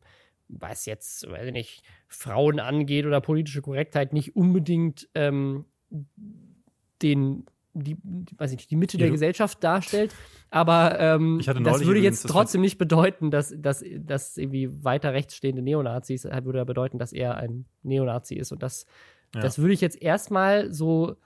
[0.49, 5.65] was jetzt, weiß ich nicht, Frauen angeht oder politische Korrektheit, nicht unbedingt ähm,
[7.03, 10.15] den die, die, weiß nicht, die Mitte ja, der Gesellschaft darstellt.
[10.51, 15.63] Aber ähm, das würde jetzt trotzdem nicht bedeuten, dass, dass, dass irgendwie weiter rechts stehende
[15.63, 18.53] Neonazis, äh, würde ja bedeuten, dass er ein Neonazi ist.
[18.53, 18.87] Und das,
[19.35, 19.41] ja.
[19.41, 21.17] das würde ich jetzt erstmal so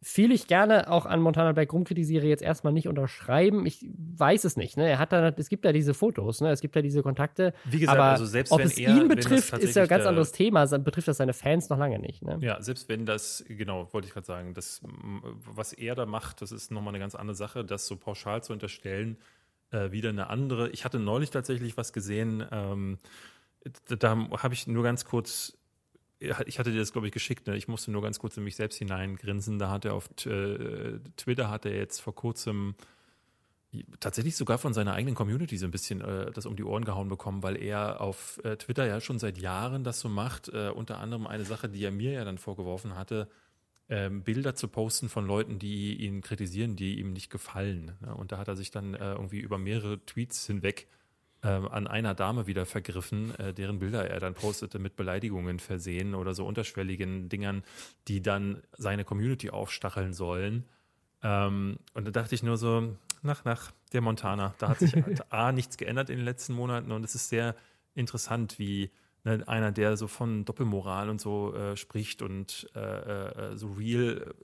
[0.00, 3.66] viel ich gerne auch an Montana Black rumkritisiere, jetzt erstmal nicht unterschreiben.
[3.66, 4.76] Ich weiß es nicht.
[4.76, 4.88] Ne?
[4.88, 6.50] Er hat da, es gibt ja diese Fotos, ne?
[6.50, 7.54] es gibt ja diese Kontakte.
[7.64, 10.06] Wie gesagt, aber also selbst ob wenn es er, ihn betrifft, ist ja ein ganz
[10.06, 10.66] anderes Thema.
[10.78, 12.22] Betrifft das seine Fans noch lange nicht.
[12.22, 12.38] Ne?
[12.40, 14.82] Ja, selbst wenn das, genau, wollte ich gerade sagen, das,
[15.54, 18.52] was er da macht, das ist nochmal eine ganz andere Sache, das so pauschal zu
[18.52, 19.18] unterstellen,
[19.70, 20.70] äh, wieder eine andere.
[20.70, 22.98] Ich hatte neulich tatsächlich was gesehen, ähm,
[23.88, 25.56] da, da habe ich nur ganz kurz
[26.46, 27.46] ich hatte dir das, glaube ich, geschickt.
[27.46, 27.56] Ne?
[27.56, 29.58] Ich musste nur ganz kurz in mich selbst hineingrinsen.
[29.58, 32.74] Da hat er auf äh, Twitter hat er jetzt vor kurzem
[34.00, 37.08] tatsächlich sogar von seiner eigenen Community so ein bisschen äh, das um die Ohren gehauen
[37.08, 40.48] bekommen, weil er auf äh, Twitter ja schon seit Jahren das so macht.
[40.48, 43.28] Äh, unter anderem eine Sache, die er mir ja dann vorgeworfen hatte,
[43.88, 47.92] ähm, Bilder zu posten von Leuten, die ihn kritisieren, die ihm nicht gefallen.
[48.00, 48.14] Ne?
[48.14, 51.01] Und da hat er sich dann äh, irgendwie über mehrere Tweets hinweg äh,
[51.48, 56.34] an einer Dame wieder vergriffen, äh, deren Bilder er dann postete mit Beleidigungen versehen oder
[56.34, 57.64] so unterschwelligen Dingern,
[58.08, 60.64] die dann seine Community aufstacheln sollen.
[61.22, 64.94] Ähm, und da dachte ich nur so, nach, nach, der Montana, da hat sich
[65.30, 67.54] A, nichts geändert in den letzten Monaten und es ist sehr
[67.94, 68.90] interessant, wie
[69.24, 74.34] ne, einer, der so von Doppelmoral und so äh, spricht und äh, äh, so real,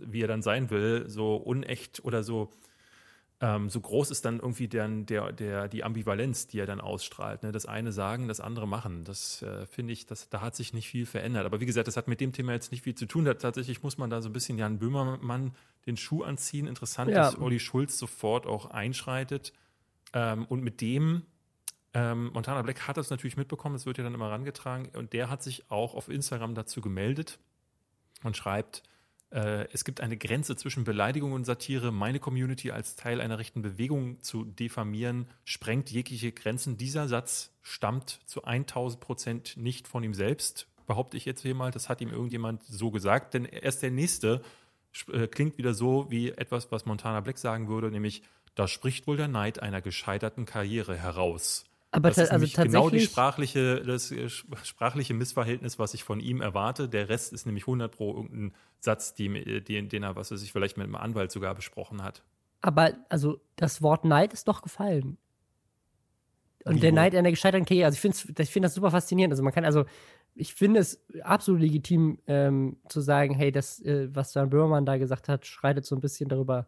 [0.00, 2.50] wie er dann sein will, so unecht oder so
[3.42, 7.42] ähm, so groß ist dann irgendwie der, der, der, die Ambivalenz, die er dann ausstrahlt.
[7.42, 7.50] Ne?
[7.50, 9.02] Das eine sagen, das andere machen.
[9.02, 11.44] Das äh, finde ich, das, da hat sich nicht viel verändert.
[11.44, 13.24] Aber wie gesagt, das hat mit dem Thema jetzt nicht viel zu tun.
[13.24, 16.68] Da, tatsächlich muss man da so ein bisschen Jan Böhmermann den Schuh anziehen.
[16.68, 17.16] Interessant, ja.
[17.16, 19.52] dass Olli Schulz sofort auch einschreitet.
[20.12, 21.22] Ähm, und mit dem
[21.94, 24.88] ähm, Montana Black hat das natürlich mitbekommen, es wird ja dann immer rangetragen.
[24.96, 27.40] Und der hat sich auch auf Instagram dazu gemeldet
[28.22, 28.84] und schreibt,
[29.34, 31.90] es gibt eine Grenze zwischen Beleidigung und Satire.
[31.90, 36.76] Meine Community als Teil einer rechten Bewegung zu diffamieren, sprengt jegliche Grenzen.
[36.76, 41.70] Dieser Satz stammt zu 1000 Prozent nicht von ihm selbst, behaupte ich jetzt hier mal.
[41.70, 44.42] Das hat ihm irgendjemand so gesagt, denn erst der nächste
[45.10, 48.22] äh, klingt wieder so wie etwas, was Montana Black sagen würde, nämlich
[48.54, 51.64] da spricht wohl der Neid einer gescheiterten Karriere heraus.
[51.94, 56.40] Aber das ist also genau die sprachliche, das äh, sprachliche Missverhältnis, was ich von ihm
[56.40, 56.88] erwarte.
[56.88, 60.38] Der Rest ist nämlich 100 pro irgendein Satz, die, äh, den, den er, was er
[60.38, 62.22] sich vielleicht mit einem Anwalt sogar besprochen hat.
[62.62, 65.18] Aber also das Wort Neid ist doch gefallen.
[66.64, 69.32] Und Wie der Neid einer gescheiterten Karriere, also ich finde ich find das super faszinierend.
[69.32, 69.84] Also man kann also,
[70.34, 74.96] ich finde es absolut legitim ähm, zu sagen, hey, das, äh, was Dan Böhmermann da
[74.96, 76.66] gesagt hat, schreitet so ein bisschen darüber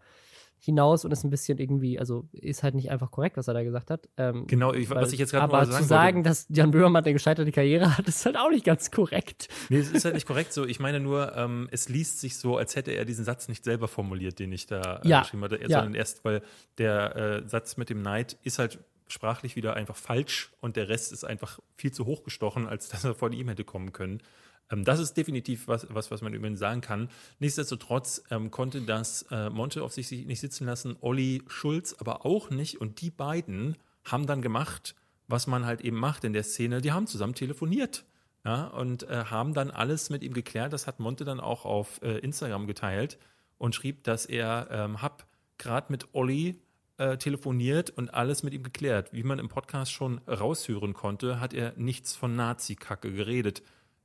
[0.65, 3.63] hinaus und ist ein bisschen irgendwie, also ist halt nicht einfach korrekt, was er da
[3.63, 4.09] gesagt hat.
[4.17, 6.29] Ähm, genau, ich, weil, was ich jetzt gerade Aber sagen zu sagen, wollte.
[6.31, 9.49] dass Jan Böhmermann eine gescheiterte Karriere hat, ist halt auch nicht ganz korrekt.
[9.69, 10.65] Nee, es ist halt nicht korrekt so.
[10.65, 13.89] Ich meine nur, ähm, es liest sich so, als hätte er diesen Satz nicht selber
[13.89, 15.21] formuliert, den ich da äh, ja.
[15.21, 15.69] geschrieben hatte, ja.
[15.69, 16.43] sondern erst, weil
[16.79, 21.13] der äh, Satz mit dem Neid ist halt sprachlich wieder einfach falsch und der Rest
[21.13, 24.23] ist einfach viel zu hoch gestochen, als dass er von ihm hätte kommen können.
[24.71, 27.09] Ähm, das ist definitiv was, was, was man über sagen kann.
[27.39, 32.51] Nichtsdestotrotz ähm, konnte das äh, Monte auf sich nicht sitzen lassen, Olli Schulz aber auch
[32.51, 32.81] nicht.
[32.81, 34.95] Und die beiden haben dann gemacht,
[35.29, 36.81] was man halt eben macht in der Szene.
[36.81, 38.05] Die haben zusammen telefoniert.
[38.45, 40.75] Ja, und äh, haben dann alles mit ihm geklärt.
[40.75, 43.19] Das hat Monte dann auch auf äh, Instagram geteilt
[43.57, 46.61] und schrieb, dass er ähm, hab gerade mit Olli
[46.99, 49.15] äh, telefoniert und alles mit ihm geklärt.
[49.15, 53.63] Wie man im Podcast schon raushören konnte, hat er nichts von Nazi-Kacke geredet.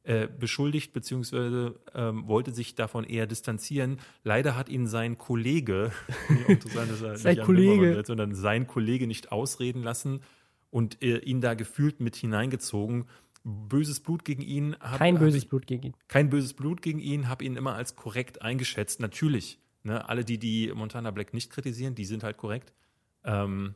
[0.10, 4.00] Äh, beschuldigt beziehungsweise ähm, wollte sich davon eher distanzieren.
[4.24, 5.92] Leider hat ihn sein Kollege,
[7.14, 10.22] sein Kollege, wird, sondern sein Kollege nicht ausreden lassen
[10.72, 13.06] und äh, ihn da gefühlt mit hineingezogen.
[13.44, 14.76] Böses Blut gegen ihn.
[14.80, 15.94] Hab, kein böses ich, Blut gegen ihn.
[16.08, 19.02] Kein böses Blut gegen ihn, habe ihn immer als korrekt eingeschätzt.
[19.02, 22.74] Natürlich, ne, alle, die die Montana Black nicht kritisieren, die sind halt korrekt.
[23.24, 23.76] Ähm,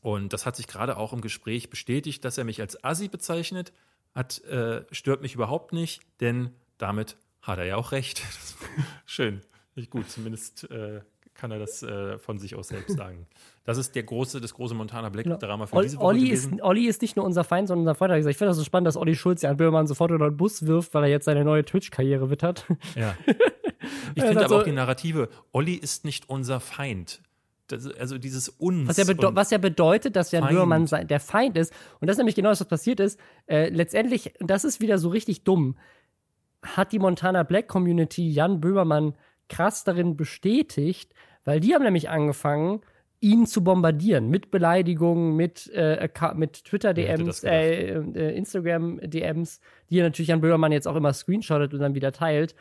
[0.00, 3.72] und das hat sich gerade auch im Gespräch bestätigt, dass er mich als Assi bezeichnet
[4.14, 8.22] hat, äh, stört mich überhaupt nicht, denn damit Hat er ja auch recht.
[9.04, 9.40] Schön.
[9.74, 11.00] Nicht gut, zumindest äh,
[11.34, 13.26] kann er das äh, von sich aus selbst sagen.
[13.64, 16.54] Das ist der große, das große Montana Black-Drama für Olli, diese Woche Olli gewesen.
[16.54, 18.14] Ist, Olli ist nicht nur unser Feind, sondern unser Freund.
[18.26, 20.94] Ich finde das so spannend, dass Olli Schulz Jan Böhmermann sofort unter den Bus wirft,
[20.94, 22.66] weil er jetzt seine neue Twitch-Karriere wittert.
[22.94, 23.16] Ja.
[24.14, 27.20] Ich finde aber auch die Narrative, Olli ist nicht unser Feind.
[27.68, 28.88] Das, also dieses uns.
[28.88, 30.52] Was ja, was ja bedeutet, dass Jan Feind.
[30.52, 31.72] Böhmermann der Feind ist.
[32.00, 33.18] Und das ist nämlich genau das, was passiert ist.
[33.46, 35.76] Äh, letztendlich, das ist wieder so richtig dumm,
[36.62, 39.14] hat die Montana Black Community Jan Böhmermann
[39.48, 42.80] krass darin bestätigt, weil die haben nämlich angefangen,
[43.20, 50.28] ihn zu bombardieren mit Beleidigungen, mit, äh, mit Twitter-DMs, äh, äh, Instagram-DMs, die er natürlich
[50.28, 52.54] Jan Böhmermann jetzt auch immer screenshottet und dann wieder teilt,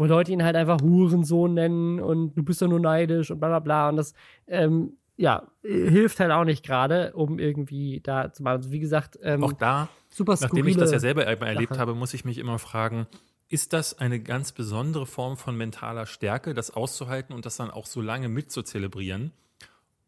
[0.00, 3.48] wo Leute ihn halt einfach Hurensohn nennen und du bist ja nur neidisch und bla
[3.48, 3.88] bla bla.
[3.90, 4.14] Und das,
[4.46, 8.56] ähm, ja, hilft halt auch nicht gerade, um irgendwie da zu machen.
[8.56, 12.14] Also wie gesagt, ähm, auch da, super nachdem ich das ja selber erlebt habe, muss
[12.14, 13.08] ich mich immer fragen,
[13.50, 17.84] ist das eine ganz besondere Form von mentaler Stärke, das auszuhalten und das dann auch
[17.84, 19.32] so lange mitzuzelebrieren?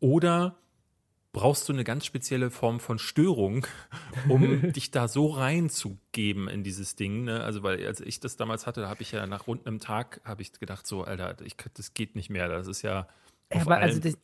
[0.01, 0.57] Oder
[1.33, 3.67] brauchst du eine ganz spezielle Form von Störung,
[4.29, 7.25] um dich da so reinzugeben in dieses Ding.
[7.25, 7.43] Ne?
[7.43, 10.21] Also weil als ich das damals hatte, da habe ich ja nach rund einem Tag
[10.25, 12.49] habe ich gedacht so, Alter, ich, das geht nicht mehr.
[12.49, 13.07] Das ist ja.
[13.53, 14.19] ja aber also das,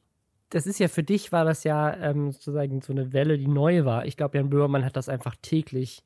[0.51, 3.85] das, ist ja für dich war das ja ähm, sozusagen so eine Welle, die neu
[3.85, 4.05] war.
[4.05, 6.03] Ich glaube, Jan Böhmermann hat das einfach täglich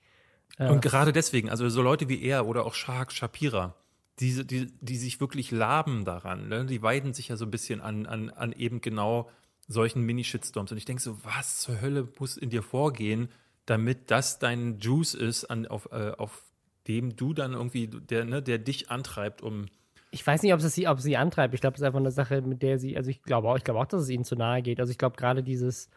[0.59, 0.71] ja.
[0.71, 3.75] Und gerade deswegen, also so Leute wie er oder auch Shark Shapira,
[4.21, 6.67] die, die, die sich wirklich laben daran, ne?
[6.67, 9.31] die weiden sich ja so ein bisschen an, an, an eben genau
[9.69, 10.73] solchen Mini-Shitstorms.
[10.73, 13.29] Und ich denke so, was zur Hölle muss in dir vorgehen,
[13.67, 16.43] damit das dein Juice ist, an, auf, äh, auf
[16.89, 19.67] dem du dann irgendwie, der, ne, der dich antreibt, um.
[20.11, 21.55] Ich weiß nicht, ob sie, ob sie antreibt.
[21.55, 23.65] Ich glaube, es ist einfach eine Sache, mit der sie, also ich glaube auch, ich
[23.65, 24.81] glaube auch, dass es ihnen zu nahe geht.
[24.81, 25.89] Also ich glaube gerade dieses,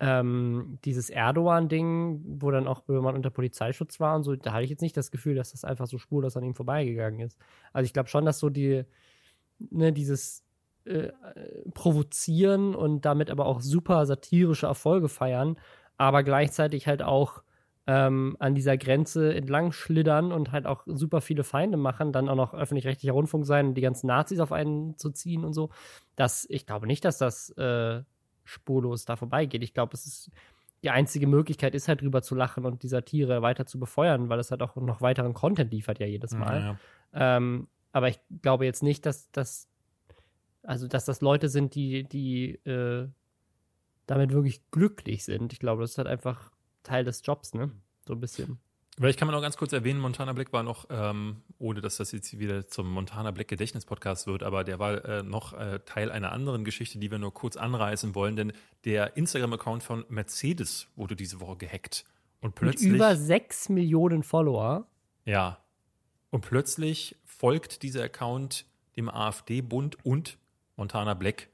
[0.00, 4.70] ähm, dieses Erdogan-Ding, wo dann auch Böhmermann unter Polizeischutz war und so, da hatte ich
[4.70, 7.38] jetzt nicht das Gefühl, dass das einfach so spurlos an ihm vorbeigegangen ist.
[7.72, 8.84] Also ich glaube schon, dass so die,
[9.58, 10.42] ne, dieses
[10.90, 11.12] äh,
[11.74, 15.56] Provozieren und damit aber auch super satirische Erfolge feiern,
[15.96, 17.42] aber gleichzeitig halt auch
[17.86, 22.36] ähm, an dieser Grenze entlang schlittern und halt auch super viele Feinde machen, dann auch
[22.36, 25.70] noch öffentlich-rechtlicher Rundfunk sein und die ganzen Nazis auf einen zu ziehen und so.
[26.16, 28.02] Das, ich glaube nicht, dass das äh,
[28.44, 29.62] spurlos da vorbeigeht.
[29.62, 30.30] Ich glaube, es ist
[30.82, 34.38] die einzige Möglichkeit ist halt drüber zu lachen und die Satire weiter zu befeuern, weil
[34.38, 36.60] es halt auch noch weiteren Content liefert ja jedes Mal.
[36.60, 36.78] Ja,
[37.12, 37.36] ja.
[37.36, 39.68] Ähm, aber ich glaube jetzt nicht, dass das
[40.70, 43.08] also dass das Leute sind, die die äh,
[44.06, 45.52] damit wirklich glücklich sind.
[45.52, 46.52] Ich glaube, das ist halt einfach
[46.84, 47.72] Teil des Jobs, ne?
[48.06, 48.60] So ein bisschen.
[48.96, 52.12] Vielleicht kann man auch ganz kurz erwähnen, Montana Black war noch, ähm, ohne dass das
[52.12, 56.30] jetzt wieder zum Montana Black Gedächtnis-Podcast wird, aber der war äh, noch äh, Teil einer
[56.30, 58.52] anderen Geschichte, die wir nur kurz anreißen wollen, denn
[58.84, 62.04] der Instagram-Account von Mercedes wurde diese Woche gehackt.
[62.40, 62.90] Und plötzlich.
[62.90, 64.86] Mit über 6 Millionen Follower.
[65.24, 65.58] Ja.
[66.30, 68.66] Und plötzlich folgt dieser Account
[68.96, 70.36] dem AfD-Bund und
[70.80, 71.48] Montana Black.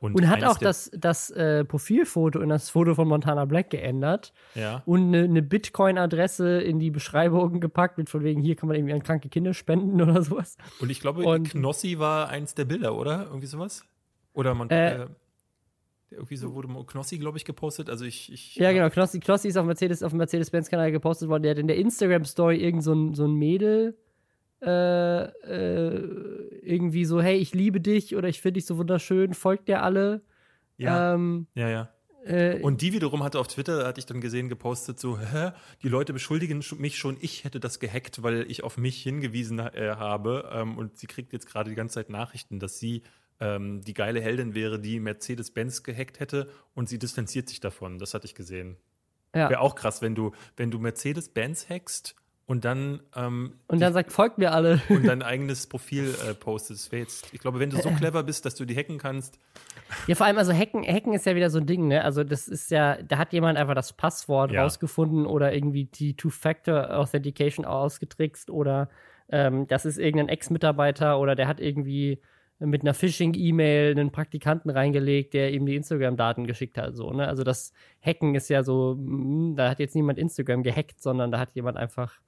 [0.00, 4.34] Und, und hat auch das, das äh, Profilfoto in das Foto von Montana Black geändert.
[4.54, 4.82] Ja.
[4.84, 8.92] Und eine, eine Bitcoin-Adresse in die Beschreibung gepackt, mit von wegen, hier kann man irgendwie
[8.92, 10.58] an kranke Kinder spenden oder sowas.
[10.80, 13.24] Und ich glaube, und, Knossi war eins der Bilder, oder?
[13.24, 13.82] Irgendwie sowas?
[14.34, 14.68] Oder man.
[14.68, 15.06] Äh, äh,
[16.10, 17.88] irgendwie so wurde Knossi, glaube ich, gepostet.
[17.88, 18.90] Also ich, ich ja, genau.
[18.90, 21.42] Knossi, Knossi ist auf Mercedes, auf dem Mercedes-Benz-Kanal gepostet worden.
[21.42, 23.96] Der hat in der Instagram-Story irgend so ein, so ein Mädel
[24.66, 29.68] äh, äh, irgendwie so, hey, ich liebe dich oder ich finde dich so wunderschön, folgt
[29.68, 30.22] dir alle.
[30.76, 31.88] Ja, ähm, ja, ja.
[32.24, 35.52] Äh, und die wiederum hatte auf Twitter, hatte ich dann gesehen, gepostet, so, hä,
[35.82, 39.94] die Leute beschuldigen mich schon, ich hätte das gehackt, weil ich auf mich hingewiesen äh,
[39.96, 40.50] habe.
[40.52, 43.02] Ähm, und sie kriegt jetzt gerade die ganze Zeit Nachrichten, dass sie
[43.38, 47.98] ähm, die geile Heldin wäre, die Mercedes-Benz gehackt hätte und sie distanziert sich davon.
[47.98, 48.76] Das hatte ich gesehen.
[49.32, 49.48] Ja.
[49.48, 52.16] Wäre auch krass, wenn du, wenn du Mercedes-Benz hackst
[52.46, 56.92] und dann ähm, und dann sagt folgt mir alle und dein eigenes Profil äh, postest.
[56.92, 59.40] Jetzt, ich glaube, wenn du so clever bist, dass du die hacken kannst.
[60.06, 62.04] Ja, vor allem also hacken, hacken ist ja wieder so ein Ding, ne?
[62.04, 64.62] Also das ist ja, da hat jemand einfach das Passwort ja.
[64.62, 68.90] rausgefunden oder irgendwie die Two-Factor Authentication ausgetrickst oder
[69.28, 72.20] ähm, das ist irgendein Ex-Mitarbeiter oder der hat irgendwie
[72.60, 76.94] mit einer Phishing-E-Mail einen Praktikanten reingelegt, der ihm die Instagram-Daten geschickt hat.
[76.94, 77.26] So, ne?
[77.26, 81.38] Also das Hacken ist ja so, hm, da hat jetzt niemand Instagram gehackt, sondern da
[81.40, 82.20] hat jemand einfach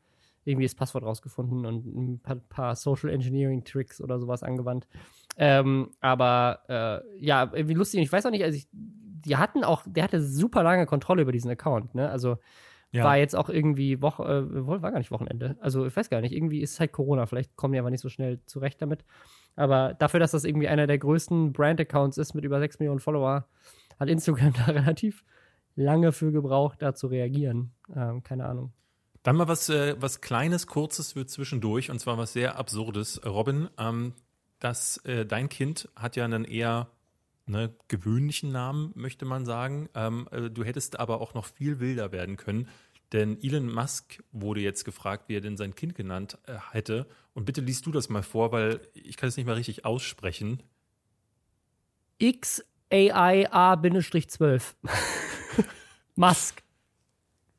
[0.49, 4.89] irgendwie das Passwort rausgefunden und ein paar, paar Social Engineering Tricks oder sowas angewandt.
[5.37, 8.01] Ähm, aber äh, ja, irgendwie lustig.
[8.01, 11.33] Ich weiß auch nicht, also ich, die hatten auch, der hatte super lange Kontrolle über
[11.33, 12.09] diesen Account, ne?
[12.09, 12.39] Also
[12.91, 13.05] ja.
[13.05, 15.57] war jetzt auch irgendwie Woche, äh, war gar nicht Wochenende.
[15.61, 18.09] Also ich weiß gar nicht, irgendwie ist halt Corona, vielleicht kommen die aber nicht so
[18.09, 19.05] schnell zurecht damit.
[19.55, 23.47] Aber dafür, dass das irgendwie einer der größten Brand-Accounts ist mit über 6 Millionen Follower,
[23.99, 25.25] hat Instagram da relativ
[25.77, 27.73] lange für gebraucht, da zu reagieren.
[27.95, 28.73] Ähm, keine Ahnung.
[29.29, 33.21] Dann mal was, äh, was Kleines, Kurzes für zwischendurch und zwar was sehr Absurdes.
[33.27, 34.15] Robin, ähm,
[34.59, 36.89] das, äh, dein Kind hat ja einen eher
[37.45, 39.91] ne, gewöhnlichen Namen, möchte man sagen.
[39.95, 42.71] Ähm, äh, du hättest aber auch noch viel wilder werden können.
[43.13, 47.07] Denn Elon Musk wurde jetzt gefragt, wie er denn sein Kind genannt äh, hätte.
[47.35, 50.63] Und bitte liest du das mal vor, weil ich kann es nicht mal richtig aussprechen.
[52.19, 54.63] XAIA-12.
[56.15, 56.63] Musk.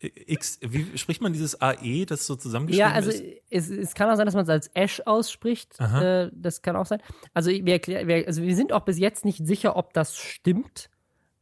[0.01, 3.23] X, wie spricht man dieses AE, das so zusammengeschrieben Ja, also ist?
[3.49, 5.77] es, es kann auch sein, dass man es als Ash ausspricht.
[5.79, 7.01] Äh, das kann auch sein.
[7.33, 10.89] Also wir, erklär, wir, also wir sind auch bis jetzt nicht sicher, ob das stimmt.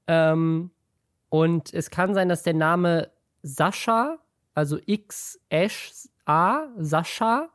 [0.08, 0.72] Ähm,
[1.30, 3.12] und es kann sein, dass der Name
[3.44, 4.18] Sascha,
[4.56, 5.92] also X Ash
[6.26, 7.50] A, Sascha,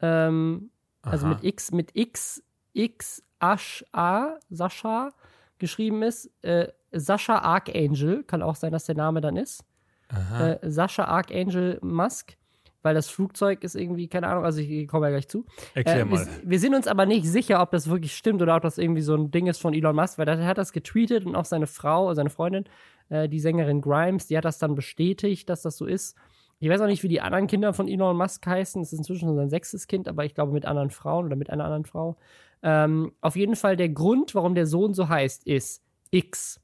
[0.00, 0.70] ähm,
[1.02, 5.10] also mit X, mit X, X Ash A, Sascha
[5.58, 6.30] geschrieben ist.
[6.42, 9.64] Äh, Sascha Archangel, kann auch sein, dass der Name dann ist
[10.12, 10.50] Aha.
[10.50, 12.36] äh, Sascha Archangel Musk,
[12.82, 15.44] weil das Flugzeug ist irgendwie, keine Ahnung, also ich komme ja gleich zu.
[15.74, 16.26] Erklär Äh, mal.
[16.26, 19.02] Wir, wir sind uns aber nicht sicher, ob das wirklich stimmt oder ob das irgendwie
[19.02, 21.66] so ein Ding ist von Elon Musk, weil er hat das getweetet und auch seine
[21.66, 22.64] Frau, seine Freundin,
[23.08, 26.16] äh, die Sängerin Grimes, die hat das dann bestätigt, dass das so ist.
[26.58, 28.82] Ich weiß auch nicht, wie die anderen Kinder von Elon Musk heißen.
[28.82, 31.50] Es ist inzwischen schon sein sechstes Kind, aber ich glaube mit anderen Frauen oder mit
[31.50, 32.16] einer anderen Frau.
[32.62, 35.82] Ähm, auf jeden Fall der Grund, warum der Sohn so heißt, ist
[36.12, 36.60] X.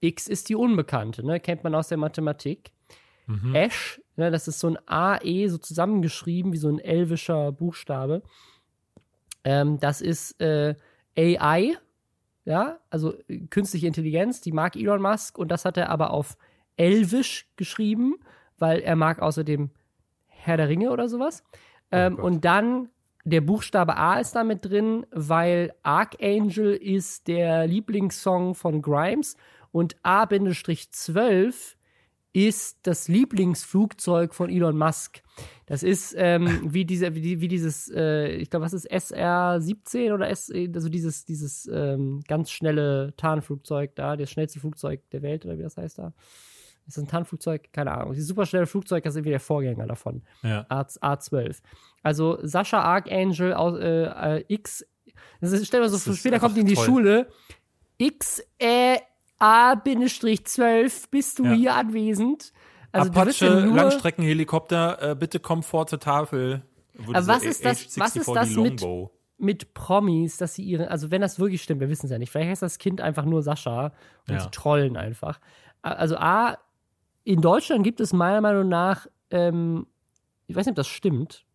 [0.00, 1.40] X ist die Unbekannte, ne?
[1.40, 2.70] kennt man aus der Mathematik.
[3.26, 3.54] Mhm.
[3.54, 8.22] Ash, ne, das ist so ein AE so zusammengeschrieben, wie so ein elvischer Buchstabe.
[9.44, 10.74] Ähm, das ist äh,
[11.16, 11.76] AI,
[12.44, 16.36] ja, also äh, künstliche Intelligenz, die mag Elon Musk und das hat er aber auf
[16.76, 18.16] Elvisch geschrieben,
[18.58, 19.70] weil er mag außerdem
[20.26, 21.42] Herr der Ringe oder sowas.
[21.92, 22.24] Ähm, Gott.
[22.24, 22.88] und dann
[23.24, 29.36] der Buchstabe A ist da mit drin, weil Archangel ist der Lieblingssong von Grimes
[29.72, 31.76] und A-12
[32.32, 35.22] ist das Lieblingsflugzeug von Elon Musk.
[35.66, 40.28] Das ist ähm, wie, diese, wie, wie dieses, äh, ich glaube, was ist SR-17 oder
[40.28, 45.58] S, also dieses, dieses ähm, ganz schnelle Tarnflugzeug da, das schnellste Flugzeug der Welt oder
[45.58, 46.12] wie das heißt da.
[46.86, 47.72] Ist das ein Tarnflugzeug?
[47.72, 48.14] Keine Ahnung.
[48.14, 50.22] Dieses superschnelle Flugzeug, das ist irgendwie der Vorgänger davon.
[50.42, 50.66] Ja.
[50.68, 51.60] A, A12.
[52.02, 54.84] Also Sascha Archangel aus äh, äh, X.
[55.40, 57.28] Das ist, stell dir mal so später kommt die in die einfach Schule.
[57.98, 58.96] X äh,
[59.40, 61.52] A-12 bist du Ja.
[61.52, 62.52] hier anwesend.
[62.92, 66.62] Also Apache, ja Langstreckenhelikopter, äh, bitte komm vor zur Tafel.
[67.12, 68.84] Aber was ist das- was ist H64, das mit-
[69.38, 72.30] mit Promis, dass sie ihre, also wenn das wirklich stimmt, wir wissen es ja nicht,
[72.30, 73.92] vielleicht heißt das Kind einfach nur Sascha
[74.28, 74.40] und Ja.
[74.40, 75.40] sie trollen einfach.
[75.82, 76.58] Also A,
[77.24, 79.86] in Deutschland gibt es meiner Meinung nach, ähm,
[80.46, 81.46] ich weiß nicht, ob das stimmt,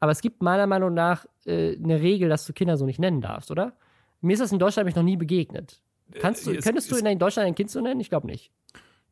[0.00, 3.20] aber es gibt meiner Meinung nach äh, eine Regel, dass du Kinder so nicht nennen
[3.20, 3.72] darfst, oder?
[4.20, 5.80] Mir ist das in Deutschland nämlich noch nie begegnet.
[6.20, 8.00] Kannst du, Äh, es- könntest du es- in Deutschland ein Kind so nennen?
[8.00, 8.50] Ich glaube nicht.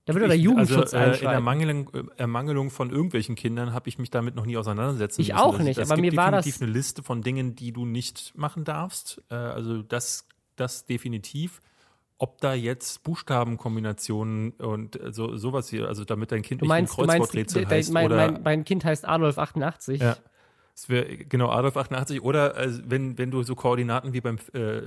[0.07, 1.31] Da würde der Ich- Jugendschutz also, äh, In.
[1.33, 5.41] Ermangelung, äh, Ermangelung von irgendwelchen Kindern habe ich mich damit noch nie auseinandersetzen Ich müssen.
[5.41, 7.85] auch Also, nicht, es aber mir war das- definitiv eine Liste von Dingen, die du
[7.87, 9.21] nicht machen darfst.
[9.31, 11.61] Äh, also das, das definitiv.
[12.19, 17.03] Ob da jetzt Buchstabenkombinationen und äh, so, sowas hier, also damit dein Kind meinst, nicht
[17.03, 20.01] ein Kreuzworträtsel heißt mein, oder mein, mein Kind heißt Adolf 88.
[20.01, 20.17] Ja.
[20.77, 24.83] Es wäre genau Adolf 88 oder äh, wenn, wenn du so Koordinaten wie beim äh,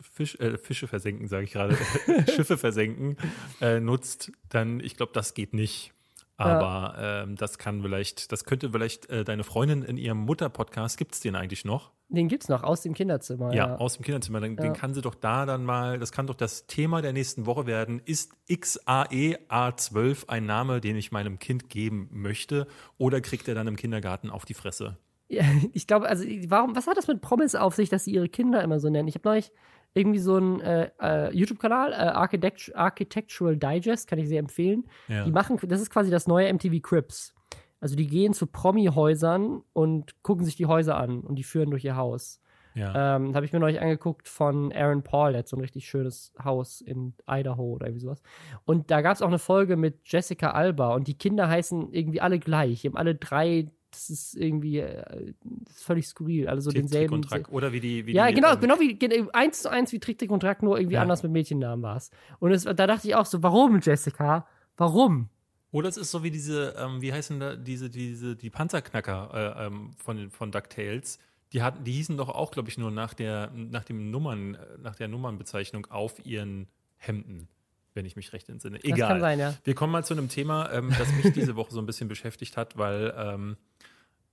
[0.00, 1.76] Fisch, äh, Fische versenken, sage ich gerade,
[2.32, 3.16] Schiffe versenken
[3.60, 5.92] äh, nutzt, dann ich glaube, das geht nicht.
[6.36, 11.14] Aber ähm, das kann vielleicht, das könnte vielleicht äh, deine Freundin in ihrem Mutter-Podcast, gibt
[11.14, 11.92] es den eigentlich noch?
[12.08, 13.54] Den gibt's noch aus dem Kinderzimmer.
[13.54, 14.40] Ja, Ja, aus dem Kinderzimmer.
[14.40, 14.62] Dann, Ja.
[14.62, 17.66] Den kann sie doch da dann mal, das kann doch das Thema der nächsten Woche
[17.66, 18.00] werden.
[18.04, 22.66] Ist XAE A12 ein Name, den ich meinem Kind geben möchte?
[22.98, 24.98] Oder kriegt er dann im Kindergarten auf die Fresse?
[25.72, 28.62] Ich glaube, also warum, was hat das mit Promis auf sich, dass sie ihre Kinder
[28.62, 29.08] immer so nennen?
[29.08, 29.52] Ich habe neulich
[29.94, 34.84] irgendwie so einen äh, äh, YouTube-Kanal, äh, Architect Architectural Digest, kann ich sehr empfehlen.
[35.08, 35.24] Ja.
[35.24, 37.34] Die machen, das ist quasi das neue MTV Crips.
[37.80, 41.84] Also die gehen zu Promi-Häusern und gucken sich die Häuser an und die führen durch
[41.84, 42.40] ihr Haus.
[42.74, 43.16] Ja.
[43.16, 46.32] Ähm, habe ich mir neulich angeguckt von Aaron Paul, der hat so ein richtig schönes
[46.42, 48.22] Haus in Idaho oder irgendwie sowas.
[48.64, 52.20] Und da gab es auch eine Folge mit Jessica Alba und die Kinder heißen irgendwie
[52.20, 52.80] alle gleich.
[52.80, 55.32] Die haben alle drei, das ist irgendwie äh,
[55.74, 56.48] völlig skurril.
[56.48, 57.14] Alle so Tick, Tick denselben.
[57.14, 57.48] und Track.
[57.52, 58.06] Oder wie die.
[58.06, 58.98] Wie ja, die, genau, ähm, genau wie
[59.32, 61.02] eins zu eins wie Trick, Trick und Track, nur irgendwie Ja.
[61.02, 62.10] anders mit Mädchennamen war es.
[62.40, 64.46] Und es, da dachte ich auch so, warum, Jessica?
[64.76, 65.28] Warum?
[65.70, 69.66] Oder es ist so wie diese, ähm, wie heißen da diese, diese, die Panzerknacker äh,
[69.66, 71.18] ähm, von, von DuckTales.
[71.52, 74.58] Die hatten, die hießen doch auch, glaube ich, nur nach der, nach dem Nummern, äh,
[74.82, 76.66] nach der Nummernbezeichnung auf ihren
[76.96, 77.48] Hemden,
[77.94, 78.82] wenn ich mich recht entsinne.
[78.84, 78.98] Egal.
[78.98, 79.54] Das kann sein, ja.
[79.64, 82.56] Wir kommen mal zu einem Thema, ähm, das mich diese Woche so ein bisschen beschäftigt
[82.56, 83.56] hat, weil ähm,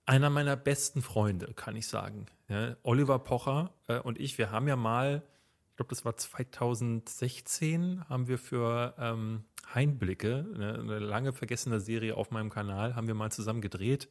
[0.09, 4.67] einer meiner besten Freunde, kann ich sagen, ja, Oliver Pocher äh, und ich, wir haben
[4.67, 5.21] ja mal,
[5.69, 9.43] ich glaube, das war 2016, haben wir für ähm,
[9.73, 14.09] Heinblicke, eine, eine, lange vergessene Serie auf meinem Kanal, haben wir mal zusammen gedreht.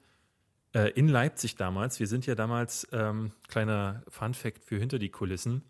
[0.72, 1.98] Äh, in Leipzig damals.
[1.98, 5.62] Wir sind ja damals, ähm, kleiner Fun-Fact für hinter die Kulissen.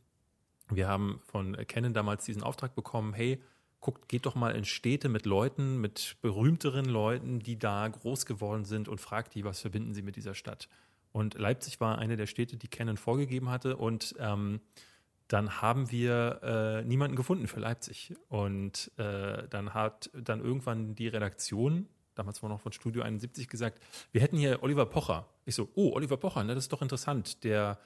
[0.68, 3.41] Wir haben von Canon damals diesen Auftrag bekommen: hey,
[3.81, 8.64] guckt, geht doch mal in Städte mit Leuten, mit berühmteren Leuten, die da groß geworden
[8.64, 10.68] sind und fragt die, was verbinden sie mit dieser Stadt.
[11.12, 13.76] Und Leipzig war eine der Städte, die Canon vorgegeben hatte.
[13.76, 14.61] Und ähm,
[15.29, 18.14] dann haben wir äh, niemanden gefunden für Leipzig.
[18.29, 23.83] Und äh, dann hat dann irgendwann die Redaktion, damals war noch von Studio 71, gesagt,
[24.12, 25.26] wir hätten hier Oliver Pocher.
[25.45, 27.45] Ich so, oh, Oliver Pocher, ne, das ist doch interessant.
[27.45, 27.79] Der,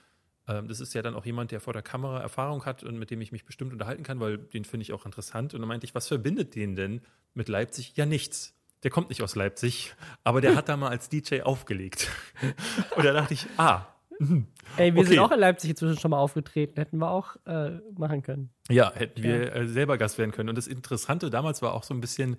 [0.47, 3.21] das ist ja dann auch jemand, der vor der Kamera Erfahrung hat und mit dem
[3.21, 5.55] ich mich bestimmt unterhalten kann, weil den finde ich auch interessant.
[5.55, 7.01] Und dann meinte ich, was verbindet den denn
[7.35, 7.93] mit Leipzig?
[7.97, 8.55] Ja, nichts.
[8.83, 12.11] Der kommt nicht aus Leipzig, aber der hat da mal als DJ aufgelegt.
[12.97, 13.87] und da dachte ich, ah,
[14.23, 14.47] Mhm.
[14.77, 15.11] Ey, wir okay.
[15.11, 16.75] sind auch in Leipzig inzwischen schon mal aufgetreten.
[16.77, 18.51] Hätten wir auch äh, machen können.
[18.71, 20.49] Ja, hätten wir äh, selber Gast werden können.
[20.49, 22.37] Und das Interessante damals war auch so ein bisschen,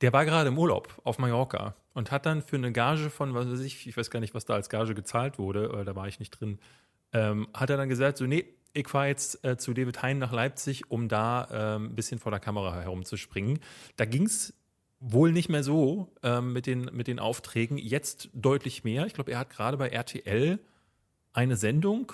[0.00, 3.50] der war gerade im Urlaub auf Mallorca und hat dann für eine Gage von, was
[3.50, 6.08] weiß ich, ich weiß gar nicht, was da als Gage gezahlt wurde, äh, da war
[6.08, 6.58] ich nicht drin,
[7.12, 10.32] ähm, hat er dann gesagt, so, nee, ich fahre jetzt äh, zu David Hein nach
[10.32, 13.58] Leipzig, um da ähm, ein bisschen vor der Kamera herumzuspringen.
[13.96, 14.54] Da ging es
[15.00, 19.06] wohl nicht mehr so ähm, mit, den, mit den Aufträgen, jetzt deutlich mehr.
[19.06, 20.58] Ich glaube, er hat gerade bei RTL
[21.32, 22.12] eine Sendung,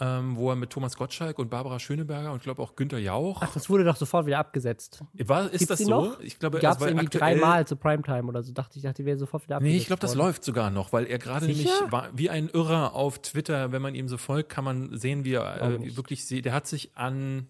[0.00, 3.42] ähm, wo er mit Thomas Gottschalk und Barbara Schöneberger und ich glaube auch Günther Jauch.
[3.42, 5.04] Ach, das wurde doch sofort wieder abgesetzt.
[5.14, 5.90] War, ist Gibt's das so?
[5.90, 6.20] Noch?
[6.20, 8.52] Ich glaube, gab es irgendwie dreimal zu Primetime oder so.
[8.52, 9.74] Dachte ich, dachte, die wäre sofort wieder abgesetzt.
[9.74, 12.94] Nee, ich glaube, das läuft sogar noch, weil er gerade nämlich war wie ein Irrer
[12.94, 13.72] auf Twitter.
[13.72, 16.96] Wenn man ihm so folgt, kann man sehen, wie er äh, wirklich, der hat sich
[16.96, 17.46] an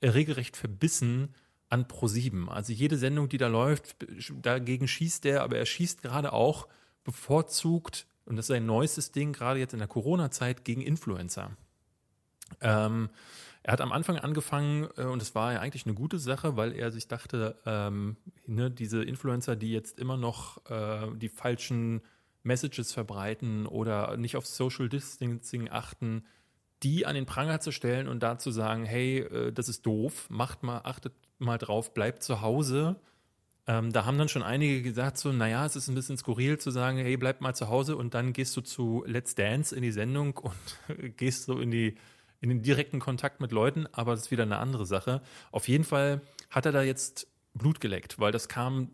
[0.00, 1.34] äh, regelrecht verbissen
[1.68, 2.48] an Pro7.
[2.48, 3.96] Also jede Sendung, die da läuft,
[4.40, 6.68] dagegen schießt er, aber er schießt gerade auch
[7.04, 11.50] bevorzugt und das ist ein neuestes Ding, gerade jetzt in der Corona-Zeit, gegen Influencer.
[12.60, 13.08] Ähm,
[13.62, 16.72] er hat am Anfang angefangen, äh, und es war ja eigentlich eine gute Sache, weil
[16.72, 22.00] er sich dachte, ähm, ne, diese Influencer, die jetzt immer noch äh, die falschen
[22.42, 26.24] Messages verbreiten oder nicht auf Social Distancing achten,
[26.82, 30.28] die an den Pranger zu stellen und da zu sagen, hey, äh, das ist doof,
[30.30, 32.96] macht mal, achtet mal drauf, bleibt zu Hause.
[33.66, 36.70] Ähm, da haben dann schon einige gesagt, so, naja, es ist ein bisschen skurril zu
[36.70, 39.92] sagen, hey, bleib mal zu Hause und dann gehst du zu Let's Dance in die
[39.92, 40.54] Sendung und
[41.16, 41.96] gehst so in die
[42.40, 45.22] in den direkten Kontakt mit Leuten, aber das ist wieder eine andere Sache.
[45.50, 46.20] Auf jeden Fall
[46.50, 48.90] hat er da jetzt Blut geleckt, weil das kam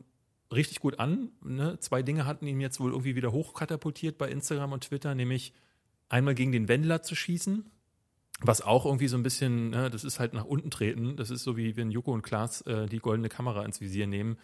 [0.53, 1.31] richtig gut an.
[1.43, 1.79] Ne?
[1.81, 5.53] Zwei Dinge hatten ihn jetzt wohl irgendwie wieder hochkatapultiert bei Instagram und Twitter, nämlich
[6.09, 7.71] einmal gegen den Wendler zu schießen,
[8.41, 11.17] was auch irgendwie so ein bisschen, ne, das ist halt nach unten treten.
[11.17, 14.39] Das ist so wie wenn Joko und Klaas äh, die goldene Kamera ins Visier nehmen.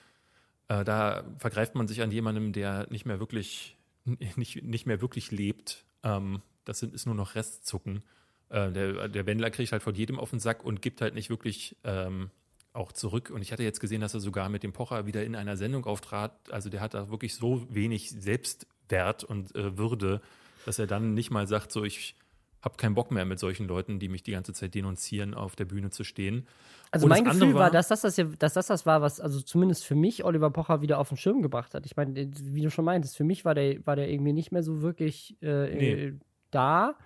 [0.68, 3.76] Äh, da vergreift man sich an jemandem, der nicht mehr wirklich,
[4.36, 5.84] nicht, nicht mehr wirklich lebt.
[6.02, 8.02] Ähm, das sind, ist nur noch Restzucken.
[8.50, 11.30] Äh, der, der Wendler kriegt halt von jedem auf den Sack und gibt halt nicht
[11.30, 12.30] wirklich ähm,
[12.72, 13.30] auch zurück.
[13.30, 15.86] Und ich hatte jetzt gesehen, dass er sogar mit dem Pocher wieder in einer Sendung
[15.86, 16.32] auftrat.
[16.50, 20.20] Also der hat da wirklich so wenig Selbstwert und äh, Würde,
[20.66, 22.16] dass er dann nicht mal sagt, so ich
[22.62, 25.64] habe keinen Bock mehr mit solchen Leuten, die mich die ganze Zeit denunzieren, auf der
[25.64, 26.46] Bühne zu stehen.
[26.90, 29.40] Also Und mein Gefühl war, dass das das, ja, dass das das war, was also
[29.40, 31.86] zumindest für mich Oliver Pocher wieder auf den Schirm gebracht hat.
[31.86, 34.62] Ich meine, wie du schon meintest, für mich war der, war der irgendwie nicht mehr
[34.62, 36.14] so wirklich äh, nee.
[36.50, 36.96] da.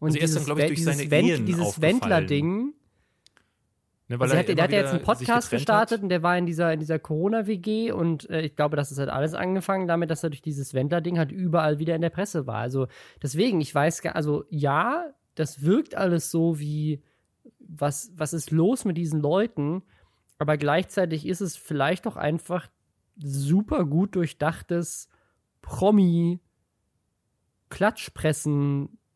[0.00, 2.74] Und also dieses, dann, ich, durch dieses, Wend, dieses Wendler-Ding,
[4.06, 6.02] Ne, also hat, der hat ja jetzt einen Podcast gestartet hat.
[6.02, 9.08] und der war in dieser, in dieser Corona-WG und äh, ich glaube, das ist halt
[9.08, 12.58] alles angefangen damit, dass er durch dieses Wendler-Ding halt überall wieder in der Presse war.
[12.58, 12.86] Also
[13.22, 17.02] deswegen, ich weiß gar, also ja, das wirkt alles so wie,
[17.58, 19.82] was, was ist los mit diesen Leuten?
[20.38, 22.68] Aber gleichzeitig ist es vielleicht doch einfach
[23.16, 25.08] super gut durchdachtes
[25.62, 26.40] Promi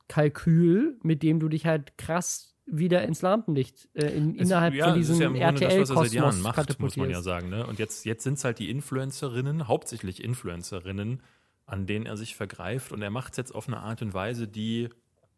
[0.09, 4.95] Klatschpressen-Kalkül, mit dem du dich halt krass wieder ins Lampenlicht äh, in, innerhalb ja, von
[4.95, 7.49] diesem ja RTL-Kosmos macht, muss man ja sagen.
[7.49, 7.67] Ne?
[7.67, 11.23] Und jetzt, jetzt sind es halt die Influencerinnen, hauptsächlich Influencerinnen,
[11.65, 12.93] an denen er sich vergreift.
[12.93, 14.91] Und er macht es jetzt auf eine Art und Weise, die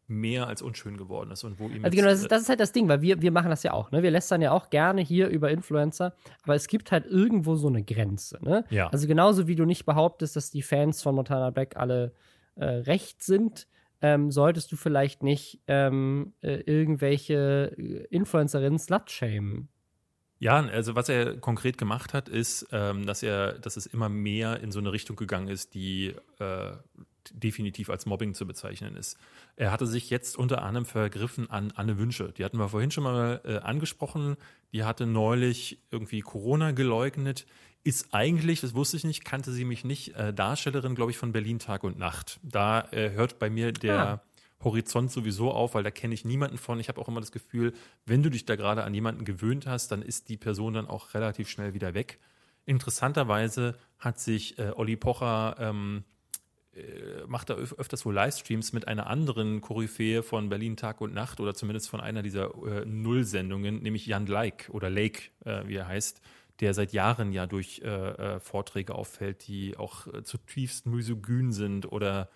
[0.08, 2.58] mehr als unschön geworden ist und wo ihm also genau, das ist, das ist, halt
[2.58, 4.02] das Ding, weil wir, wir machen das ja auch, ne?
[4.02, 7.84] Wir lästern ja auch gerne hier über Influencer, aber es gibt halt irgendwo so eine
[7.84, 8.64] Grenze, ne?
[8.70, 8.88] Ja.
[8.88, 12.12] Also genauso wie du nicht behauptest, dass die Fans von Montana Black alle
[12.56, 13.68] äh, recht sind,
[14.02, 19.68] ähm, solltest du vielleicht nicht ähm, äh, irgendwelche äh, Influencerinnen slut-shamen.
[20.38, 24.60] Ja, also was er konkret gemacht hat, ist, ähm, dass er, dass es immer mehr
[24.60, 26.72] in so eine Richtung gegangen ist, die äh,
[27.30, 29.18] definitiv als Mobbing zu bezeichnen ist.
[29.56, 32.32] Er hatte sich jetzt unter anderem vergriffen an Anne Wünsche.
[32.32, 34.36] Die hatten wir vorhin schon mal äh, angesprochen.
[34.72, 37.44] Die hatte neulich irgendwie Corona geleugnet
[37.82, 41.32] ist eigentlich, das wusste ich nicht, kannte sie mich nicht, äh, Darstellerin, glaube ich, von
[41.32, 42.38] Berlin Tag und Nacht.
[42.42, 44.22] Da äh, hört bei mir der ah.
[44.62, 46.78] Horizont sowieso auf, weil da kenne ich niemanden von.
[46.78, 47.72] Ich habe auch immer das Gefühl,
[48.04, 51.14] wenn du dich da gerade an jemanden gewöhnt hast, dann ist die Person dann auch
[51.14, 52.20] relativ schnell wieder weg.
[52.66, 56.04] Interessanterweise hat sich äh, Olli Pocher ähm,
[56.72, 61.14] äh, macht da öf öfters wohl Livestreams mit einer anderen Koryphäe von Berlin Tag und
[61.14, 65.76] Nacht oder zumindest von einer dieser äh, Null-Sendungen, nämlich Jan Like oder Lake, äh, wie
[65.76, 66.20] er heißt,
[66.60, 71.90] der seit Jahren ja durch äh, äh Vorträge auffällt, die auch äh, zutiefst misogyn sind
[71.90, 72.28] oder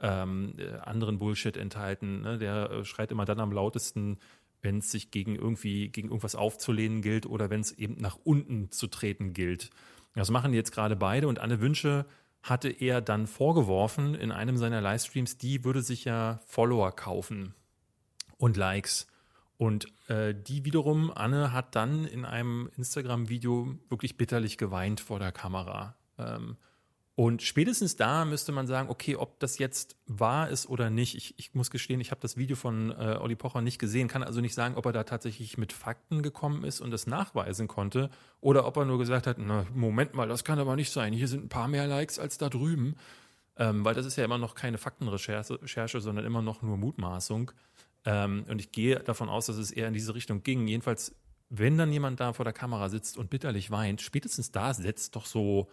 [0.00, 2.22] ähm, anderen Bullshit enthalten.
[2.22, 2.38] Ne?
[2.38, 4.18] Der schreit immer dann am lautesten,
[4.62, 8.70] wenn es sich gegen irgendwie gegen irgendwas aufzulehnen gilt oder wenn es eben nach unten
[8.70, 9.70] zu treten gilt.
[10.14, 12.06] Das machen jetzt gerade beide und Anne Wünsche
[12.42, 17.54] hatte er dann vorgeworfen in einem seiner Livestreams, die würde sich ja Follower kaufen
[18.38, 19.06] und Likes.
[19.60, 25.32] Und äh, die wiederum, Anne hat dann in einem Instagram-Video wirklich bitterlich geweint vor der
[25.32, 25.96] Kamera.
[26.16, 26.56] Ähm,
[27.14, 31.14] und spätestens da müsste man sagen, okay, ob das jetzt wahr ist oder nicht.
[31.14, 34.22] Ich, ich muss gestehen, ich habe das Video von äh, Olli Pocher nicht gesehen, kann
[34.22, 38.08] also nicht sagen, ob er da tatsächlich mit Fakten gekommen ist und es nachweisen konnte
[38.40, 41.12] oder ob er nur gesagt hat, na, Moment mal, das kann aber nicht sein.
[41.12, 42.96] Hier sind ein paar mehr Likes als da drüben.
[43.58, 47.52] Ähm, weil das ist ja immer noch keine Faktenrecherche, sondern immer noch nur Mutmaßung.
[48.04, 50.66] Ähm, und ich gehe davon aus, dass es eher in diese Richtung ging.
[50.66, 51.14] Jedenfalls,
[51.48, 55.26] wenn dann jemand da vor der Kamera sitzt und bitterlich weint, spätestens da setzt doch
[55.26, 55.68] so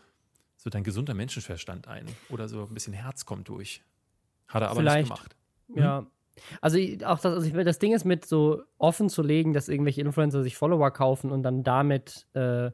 [0.58, 3.84] so dein gesunder Menschenverstand ein oder so ein bisschen Herz kommt durch.
[4.48, 5.36] Hat er aber Vielleicht, nicht gemacht.
[5.68, 5.78] Hm?
[5.78, 6.08] Ja.
[6.62, 10.02] Also auch das, also ich, das Ding ist mit so offen zu legen, dass irgendwelche
[10.02, 12.72] Influencer sich Follower kaufen und dann damit äh,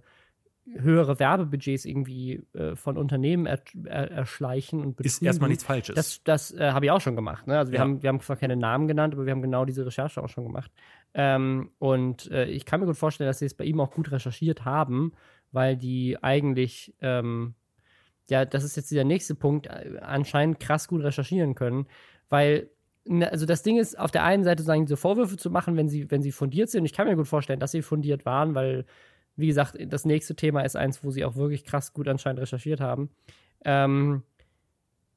[0.66, 5.08] höhere Werbebudgets irgendwie äh, von Unternehmen er, er, erschleichen und betrügen.
[5.08, 5.96] Ist erstmal nichts Falsches.
[5.96, 7.48] Das, das äh, habe ich auch schon gemacht.
[7.48, 7.58] Ne?
[7.58, 7.84] Also wir, ja.
[7.84, 10.46] haben, wir haben zwar keine Namen genannt, aber wir haben genau diese Recherche auch schon
[10.46, 10.72] gemacht.
[11.14, 14.12] Ähm, und äh, ich kann mir gut vorstellen, dass sie es bei ihm auch gut
[14.12, 15.12] recherchiert haben,
[15.52, 17.56] weil die eigentlich ähm,
[18.30, 21.88] ja, das ist jetzt der nächste Punkt, äh, anscheinend krass gut recherchieren können,
[22.30, 22.70] weil
[23.06, 25.90] ne, also das Ding ist, auf der einen Seite sagen diese Vorwürfe zu machen, wenn
[25.90, 26.86] sie, wenn sie fundiert sind.
[26.86, 28.86] Ich kann mir gut vorstellen, dass sie fundiert waren, weil,
[29.36, 32.80] wie gesagt, das nächste Thema ist eins, wo sie auch wirklich krass gut anscheinend recherchiert
[32.80, 33.10] haben.
[33.66, 34.24] Ähm,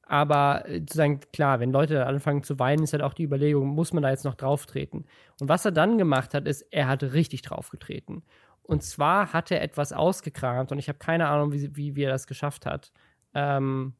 [0.07, 3.67] aber äh, zu sagen, klar, wenn Leute anfangen zu weinen, ist halt auch die Überlegung,
[3.67, 5.05] muss man da jetzt noch drauftreten?
[5.39, 8.23] Und was er dann gemacht hat, ist, er hat richtig draufgetreten.
[8.63, 12.11] Und zwar hat er etwas ausgekramt und ich habe keine Ahnung, wie, wie, wie, er
[12.11, 12.91] das geschafft hat.
[13.33, 13.93] Ähm,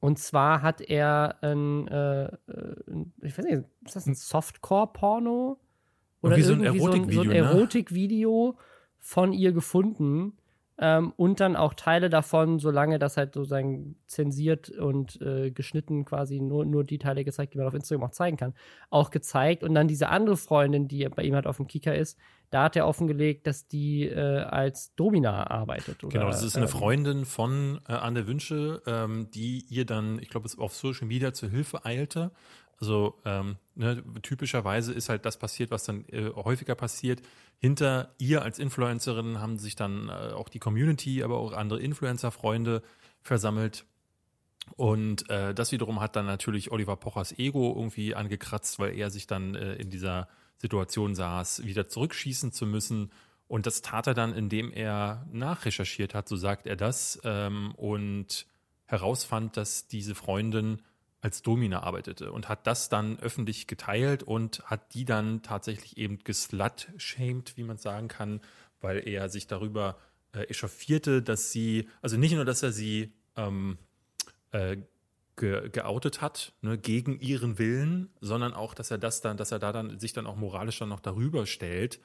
[0.00, 2.30] und zwar hat er ein, äh,
[3.22, 5.58] ich weiß nicht, ist das ein Softcore-Porno?
[6.24, 7.34] Oder irgendwie so ein Erotikvideo, so ein, so ein ne?
[7.34, 8.56] Erotikvideo
[9.00, 10.32] von ihr gefunden,
[10.76, 16.40] ähm, und dann auch Teile davon, solange das halt sozusagen zensiert und äh, geschnitten quasi
[16.40, 18.54] nur, nur die Teile gezeigt, die man auf Instagram auch zeigen kann,
[18.90, 19.62] auch gezeigt.
[19.62, 22.18] Und dann diese andere Freundin, die bei ihm halt auf dem Kicker ist,
[22.50, 26.02] da hat er offengelegt, dass die äh, als Domina arbeitet.
[26.02, 30.18] Oder, genau, das ist eine ähm, Freundin von äh, Anne Wünsche, ähm, die ihr dann,
[30.18, 32.32] ich glaube, auf Social Media zur Hilfe eilte.
[32.84, 37.22] Also ähm, ne, typischerweise ist halt das passiert, was dann äh, häufiger passiert.
[37.56, 42.82] Hinter ihr als Influencerin haben sich dann äh, auch die Community, aber auch andere Influencer-Freunde
[43.22, 43.86] versammelt.
[44.76, 49.26] Und äh, das wiederum hat dann natürlich Oliver Pochers Ego irgendwie angekratzt, weil er sich
[49.26, 50.28] dann äh, in dieser
[50.58, 53.12] Situation saß, wieder zurückschießen zu müssen.
[53.48, 58.46] Und das tat er dann, indem er nachrecherchiert hat, so sagt er das, ähm, und
[58.84, 60.82] herausfand, dass diese Freundin
[61.24, 66.18] als Domina arbeitete und hat das dann öffentlich geteilt und hat die dann tatsächlich eben
[66.18, 68.42] geslut-shamed, wie man sagen kann,
[68.82, 69.96] weil er sich darüber
[70.34, 73.78] äh, echauffierte, dass sie, also nicht nur, dass er sie ähm,
[74.50, 74.76] äh,
[75.36, 79.58] ge geoutet hat, ne, gegen ihren Willen, sondern auch, dass er das dann, dass er
[79.58, 82.00] da dann sich dann auch moralisch dann noch darüber stellt.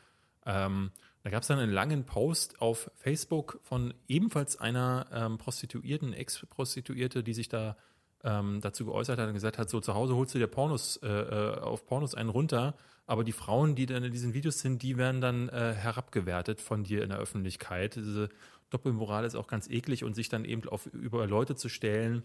[0.45, 0.91] Ähm,
[1.23, 7.21] da gab es dann einen langen Post auf Facebook von ebenfalls einer ähm, Prostituierten, Ex-Prostituierte,
[7.21, 7.75] die sich da
[8.23, 11.07] ähm, dazu geäußert hat und gesagt hat, so zu Hause holst du dir Pornos äh,
[11.07, 14.97] äh, auf Pornos einen runter, aber die Frauen, die dann in diesen Videos sind, die
[14.97, 17.95] werden dann äh, herabgewertet von dir in der Öffentlichkeit.
[17.95, 18.29] Diese
[18.69, 22.23] Doppelmoral ist auch ganz eklig und sich dann eben auf über Leute zu stellen,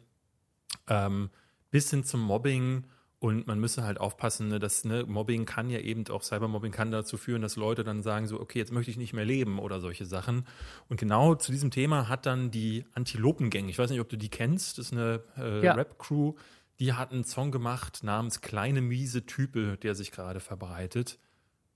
[0.89, 1.31] ähm,
[1.71, 2.85] bis hin zum Mobbing
[3.25, 6.91] und man müsse halt aufpassen, ne, dass ne, Mobbing kann ja eben auch Cybermobbing kann
[6.91, 9.81] dazu führen, dass Leute dann sagen so, okay, jetzt möchte ich nicht mehr leben oder
[9.81, 10.47] solche Sachen.
[10.91, 14.29] Und genau zu diesem Thema hat dann die Antilopengang, ich weiß nicht, ob du die
[14.29, 15.73] kennst, das ist eine äh, ja.
[15.73, 16.35] Rap-Crew,
[16.81, 21.19] die hat einen Song gemacht namens Kleine miese Type, der sich gerade verbreitet.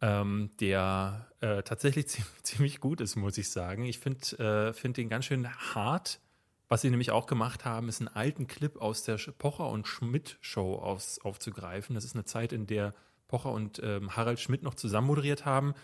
[0.02, 2.08] Ähm, der äh, tatsächlich
[2.42, 3.86] ziemlich gut ist, muss ich sagen.
[3.86, 6.20] Ich finde äh, find den ganz schön hart
[6.68, 10.38] was sie nämlich auch gemacht haben, ist einen alten Clip aus der Pocher und Schmidt
[10.40, 11.94] Show aus, aufzugreifen.
[11.94, 12.94] Das ist eine Zeit, in der
[13.26, 15.74] Pocher und ähm, Harald Schmidt noch zusammen moderiert haben.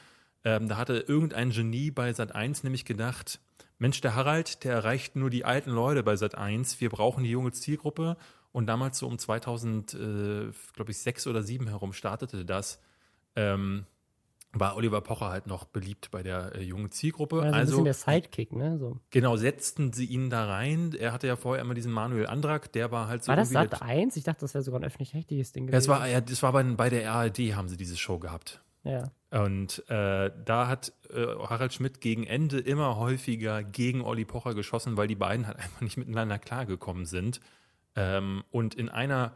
[0.45, 3.41] Ähm, da hatte irgendein Genie bei Sat1 nämlich gedacht,
[3.79, 6.81] Mensch, der Harald, der erreicht nur die alten Leute bei Sat1.
[6.81, 8.17] Wir brauchen die junge Zielgruppe.
[8.53, 9.97] Und damals so um 2000, äh,
[10.75, 12.81] glaube ich, sechs oder sieben herum startete das.
[13.35, 13.85] Ähm,
[14.55, 17.37] war Oliver Pocher halt noch beliebt bei der äh, jungen Zielgruppe.
[17.37, 18.79] Also, ein also bisschen der Sidekick, ne?
[18.79, 18.99] So.
[19.11, 20.95] genau, setzten sie ihn da rein.
[20.99, 23.73] Er hatte ja vorher immer diesen Manuel Andrak, der war halt so War das Sat
[23.73, 24.17] der- 1?
[24.17, 26.63] Ich dachte, das wäre sogar ein öffentlich-rechtliches Ding Ja, es war, ja, das war bei,
[26.63, 28.63] bei der RAD, haben sie diese Show gehabt.
[28.85, 29.11] ja.
[29.31, 34.97] Und äh, da hat äh, Harald Schmidt gegen Ende immer häufiger gegen Olli Pocher geschossen,
[34.97, 37.41] weil die beiden halt einfach nicht miteinander klargekommen sind.
[37.97, 39.33] Ähm, und in einer,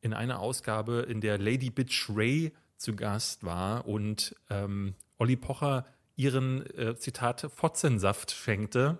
[0.00, 5.84] in einer Ausgabe, in der Lady Bitch Ray zu Gast war und ähm, Olli Pocher
[6.16, 8.98] ihren, äh, Zitat, Fotzensaft schenkte,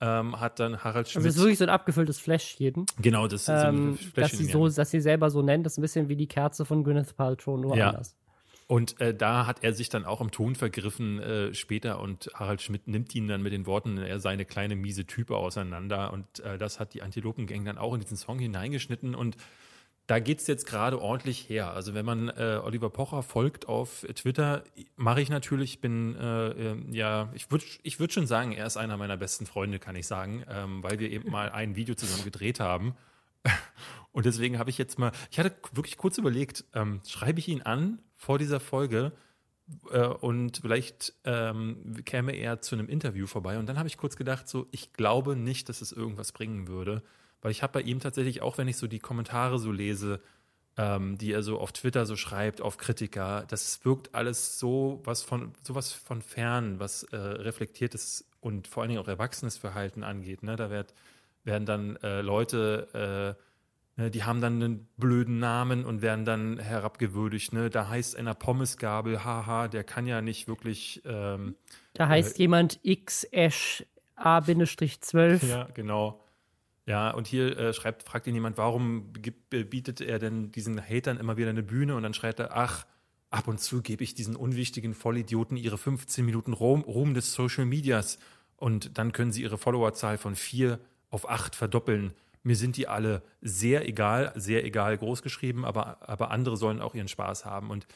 [0.00, 1.26] ähm, hat dann Harald Also Schmidt.
[1.26, 2.86] es ist wirklich so ein abgefülltes Fläschchen.
[3.00, 5.74] genau, das ist so Ähm, ein dass sie so, dass sie selber so nennt, das
[5.74, 7.88] ist ein bisschen wie die Kerze von Gwyneth Paltrow, nur Ja.
[7.90, 8.16] anders.
[8.68, 12.62] Und äh, da hat er sich dann auch im Ton vergriffen äh, später und Harald
[12.62, 16.40] Schmidt nimmt ihn dann mit den Worten, er sei eine kleine miese Type auseinander und
[16.40, 19.36] äh, das hat die Antilopengang dann auch in diesen Song hineingeschnitten und
[20.06, 21.72] da geht's jetzt gerade ordentlich her.
[21.72, 24.64] Also wenn man äh, Oliver Pocher folgt auf Twitter,
[24.96, 28.76] mache ich natürlich, bin äh, äh, ja, ich würde ich würd schon sagen, er ist
[28.76, 32.24] einer meiner besten Freunde, kann ich sagen, ähm, weil wir eben mal ein Video zusammen
[32.24, 32.94] gedreht haben.
[34.12, 37.62] Und deswegen habe ich jetzt mal, ich hatte wirklich kurz überlegt, ähm, schreibe ich ihn
[37.62, 39.12] an vor dieser Folge
[39.90, 43.58] äh, und vielleicht ähm, käme er zu einem Interview vorbei.
[43.58, 47.02] Und dann habe ich kurz gedacht, so, ich glaube nicht, dass es irgendwas bringen würde,
[47.42, 50.20] weil ich habe bei ihm tatsächlich, auch wenn ich so die Kommentare so lese,
[50.76, 55.22] ähm, die er so auf Twitter so schreibt, auf Kritiker, das wirkt alles so was
[55.22, 60.42] von sowas von fern, was äh, reflektiertes und vor allen Dingen auch erwachsenes Verhalten angeht.
[60.42, 60.56] Ne?
[60.56, 60.94] Da werd,
[61.44, 63.36] werden dann äh, Leute,
[63.98, 67.52] äh, ne, die haben dann einen blöden Namen und werden dann herabgewürdigt.
[67.52, 67.68] Ne?
[67.68, 71.02] Da heißt einer Pommesgabel, haha, der kann ja nicht wirklich.
[71.04, 71.56] Ähm,
[71.92, 75.46] Da heißt jemand X-A-12.
[75.46, 76.22] Ja, genau.
[76.86, 79.12] Ja, und hier äh, schreibt, fragt ihn jemand, warum
[79.52, 81.94] äh, bietet er denn diesen Hatern immer wieder eine Bühne?
[81.94, 82.86] Und dann schreibt er, ach,
[83.30, 87.64] ab und zu gebe ich diesen unwichtigen Vollidioten ihre 15 Minuten Ruhm, Ruhm des Social
[87.64, 88.18] Medias.
[88.56, 90.80] Und dann können sie ihre Followerzahl von vier
[91.10, 92.12] auf acht verdoppeln.
[92.42, 96.94] Mir sind die alle sehr egal, sehr egal groß geschrieben, aber, aber andere sollen auch
[96.94, 97.70] ihren Spaß haben.
[97.70, 97.86] Und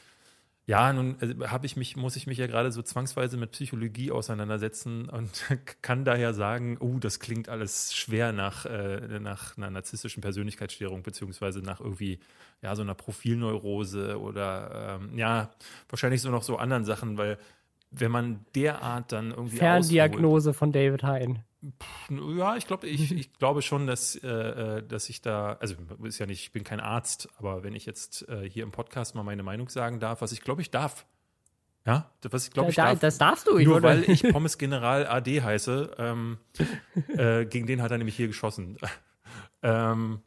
[0.66, 4.10] ja, nun äh, habe ich mich, muss ich mich ja gerade so zwangsweise mit Psychologie
[4.10, 5.44] auseinandersetzen und
[5.82, 11.60] kann daher sagen, oh, das klingt alles schwer nach, äh, nach einer narzisstischen Persönlichkeitsstörung, beziehungsweise
[11.60, 12.18] nach irgendwie,
[12.62, 15.50] ja, so einer Profilneurose oder ähm, ja,
[15.88, 17.38] wahrscheinlich so noch so anderen Sachen, weil
[17.92, 21.44] wenn man derart dann irgendwie ausholt, Ferndiagnose von David Hein.
[22.10, 26.18] Ja, ich glaube, ich, ich glaube schon, dass, äh, äh, dass ich da, also ist
[26.18, 29.22] ja nicht, ich bin kein Arzt, aber wenn ich jetzt äh, hier im Podcast mal
[29.22, 31.06] meine Meinung sagen darf, was ich glaube, ich darf.
[31.84, 32.98] Ja, was ich glaube, ich da, darf.
[32.98, 33.90] das darfst du, ich nur oder?
[33.90, 36.38] weil ich Pommes General AD heiße, ähm,
[37.16, 38.76] äh, gegen den hat er nämlich hier geschossen.
[39.62, 40.20] ähm,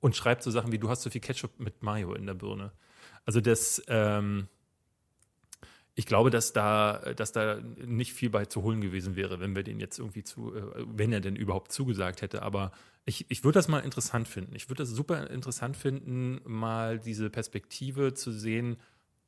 [0.00, 2.72] und schreibt so Sachen wie, du hast so viel Ketchup mit Mayo in der Birne.
[3.24, 4.48] Also das, ähm,
[5.94, 9.62] ich glaube, dass da, dass da nicht viel bei zu holen gewesen wäre, wenn wir
[9.62, 12.42] den jetzt irgendwie zu, äh, wenn er denn überhaupt zugesagt hätte.
[12.42, 12.72] Aber
[13.04, 14.56] ich, ich würde das mal interessant finden.
[14.56, 18.76] Ich würde das super interessant finden, mal diese Perspektive zu sehen,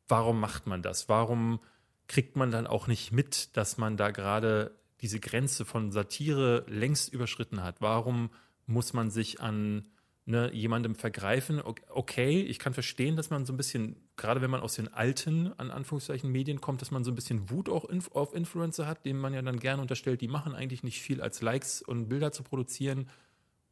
[0.09, 1.09] warum macht man das?
[1.09, 1.61] Warum
[2.09, 7.13] kriegt man dann auch nicht mit, dass man da gerade diese Grenze von Satire längst
[7.13, 7.81] überschritten hat?
[7.81, 8.31] Warum
[8.67, 9.87] muss man sich an
[10.25, 11.61] ne, jemandem vergreifen?
[11.61, 15.53] Okay, ich kann verstehen, dass man so ein bisschen, gerade wenn man aus den alten,
[15.59, 19.05] an Anführungszeichen, Medien kommt, dass man so ein bisschen Wut auch inf auf Influencer hat,
[19.05, 22.33] denen man ja dann gerne unterstellt, die machen eigentlich nicht viel als Likes und Bilder
[22.33, 23.09] zu produzieren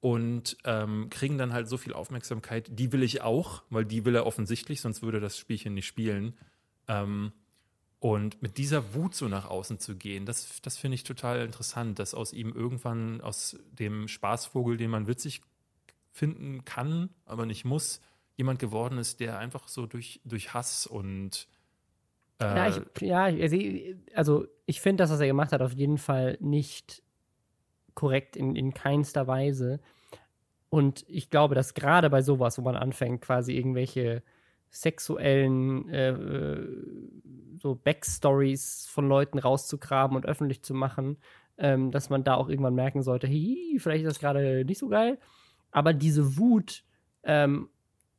[0.00, 2.68] und ähm, kriegen dann halt so viel Aufmerksamkeit.
[2.70, 6.36] Die will ich auch, weil die will er offensichtlich, sonst würde das Spielchen nicht spielen.
[6.88, 7.32] Ähm,
[8.00, 11.98] und mit dieser Wut so nach außen zu gehen, das, das finde ich total interessant,
[11.98, 15.40] dass aus ihm irgendwann, aus dem Spaßvogel, den man witzig
[16.12, 18.02] finden kann, aber nicht muss,
[18.36, 21.46] jemand geworden ist, der einfach so durch, durch Hass und
[22.40, 23.56] äh, Ja, ich, ja also,
[24.14, 27.02] also ich finde das, was er gemacht hat, auf jeden Fall nicht
[27.94, 29.80] korrekt in, in keinster Weise.
[30.68, 34.22] Und ich glaube, dass gerade bei sowas, wo man anfängt, quasi irgendwelche
[34.70, 36.68] sexuellen äh, äh,
[37.60, 41.18] so Backstories von Leuten rauszugraben und öffentlich zu machen,
[41.58, 44.88] ähm, dass man da auch irgendwann merken sollte, hi, vielleicht ist das gerade nicht so
[44.88, 45.18] geil.
[45.70, 46.82] Aber diese Wut
[47.22, 47.68] ähm,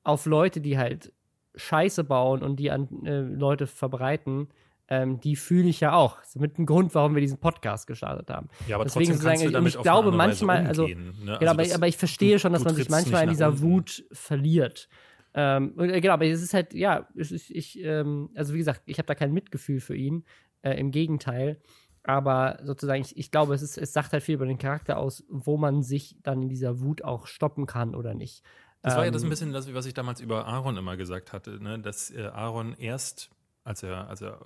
[0.06, 1.12] auf Leute, die halt
[1.56, 4.48] Scheiße bauen und die an äh, Leute verbreiten,
[4.88, 6.20] ähm, die fühle ich ja auch.
[6.20, 8.50] Das ist mit dem Grund, warum wir diesen Podcast gestartet haben.
[8.68, 10.84] ja, aber deswegen trotzdem kannst sagen, du damit ich auf glaube eine Weise manchmal, also-
[10.84, 11.38] umgehen, ne?
[11.40, 13.62] genau, aber, das- aber ich verstehe du- schon, dass man sich manchmal in dieser unten.
[13.62, 14.88] Wut verliert.
[15.34, 18.84] Ähm, und, äh, genau, aber es ist halt, ja, ist, ich, ähm, also wie gesagt,
[18.86, 20.24] ich habe da kein Mitgefühl für ihn,
[20.62, 21.60] äh, im Gegenteil.
[22.04, 25.26] Aber sozusagen, ich, ich glaube, es, ist, es sagt halt viel über den Charakter aus,
[25.28, 28.44] wo man sich dann in dieser Wut auch stoppen kann oder nicht.
[28.86, 31.62] Das war ja das ein bisschen das, was ich damals über Aaron immer gesagt hatte,
[31.62, 31.80] ne?
[31.80, 33.30] dass äh, Aaron erst,
[33.64, 34.46] als er, als er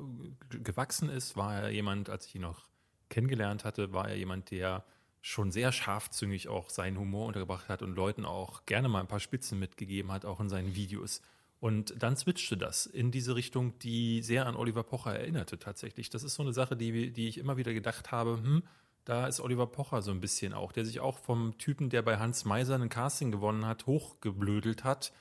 [0.50, 2.68] gewachsen ist, war er jemand, als ich ihn noch
[3.10, 4.86] kennengelernt hatte, war er jemand, der
[5.22, 9.20] schon sehr scharfzüngig auch seinen Humor untergebracht hat und Leuten auch gerne mal ein paar
[9.20, 11.22] Spitzen mitgegeben hat, auch in seinen Videos.
[11.60, 16.10] Und dann switchte das in diese Richtung, die sehr an Oliver Pocher erinnerte tatsächlich.
[16.10, 18.64] Das ist so eine Sache, die, die ich immer wieder gedacht habe, hm,
[19.10, 22.20] da ist Oliver Pocher so ein bisschen auch, der sich auch vom Typen, der bei
[22.20, 25.12] Hans Meiser ein Casting gewonnen hat, hochgeblödelt hat.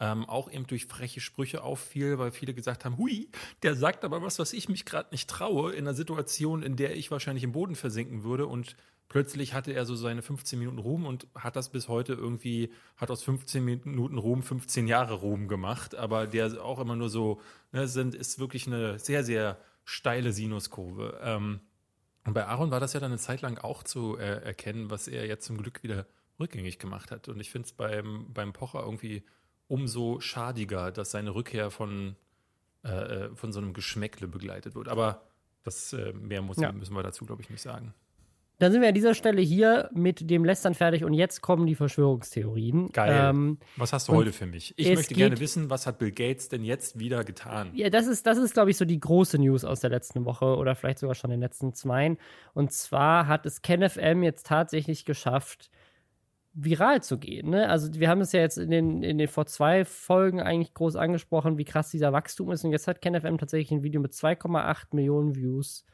[0.00, 3.28] Ähm, auch eben durch freche Sprüche auffiel, weil viele gesagt haben, hui,
[3.62, 6.96] der sagt aber was, was ich mich gerade nicht traue, in einer Situation, in der
[6.96, 8.76] ich wahrscheinlich im Boden versinken würde und
[9.08, 13.10] plötzlich hatte er so seine 15 Minuten Ruhm und hat das bis heute irgendwie, hat
[13.10, 17.40] aus 15 Minuten Ruhm 15 Jahre Ruhm gemacht, aber der auch immer nur so,
[17.72, 21.20] ne, sind, ist wirklich eine sehr, sehr steile Sinuskurve.
[21.22, 21.60] Ähm,
[22.24, 25.08] und bei Aaron war das ja dann eine Zeit lang auch zu äh, erkennen, was
[25.08, 26.06] er jetzt zum Glück wieder
[26.40, 27.28] rückgängig gemacht hat.
[27.28, 29.24] Und ich finde es beim, beim Pocher irgendwie
[29.68, 32.16] umso schadiger, dass seine Rückkehr von,
[32.82, 34.88] äh, äh, von so einem Geschmäckle begleitet wird.
[34.88, 35.22] Aber
[35.62, 36.72] das äh, mehr muss, ja.
[36.72, 37.94] müssen wir dazu, glaube ich, nicht sagen.
[38.64, 41.74] Dann sind wir an dieser Stelle hier mit dem Lästern fertig und jetzt kommen die
[41.74, 42.88] Verschwörungstheorien.
[42.92, 43.28] Geil.
[43.28, 44.72] Ähm, was hast du heute für mich?
[44.78, 47.72] Ich möchte gerne wissen, was hat Bill Gates denn jetzt wieder getan?
[47.74, 50.56] Ja, das ist, das ist, glaube ich, so die große News aus der letzten Woche
[50.56, 52.16] oder vielleicht sogar schon den letzten zwei.
[52.54, 55.70] Und zwar hat es KenFM jetzt tatsächlich geschafft,
[56.54, 57.50] viral zu gehen.
[57.50, 57.68] Ne?
[57.68, 60.96] Also wir haben es ja jetzt in den, in den vor zwei Folgen eigentlich groß
[60.96, 62.64] angesprochen, wie krass dieser Wachstum ist.
[62.64, 65.84] Und jetzt hat KenFM tatsächlich ein Video mit 2,8 Millionen Views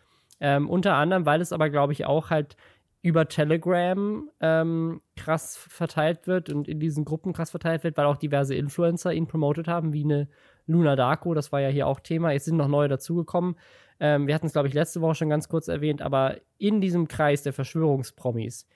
[0.40, 2.56] ähm, unter anderem, weil es aber, glaube ich, auch halt
[3.02, 8.16] über Telegram ähm, krass verteilt wird und in diesen Gruppen krass verteilt wird, weil auch
[8.16, 10.28] diverse Influencer ihn promotet haben, wie eine
[10.66, 12.32] Luna Darko, das war ja hier auch Thema.
[12.32, 13.56] Jetzt sind noch neue dazugekommen.
[14.00, 17.08] Ähm, wir hatten es, glaube ich, letzte Woche schon ganz kurz erwähnt, aber in diesem
[17.08, 18.66] Kreis der Verschwörungspromis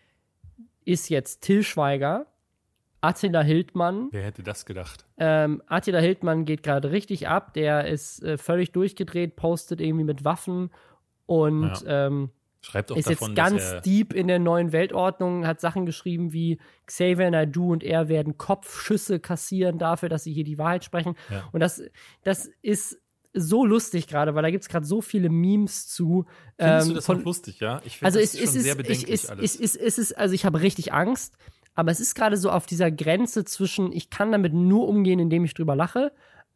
[0.85, 2.27] ist jetzt Till Schweiger,
[3.01, 4.09] Attila Hildmann.
[4.13, 5.05] Wer hätte das gedacht?
[5.19, 7.53] Ähm, Attila Hildmann geht gerade richtig ab.
[7.53, 10.71] Der ist äh, völlig durchgedreht, postet irgendwie mit Waffen
[11.27, 12.07] und ja.
[12.07, 12.31] ähm,
[12.61, 16.59] Schreibt auch ist davon, jetzt ganz deep in der neuen Weltordnung, hat Sachen geschrieben wie
[16.87, 21.15] Xavier Naidoo und er werden Kopfschüsse kassieren dafür, dass sie hier die Wahrheit sprechen.
[21.31, 21.47] Ja.
[21.53, 21.83] Und das,
[22.23, 22.99] das ist
[23.35, 26.25] so lustig gerade, weil da gibt es gerade so viele Memes zu.
[26.57, 27.83] Findest ähm, du das von, lustig, ja?
[27.85, 29.61] Ich finde also das es, schon sehr bedenklich ich, es, alles.
[29.61, 31.37] Es, es, ist, also ich habe richtig Angst,
[31.75, 35.45] aber es ist gerade so auf dieser Grenze zwischen, ich kann damit nur umgehen, indem
[35.45, 36.13] ich drüber lache,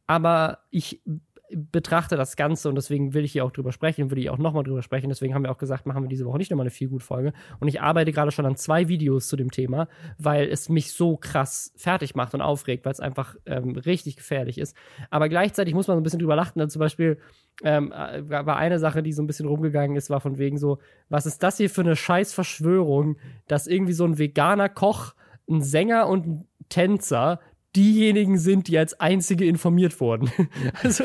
[0.06, 1.02] aber ich
[1.50, 4.64] betrachte das Ganze und deswegen will ich hier auch drüber sprechen, würde ich auch nochmal
[4.64, 5.08] drüber sprechen.
[5.08, 7.32] Deswegen haben wir auch gesagt, machen wir diese Woche nicht nochmal eine viel gut Folge.
[7.60, 9.88] Und ich arbeite gerade schon an zwei Videos zu dem Thema,
[10.18, 14.58] weil es mich so krass fertig macht und aufregt, weil es einfach ähm, richtig gefährlich
[14.58, 14.76] ist.
[15.10, 16.60] Aber gleichzeitig muss man so ein bisschen drüber lachen.
[16.60, 17.18] Also zum Beispiel
[17.64, 20.78] ähm, äh, war eine Sache, die so ein bisschen rumgegangen ist, war von wegen so,
[21.08, 23.16] was ist das hier für eine scheiß Verschwörung,
[23.46, 25.14] dass irgendwie so ein veganer Koch,
[25.48, 27.40] ein Sänger und ein Tänzer
[27.78, 30.30] diejenigen sind, die als einzige informiert wurden.
[30.82, 31.05] also,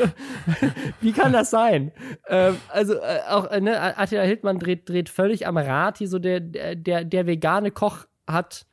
[1.00, 1.92] wie kann das sein?
[2.28, 6.18] Ähm, also, äh, auch, äh, ne, Attila Hildmann dreht, dreht völlig am Rad hier so,
[6.18, 8.66] der, der, der vegane Koch hat,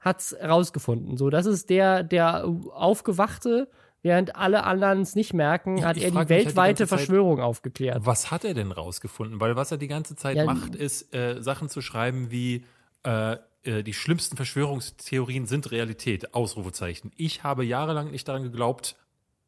[0.00, 1.16] hat's rausgefunden.
[1.16, 3.70] So, das ist der, der Aufgewachte,
[4.02, 7.46] während alle anderen es nicht merken, hat ich er die weltweite halt die Verschwörung Zeit,
[7.46, 8.04] aufgeklärt.
[8.04, 9.40] Was hat er denn rausgefunden?
[9.40, 12.66] Weil was er die ganze Zeit ja, macht, ist, äh, Sachen zu schreiben wie,
[13.02, 16.34] äh, äh, die schlimmsten Verschwörungstheorien sind Realität.
[16.34, 17.12] Ausrufezeichen.
[17.16, 18.96] Ich habe jahrelang nicht daran geglaubt,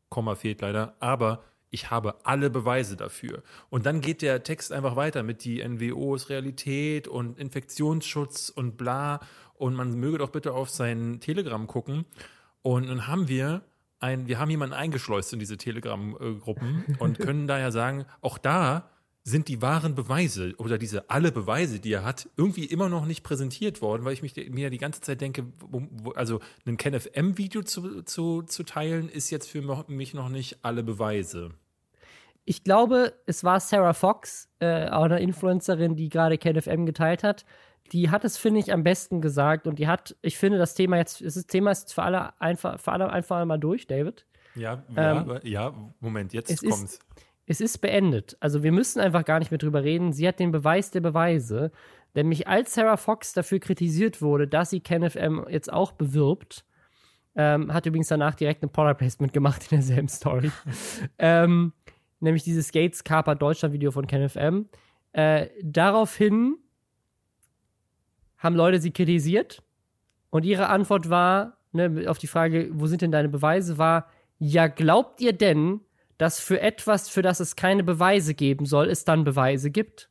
[0.09, 3.43] Komma fehlt leider, aber ich habe alle Beweise dafür.
[3.70, 8.76] Und dann geht der Text einfach weiter mit die NWO ist Realität und Infektionsschutz und
[8.76, 9.20] bla.
[9.55, 12.05] Und man möge doch bitte auf sein Telegram gucken.
[12.60, 13.62] Und dann haben wir
[14.01, 18.90] ein, wir haben jemanden eingeschleust in diese Telegram-Gruppen und können daher sagen, auch da
[19.24, 23.23] sind die wahren Beweise oder diese alle Beweise, die er hat, irgendwie immer noch nicht
[23.23, 28.03] präsentiert worden, weil ich mich, mir die ganze Zeit denke, wo, also ein KenFM-Video zu,
[28.03, 31.51] zu, zu teilen, ist jetzt für mich noch nicht alle Beweise.
[32.44, 37.44] Ich glaube, es war Sarah Fox, äh, auch eine Influencerin, die gerade KenFM geteilt hat.
[37.93, 40.97] Die hat es, finde ich, am besten gesagt und die hat, ich finde, das Thema
[40.97, 44.27] jetzt, das Thema ist für alle einfach, für alle einfach mal durch, David.
[44.57, 46.94] Ja, ja, ähm, ja Moment, jetzt kommt's.
[46.94, 47.05] Ist,
[47.47, 48.36] es ist beendet.
[48.40, 50.12] Also wir müssen einfach gar nicht mehr drüber reden.
[50.12, 51.73] Sie hat den Beweis der Beweise.
[52.14, 56.64] Nämlich als Sarah Fox dafür kritisiert wurde, dass sie KenFM jetzt auch bewirbt,
[57.35, 60.51] ähm, hat übrigens danach direkt ein Product Placement gemacht in derselben Story.
[61.19, 61.73] ähm,
[62.20, 64.69] nämlich dieses Gates Carper Deutschland Video von KenFM.
[65.12, 66.56] Äh, daraufhin
[68.39, 69.62] haben Leute sie kritisiert
[70.31, 74.09] und ihre Antwort war, ne, auf die Frage, wo sind denn deine Beweise, war,
[74.39, 75.81] ja, glaubt ihr denn,
[76.18, 80.09] dass für etwas, für das es keine Beweise geben soll, es dann Beweise gibt.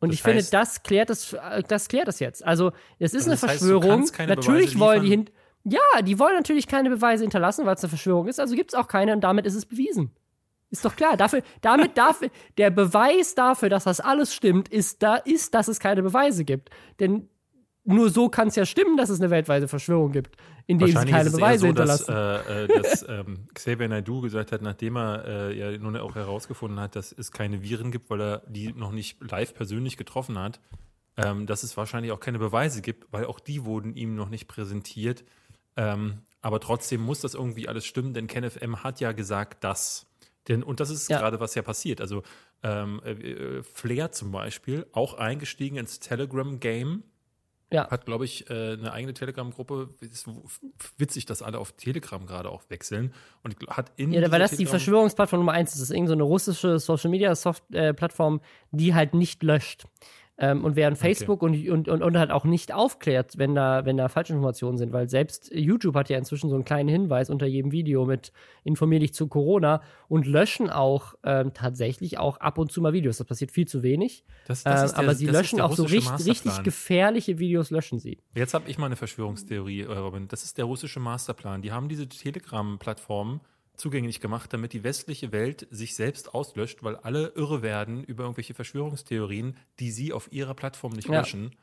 [0.00, 1.36] Und das ich finde, das klärt das,
[1.68, 2.44] das klärt das jetzt.
[2.44, 4.08] Also, es ist eine Verschwörung.
[4.26, 5.30] Natürlich wollen die hin,
[5.64, 8.78] Ja, die wollen natürlich keine Beweise hinterlassen, weil es eine Verschwörung ist, also gibt es
[8.78, 10.10] auch keine und damit ist es bewiesen.
[10.70, 11.16] Ist doch klar.
[11.16, 15.80] Dafür, damit dafür, der Beweis dafür, dass das alles stimmt, ist, da, ist, dass es
[15.80, 16.70] keine Beweise gibt.
[17.00, 17.28] Denn
[17.84, 20.36] nur so kann es ja stimmen, dass es eine weltweite Verschwörung gibt,
[20.66, 22.12] indem sie keine Beweise so, hinterlassen.
[22.12, 26.14] Dass, äh, äh, dass ähm, Xavier Naidoo gesagt hat, nachdem er äh, ja nun auch
[26.14, 30.38] herausgefunden hat, dass es keine Viren gibt, weil er die noch nicht live persönlich getroffen
[30.38, 30.60] hat,
[31.16, 34.46] ähm, dass es wahrscheinlich auch keine Beweise gibt, weil auch die wurden ihm noch nicht
[34.46, 35.24] präsentiert.
[35.76, 40.06] Ähm, aber trotzdem muss das irgendwie alles stimmen, denn KenFM hat ja gesagt, dass.
[40.48, 41.18] Denn, und das ist ja.
[41.18, 42.00] gerade, was ja passiert.
[42.00, 42.22] Also
[42.62, 47.02] ähm, äh, äh, Flair zum Beispiel, auch eingestiegen ins Telegram-Game.
[47.72, 47.88] Ja.
[47.88, 49.90] Hat, glaube ich, äh, eine eigene Telegram-Gruppe.
[50.00, 50.28] Ist
[50.98, 53.14] witzig, dass alle auf Telegram gerade auch wechseln.
[53.44, 55.80] Und hat in Ja, weil das die Verschwörungsplattform Nummer eins ist.
[55.80, 58.40] Das ist irgendeine so russische Social-Media-Plattform, äh,
[58.72, 59.86] die halt nicht löscht.
[60.42, 61.68] Ähm, und während Facebook okay.
[61.68, 65.50] und, und, und, halt auch nicht aufklärt, wenn da, wenn da Falschinformationen sind, weil selbst
[65.54, 68.32] YouTube hat ja inzwischen so einen kleinen Hinweis unter jedem Video mit
[68.64, 73.18] informier dich zu Corona und löschen auch ähm, tatsächlich auch ab und zu mal Videos.
[73.18, 74.24] Das passiert viel zu wenig.
[74.46, 78.22] Das, das äh, aber sie löschen auch so richtig, richtig gefährliche Videos, löschen sie.
[78.34, 80.26] Jetzt habe ich mal eine Verschwörungstheorie, äh, Robin.
[80.26, 81.60] Das ist der russische Masterplan.
[81.60, 83.40] Die haben diese Telegram-Plattform
[83.80, 88.54] zugänglich gemacht, damit die westliche Welt sich selbst auslöscht, weil alle irre werden über irgendwelche
[88.54, 91.20] Verschwörungstheorien, die sie auf ihrer Plattform nicht ja.
[91.20, 91.56] löschen.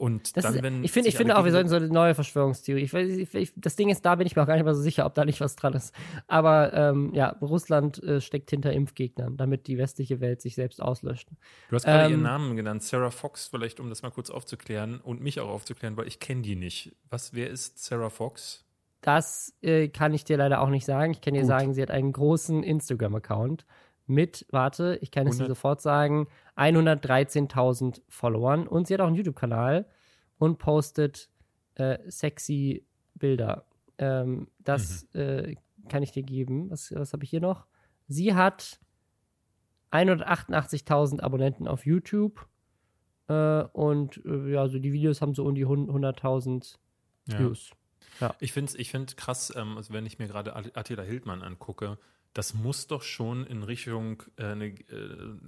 [0.00, 2.14] Und das dann, ist, wenn ich finde, ich finde auch, wir sollten so eine neue
[2.14, 2.84] Verschwörungstheorie.
[2.84, 4.80] Ich, ich, ich, das Ding ist, da bin ich mir auch gar nicht mal so
[4.80, 5.94] sicher, ob da nicht was dran ist.
[6.26, 11.28] Aber ähm, ja, Russland äh, steckt hinter Impfgegnern, damit die westliche Welt sich selbst auslöscht.
[11.68, 15.02] Du hast gerade ähm, ihren Namen genannt, Sarah Fox, vielleicht um das mal kurz aufzuklären
[15.02, 16.96] und mich auch aufzuklären, weil ich kenne die nicht.
[17.10, 18.64] Was, wer ist Sarah Fox?
[19.00, 21.12] Das äh, kann ich dir leider auch nicht sagen.
[21.12, 21.48] Ich kann dir Gut.
[21.48, 23.64] sagen, sie hat einen großen Instagram-Account
[24.06, 28.66] mit, warte, ich kann es dir sofort sagen, 113.000 Followern.
[28.66, 29.86] Und sie hat auch einen YouTube-Kanal
[30.38, 31.30] und postet
[31.76, 33.64] äh, sexy Bilder.
[33.98, 35.20] Ähm, das mhm.
[35.20, 35.54] äh,
[35.88, 36.70] kann ich dir geben.
[36.70, 37.66] Was, was habe ich hier noch?
[38.08, 38.80] Sie hat
[39.92, 42.46] 188.000 Abonnenten auf YouTube.
[43.28, 46.76] Äh, und äh, ja, so die Videos haben so um die 100.000
[47.26, 47.70] Views.
[48.20, 48.34] Ja.
[48.40, 51.98] Ich finde es ich find krass, ähm, also wenn ich mir gerade Attila Hildmann angucke,
[52.32, 54.74] das muss doch schon in Richtung äh, eine, äh,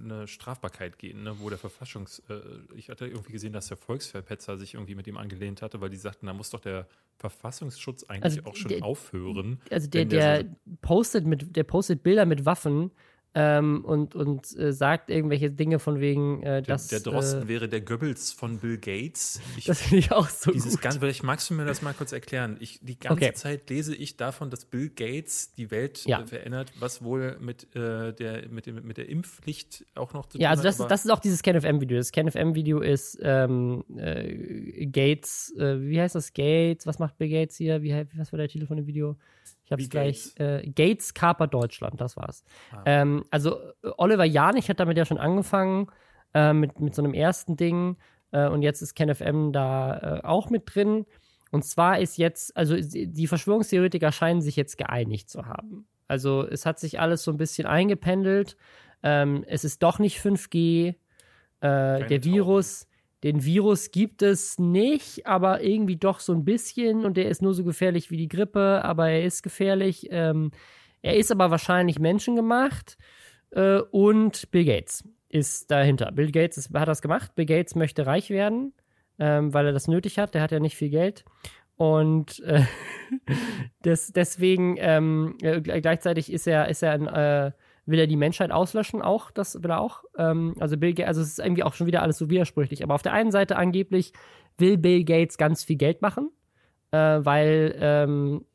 [0.03, 1.39] eine, Strafbarkeit gehen, ne?
[1.39, 2.19] wo der Verfassungs...
[2.29, 2.41] Äh,
[2.75, 5.97] ich hatte irgendwie gesehen, dass der Volksverpetzer sich irgendwie mit ihm angelehnt hatte, weil die
[5.97, 9.61] sagten, da muss doch der Verfassungsschutz eigentlich also auch schon der, aufhören.
[9.71, 12.91] Also der, der, der postet mit, der postet Bilder mit Waffen,
[13.35, 16.87] ähm, und, und äh, sagt irgendwelche Dinge von wegen, äh, dass.
[16.87, 19.41] Der, der Drosten äh, wäre der Goebbels von Bill Gates.
[19.57, 20.81] Ich, das finde ich auch so dieses gut.
[20.81, 22.57] Ganz, vielleicht magst du mir das mal kurz erklären.
[22.59, 23.33] Ich, die ganze okay.
[23.33, 26.21] Zeit lese ich davon, dass Bill Gates die Welt ja.
[26.21, 30.37] äh, verändert, was wohl mit, äh, der, mit, dem, mit der Impfpflicht auch noch zu
[30.37, 30.41] tun hat.
[30.41, 31.97] Ja, also das, ist auch dieses KenFM-Video.
[31.97, 36.33] Das KenFM-Video ist ähm, äh, Gates, wie heißt das?
[36.33, 37.81] Gates, was macht Bill Gates hier?
[37.81, 39.17] Wie, was war der Titel von dem Video?
[39.65, 40.31] Ich habe es gleich.
[40.37, 42.43] Äh, Gates Kaper Deutschland, das war's.
[42.71, 42.83] Ah.
[42.85, 43.57] Ähm, also
[43.97, 45.87] Oliver Janich hat damit ja schon angefangen,
[46.33, 47.97] äh, mit, mit so einem ersten Ding.
[48.31, 51.05] Äh, und jetzt ist KenFM da äh, auch mit drin.
[51.51, 55.87] Und zwar ist jetzt, also die Verschwörungstheoretiker scheinen sich jetzt geeinigt zu haben.
[56.07, 58.57] Also es hat sich alles so ein bisschen eingependelt.
[59.03, 60.89] Ähm, es ist doch nicht 5G.
[60.89, 60.95] Äh,
[61.59, 62.87] der Virus
[63.23, 67.53] den Virus gibt es nicht, aber irgendwie doch so ein bisschen und der ist nur
[67.53, 70.07] so gefährlich wie die Grippe, aber er ist gefährlich.
[70.11, 70.51] Ähm,
[71.03, 72.97] er ist aber wahrscheinlich menschengemacht
[73.51, 76.11] äh, und Bill Gates ist dahinter.
[76.11, 77.35] Bill Gates ist, hat das gemacht.
[77.35, 78.73] Bill Gates möchte reich werden,
[79.19, 80.33] ähm, weil er das nötig hat.
[80.33, 81.25] Der hat ja nicht viel Geld.
[81.75, 82.63] Und äh,
[83.85, 87.51] des, deswegen ähm, äh, gleichzeitig ist er, ist er ein äh,
[87.85, 90.03] will er die Menschheit auslöschen, auch, das will er auch.
[90.17, 92.83] Ähm, also Bill Gates, also es ist irgendwie auch schon wieder alles so widersprüchlich.
[92.83, 94.13] Aber auf der einen Seite angeblich
[94.57, 96.29] will Bill Gates ganz viel Geld machen,
[96.91, 98.45] äh, weil ähm,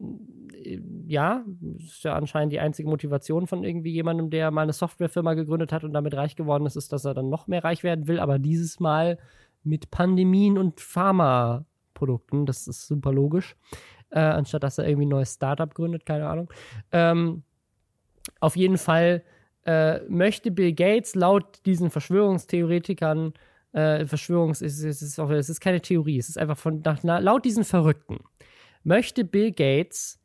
[1.07, 1.45] ja,
[1.79, 5.85] ist ja anscheinend die einzige Motivation von irgendwie jemandem, der mal eine Softwarefirma gegründet hat
[5.85, 8.39] und damit reich geworden ist, ist, dass er dann noch mehr reich werden will, aber
[8.39, 9.19] dieses Mal
[9.63, 13.57] mit Pandemien und Pharmaprodukten, das ist super logisch,
[14.11, 16.53] äh, anstatt dass er irgendwie ein neues Startup gründet, keine Ahnung.
[16.93, 17.43] Ähm,
[18.41, 19.23] auf jeden Fall
[19.65, 23.35] äh, möchte Bill Gates laut diesen Verschwörungstheoretikern,
[23.73, 27.45] äh, Verschwörungs, es ist, ist, es ist keine Theorie, es ist einfach von, nach, laut
[27.45, 28.19] diesen Verrückten,
[28.83, 30.19] möchte Bill Gates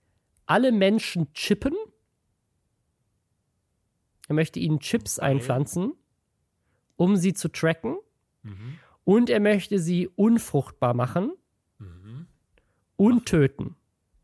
[0.45, 1.73] alle Menschen chippen.
[4.27, 5.27] Er möchte ihnen Chips okay.
[5.27, 5.93] einpflanzen,
[6.95, 7.97] um sie zu tracken.
[8.43, 8.79] Mhm.
[9.03, 11.33] Und er möchte sie unfruchtbar machen
[11.77, 12.27] mhm.
[12.95, 13.75] und töten.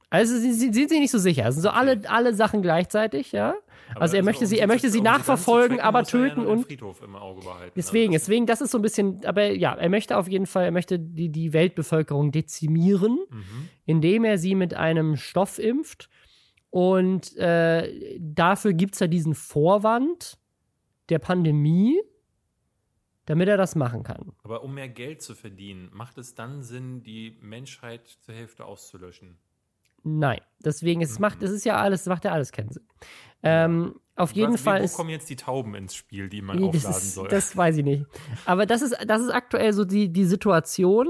[0.09, 1.47] Also sie, sie sind sich nicht so sicher.
[1.47, 3.55] Es sind so alle, alle Sachen gleichzeitig, ja.
[3.91, 7.01] Aber also er möchte um sie, er möchte sie nachverfolgen, aber er töten und Friedhof
[7.03, 7.73] im Auge behalten.
[7.75, 10.65] Deswegen, Also, deswegen, das ist so ein bisschen, aber ja, er möchte auf jeden Fall,
[10.65, 13.69] er möchte die, die Weltbevölkerung dezimieren, mhm.
[13.85, 16.09] indem er sie mit einem Stoff impft.
[16.71, 20.37] Und äh, dafür gibt es ja diesen Vorwand
[21.09, 21.99] der Pandemie,
[23.25, 24.33] damit er das machen kann.
[24.43, 29.37] Aber um mehr Geld zu verdienen, macht es dann Sinn, die Menschheit zur Hälfte auszulöschen?
[30.03, 31.21] Nein, deswegen, es Mhm.
[31.21, 32.83] macht, es ist ja alles, es macht ja alles keinen Sinn.
[33.43, 34.95] Ähm, auf jeden Was, Fall Wo ist.
[34.95, 37.27] kommen jetzt die Tauben ins Spiel, die man aufladen ist, soll?
[37.29, 38.05] das weiß ich nicht.
[38.45, 41.07] Aber das ist, das ist aktuell so die, die Situation.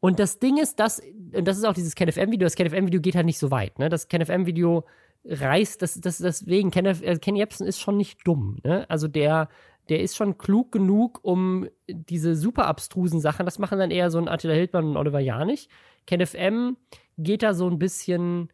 [0.00, 1.00] Und das Ding ist, dass,
[1.32, 3.78] und das ist auch dieses KenFM-Video, das KenFM-Video geht halt nicht so weit.
[3.78, 3.88] Ne?
[3.88, 4.84] Das KenFM-Video
[5.24, 8.58] reißt, das, das, deswegen, Ken, äh, Ken Jebsen ist schon nicht dumm.
[8.64, 8.88] Ne?
[8.90, 9.48] Also der,
[9.88, 14.18] der ist schon klug genug, um diese super abstrusen Sachen, das machen dann eher so
[14.18, 15.68] ein Attila Hildmann und Oliver Janich.
[16.10, 16.76] KenFM
[17.18, 18.52] geht da so ein bisschen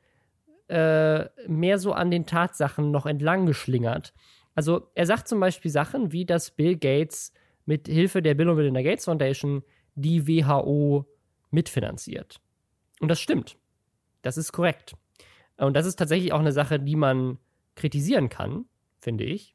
[0.69, 4.12] äh, mehr so an den Tatsachen noch entlang geschlingert.
[4.55, 7.33] Also er sagt zum Beispiel Sachen wie, dass Bill Gates
[7.65, 9.62] mit Hilfe der Bill und Melinda Gates Foundation
[9.95, 11.07] die WHO
[11.51, 12.41] mitfinanziert.
[13.01, 13.57] Und das stimmt.
[14.23, 14.95] Das ist korrekt.
[15.57, 17.39] Und das ist tatsächlich auch eine Sache, die man
[17.74, 18.66] kritisieren kann,
[19.01, 19.55] finde ich.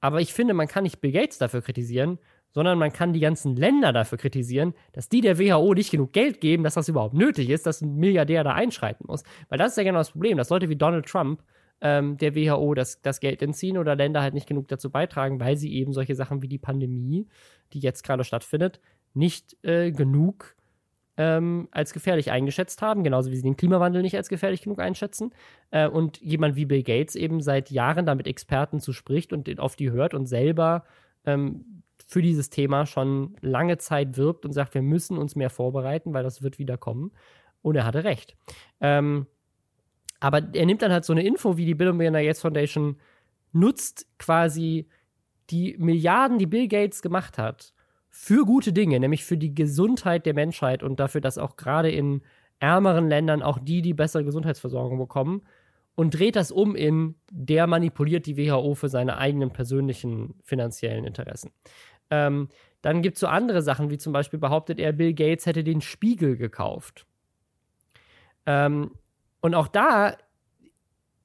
[0.00, 2.18] Aber ich finde, man kann nicht Bill Gates dafür kritisieren,
[2.52, 6.40] sondern man kann die ganzen Länder dafür kritisieren, dass die der WHO nicht genug Geld
[6.40, 9.22] geben, dass das überhaupt nötig ist, dass ein Milliardär da einschreiten muss.
[9.48, 11.42] Weil das ist ja genau das Problem, dass Leute wie Donald Trump
[11.80, 15.56] ähm, der WHO das, das Geld entziehen oder Länder halt nicht genug dazu beitragen, weil
[15.56, 17.28] sie eben solche Sachen wie die Pandemie,
[17.72, 18.80] die jetzt gerade stattfindet,
[19.14, 20.56] nicht äh, genug
[21.16, 25.32] ähm, als gefährlich eingeschätzt haben, genauso wie sie den Klimawandel nicht als gefährlich genug einschätzen.
[25.70, 29.58] Äh, und jemand wie Bill Gates eben seit Jahren da mit Experten zu spricht und
[29.58, 30.84] auf die hört und selber
[31.26, 31.77] ähm,
[32.08, 36.22] für dieses Thema schon lange Zeit wirbt und sagt, wir müssen uns mehr vorbereiten, weil
[36.22, 37.12] das wird wieder kommen.
[37.60, 38.34] Und er hatte recht.
[38.80, 39.26] Ähm,
[40.18, 42.96] aber er nimmt dann halt so eine Info, wie die Bill und Melinda Gates Foundation
[43.52, 44.88] nutzt quasi
[45.50, 47.74] die Milliarden, die Bill Gates gemacht hat,
[48.08, 52.22] für gute Dinge, nämlich für die Gesundheit der Menschheit und dafür, dass auch gerade in
[52.58, 55.42] ärmeren Ländern auch die, die bessere Gesundheitsversorgung bekommen
[55.94, 61.50] und dreht das um in, der manipuliert die WHO für seine eigenen persönlichen finanziellen Interessen.
[62.10, 62.48] Ähm,
[62.82, 65.80] dann gibt es so andere Sachen, wie zum Beispiel behauptet er, Bill Gates hätte den
[65.80, 67.06] Spiegel gekauft.
[68.46, 68.92] Ähm,
[69.40, 70.16] und auch da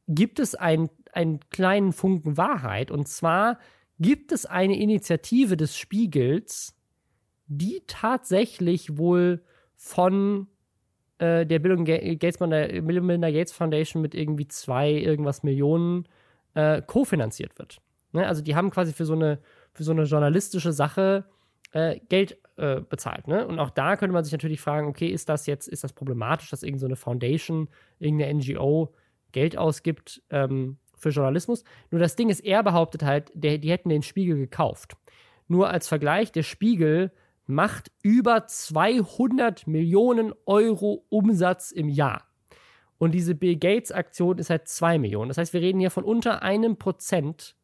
[0.07, 2.91] gibt es ein, einen kleinen Funken Wahrheit.
[2.91, 3.59] Und zwar
[3.99, 6.75] gibt es eine Initiative des Spiegels,
[7.47, 9.43] die tatsächlich wohl
[9.75, 10.47] von
[11.19, 16.07] äh, der Bill Gates, Melinda Gates Foundation mit irgendwie zwei irgendwas Millionen
[16.55, 17.79] äh, kofinanziert wird.
[18.11, 18.27] Ne?
[18.27, 19.39] Also die haben quasi für so eine,
[19.73, 21.25] für so eine journalistische Sache
[21.71, 23.27] äh, Geld äh, bezahlt.
[23.27, 23.47] Ne?
[23.47, 26.49] Und auch da könnte man sich natürlich fragen, okay, ist das jetzt, ist das problematisch,
[26.49, 27.69] dass irgendeine so Foundation,
[27.99, 28.93] irgendeine NGO
[29.31, 31.63] Geld ausgibt ähm, für Journalismus?
[31.89, 34.95] Nur das Ding ist, er behauptet halt, der, die hätten den Spiegel gekauft.
[35.47, 37.11] Nur als Vergleich, der Spiegel
[37.45, 42.27] macht über 200 Millionen Euro Umsatz im Jahr.
[42.97, 45.27] Und diese Bill Gates Aktion ist halt 2 Millionen.
[45.27, 47.55] Das heißt, wir reden hier von unter einem Prozent.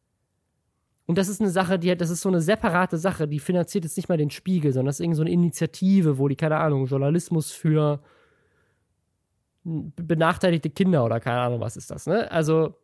[1.10, 3.96] Und das ist eine Sache, die das ist so eine separate Sache, die finanziert jetzt
[3.96, 6.86] nicht mal den Spiegel, sondern das ist irgend so eine Initiative, wo die, keine Ahnung,
[6.86, 8.00] Journalismus für
[9.64, 12.30] benachteiligte Kinder oder keine Ahnung, was ist das, ne?
[12.30, 12.76] Also,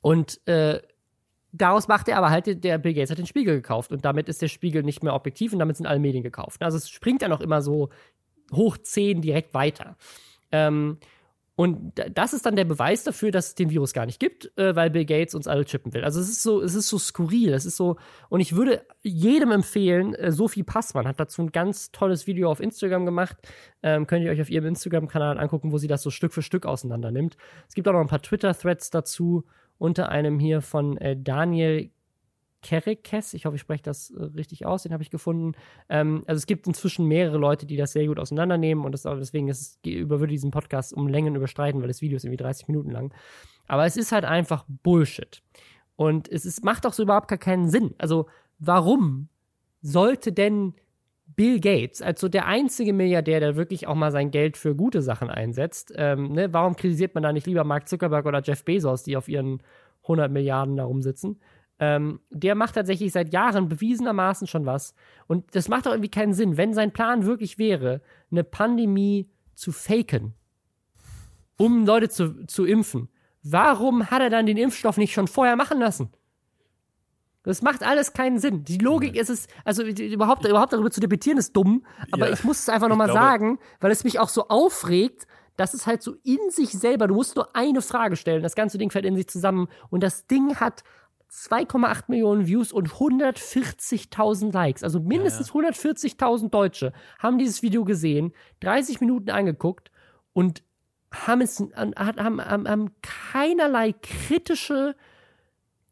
[0.00, 0.82] und äh,
[1.52, 4.42] daraus macht er aber halt, der Bill Gates hat den Spiegel gekauft und damit ist
[4.42, 6.60] der Spiegel nicht mehr objektiv und damit sind alle Medien gekauft.
[6.60, 7.90] Also es springt ja noch immer so
[8.52, 9.96] hoch 10 direkt weiter.
[10.50, 10.98] Ähm,
[11.58, 14.56] und da- das ist dann der Beweis dafür, dass es den Virus gar nicht gibt,
[14.56, 16.04] äh, weil Bill Gates uns alle chippen will.
[16.04, 17.96] Also es ist so, es ist so skurril, es ist so,
[18.28, 22.60] und ich würde jedem empfehlen, äh, Sophie Passmann hat dazu ein ganz tolles Video auf
[22.60, 23.36] Instagram gemacht.
[23.82, 26.64] Ähm, könnt ihr euch auf ihrem Instagram-Kanal angucken, wo sie das so Stück für Stück
[26.64, 27.36] auseinander nimmt.
[27.66, 29.44] Es gibt auch noch ein paar Twitter-Threads dazu,
[29.78, 31.90] unter einem hier von äh, Daniel
[32.62, 35.52] Kerekes, ich hoffe, ich spreche das äh, richtig aus, den habe ich gefunden.
[35.88, 39.48] Ähm, also es gibt inzwischen mehrere Leute, die das sehr gut auseinandernehmen und das, deswegen
[39.48, 42.90] ist es, über diesen Podcast um Längen überstreiten, weil das Video ist irgendwie 30 Minuten
[42.90, 43.14] lang.
[43.66, 45.42] Aber es ist halt einfach Bullshit.
[45.94, 47.94] Und es ist, macht auch so überhaupt gar keinen Sinn.
[47.98, 48.26] Also
[48.58, 49.28] warum
[49.80, 50.74] sollte denn
[51.36, 55.30] Bill Gates, also der einzige Milliardär, der wirklich auch mal sein Geld für gute Sachen
[55.30, 59.16] einsetzt, ähm, ne, warum kritisiert man da nicht lieber Mark Zuckerberg oder Jeff Bezos, die
[59.16, 59.62] auf ihren
[60.02, 61.38] 100 Milliarden da rumsitzen?
[61.80, 64.94] Ähm, der macht tatsächlich seit Jahren bewiesenermaßen schon was.
[65.26, 66.56] Und das macht doch irgendwie keinen Sinn.
[66.56, 70.34] Wenn sein Plan wirklich wäre, eine Pandemie zu faken,
[71.56, 73.08] um Leute zu, zu impfen,
[73.42, 76.10] warum hat er dann den Impfstoff nicht schon vorher machen lassen?
[77.44, 78.64] Das macht alles keinen Sinn.
[78.64, 81.84] Die Logik ist es, also überhaupt, überhaupt darüber zu debattieren, ist dumm.
[82.10, 85.26] Aber Ja, ich muss es einfach nochmal sagen, weil es mich auch so aufregt,
[85.56, 87.06] das ist halt so in sich selber.
[87.06, 88.42] Du musst nur eine Frage stellen.
[88.42, 89.68] Das ganze Ding fällt in sich zusammen.
[89.88, 90.84] Und das Ding hat
[91.30, 94.82] 2,8 Millionen Views und 140.000 Likes.
[94.82, 95.70] Also mindestens ja, ja.
[95.70, 99.90] 140.000 Deutsche haben dieses Video gesehen, 30 Minuten angeguckt
[100.32, 100.62] und
[101.12, 104.94] haben, es, haben, haben, haben keinerlei kritische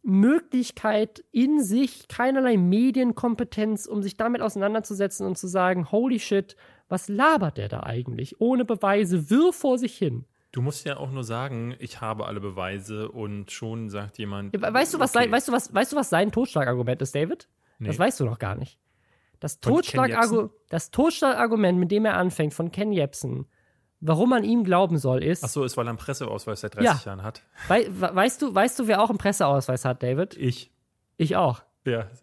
[0.03, 6.57] Möglichkeit in sich, keinerlei Medienkompetenz, um sich damit auseinanderzusetzen und zu sagen, holy shit,
[6.89, 8.41] was labert der da eigentlich?
[8.41, 10.25] Ohne Beweise, wirr vor sich hin.
[10.57, 14.55] Du musst ja auch nur sagen, ich habe alle Beweise und schon sagt jemand.
[14.55, 15.25] Ja, weißt, du, was okay.
[15.25, 17.47] sein, weißt, du, was, weißt du, was sein Totschlagargument ist, David?
[17.79, 17.89] Nee.
[17.89, 18.79] Das weißt du noch gar nicht.
[19.39, 23.45] Das, Totschlagargu das Totschlagargument, mit dem er anfängt, von Ken Jebsen,
[24.01, 25.45] warum man ihm glauben soll, ist.
[25.45, 27.01] Ach so, ist, weil er einen Presseausweis seit 30 ja.
[27.05, 27.43] Jahren hat.
[27.69, 30.39] We weißt, du, weißt du, wer auch einen Presseausweis hat, David?
[30.39, 30.73] Ich.
[31.19, 31.65] Ich auch.
[31.85, 32.09] Ja.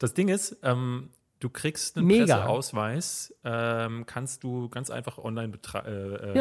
[0.00, 2.34] Das Ding ist, ähm, du kriegst einen Mega.
[2.34, 5.56] Presseausweis, ähm, kannst du ganz einfach online.
[5.72, 6.36] Äh, äh,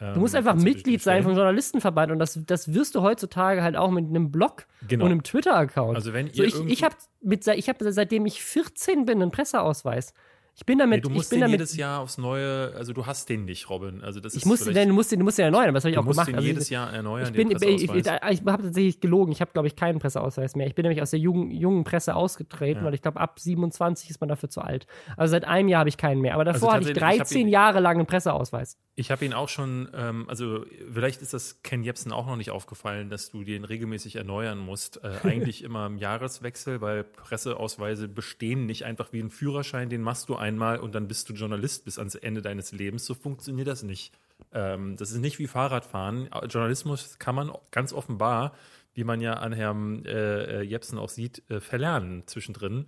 [0.00, 0.12] ja.
[0.12, 3.76] Du musst ähm, einfach Mitglied sein vom Journalistenverband und das, das wirst du heutzutage halt
[3.76, 5.04] auch mit einem Blog genau.
[5.04, 5.96] und einem Twitter-Account.
[5.96, 10.14] Also wenn ihr so, ich ich habe hab seitdem ich 14 bin einen Presseausweis.
[10.58, 11.04] Ich bin damit.
[11.04, 13.44] Nee, du musst ich bin den damit, jedes Jahr aufs Neue, also du hast den
[13.44, 14.02] nicht, Robin.
[14.02, 15.98] Also das ich musste den, du musst den, du musst den erneuern, das habe ich
[15.98, 16.26] auch gemacht.
[16.26, 17.28] Du musst den jedes Jahr erneuern.
[17.28, 19.30] Ich, bin, ich, ich, ich habe tatsächlich gelogen.
[19.30, 20.66] Ich habe, glaube ich, keinen Presseausweis mehr.
[20.66, 22.86] Ich bin nämlich aus der jungen, jungen Presse ausgetreten, ja.
[22.86, 24.88] weil ich glaube, ab 27 ist man dafür zu alt.
[25.16, 26.34] Also seit einem Jahr habe ich keinen mehr.
[26.34, 28.76] Aber davor also hatte ich 13 ich Jahre lang einen Presseausweis.
[28.96, 32.50] Ich habe ihn auch schon, ähm, also vielleicht ist das Ken Jebsen auch noch nicht
[32.50, 35.04] aufgefallen, dass du den regelmäßig erneuern musst.
[35.04, 40.28] Äh, eigentlich immer im Jahreswechsel, weil Presseausweise bestehen nicht einfach wie ein Führerschein, den machst
[40.28, 43.04] du einmal und dann bist du Journalist bis ans Ende deines Lebens.
[43.04, 44.12] So funktioniert das nicht.
[44.52, 46.28] Ähm, das ist nicht wie Fahrradfahren.
[46.48, 48.54] Journalismus kann man ganz offenbar,
[48.94, 52.86] wie man ja an Herrn äh, äh Jepsen auch sieht, äh, verlernen zwischendrin.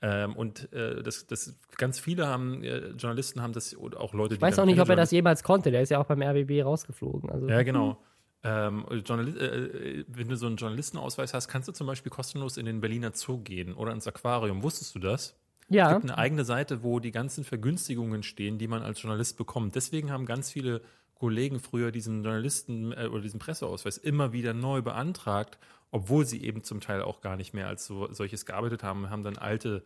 [0.00, 4.34] Ähm, und äh, das, das ganz viele haben, äh, Journalisten haben das, oder auch Leute,
[4.34, 5.72] ich weiß auch nicht, ob er das jemals konnte.
[5.72, 7.30] Der ist ja auch beim RBB rausgeflogen.
[7.30, 7.48] Also.
[7.48, 8.00] Ja, genau.
[8.44, 12.66] Ähm, äh, äh, wenn du so einen Journalistenausweis hast, kannst du zum Beispiel kostenlos in
[12.66, 14.62] den Berliner Zoo gehen oder ins Aquarium.
[14.62, 15.36] Wusstest du das?
[15.68, 15.88] Ja.
[15.88, 19.74] Es gibt eine eigene Seite, wo die ganzen Vergünstigungen stehen, die man als Journalist bekommt.
[19.74, 20.80] Deswegen haben ganz viele
[21.14, 25.58] Kollegen früher diesen Journalisten äh, oder diesen Presseausweis immer wieder neu beantragt,
[25.90, 29.24] obwohl sie eben zum Teil auch gar nicht mehr als so, solches gearbeitet haben, haben
[29.24, 29.84] dann alte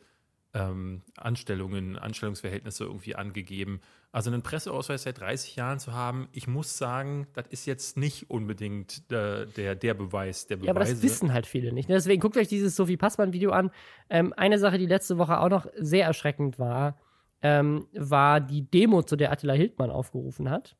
[0.55, 3.81] ähm, Anstellungen, Anstellungsverhältnisse irgendwie angegeben.
[4.11, 8.29] Also einen Presseausweis seit 30 Jahren zu haben, ich muss sagen, das ist jetzt nicht
[8.29, 10.67] unbedingt der, der, der Beweis, der Beweise.
[10.67, 11.89] Ja, aber das wissen halt viele nicht.
[11.89, 11.95] Ne?
[11.95, 13.71] Deswegen guckt euch dieses Sophie Passmann-Video an.
[14.11, 16.99] Ähm, eine Sache, die letzte Woche auch noch sehr erschreckend war,
[17.41, 20.77] ähm, war die Demo, zu der Attila Hildmann aufgerufen hat.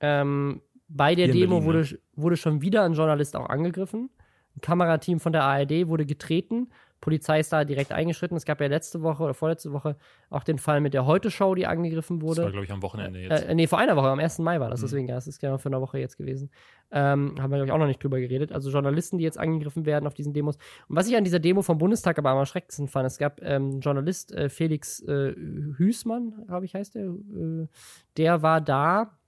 [0.00, 1.98] Ähm, bei der Demo Berlin, wurde, ne?
[2.14, 4.10] wurde schon wieder ein Journalist auch angegriffen.
[4.56, 6.68] Ein Kamerateam von der ARD wurde getreten.
[7.04, 8.34] Polizei ist da direkt eingeschritten.
[8.34, 9.94] Es gab ja letzte Woche oder vorletzte Woche
[10.30, 12.36] auch den Fall mit der Heute-Show, die angegriffen wurde.
[12.36, 13.44] Das war, glaube ich, am Wochenende jetzt.
[13.44, 14.38] Äh, nee, vor einer Woche, am 1.
[14.38, 14.80] Mai war das.
[14.80, 14.84] Mhm.
[14.86, 16.50] Deswegen, ja, das ist genau für eine Woche jetzt gewesen.
[16.90, 18.52] Ähm, haben wir, glaube ich, auch noch nicht drüber geredet.
[18.52, 20.56] Also Journalisten, die jetzt angegriffen werden auf diesen Demos.
[20.88, 23.80] Und was ich an dieser Demo vom Bundestag aber am erschreckendsten fand, es gab ähm,
[23.80, 25.34] Journalist äh, Felix äh,
[25.76, 27.04] Hüßmann, glaube ich, heißt der.
[27.04, 27.66] Äh,
[28.16, 29.18] der war da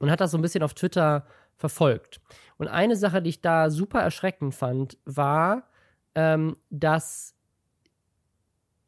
[0.00, 2.20] und hat das so ein bisschen auf Twitter verfolgt.
[2.56, 5.68] Und eine Sache, die ich da super erschreckend fand, war,
[6.18, 7.36] ähm, dass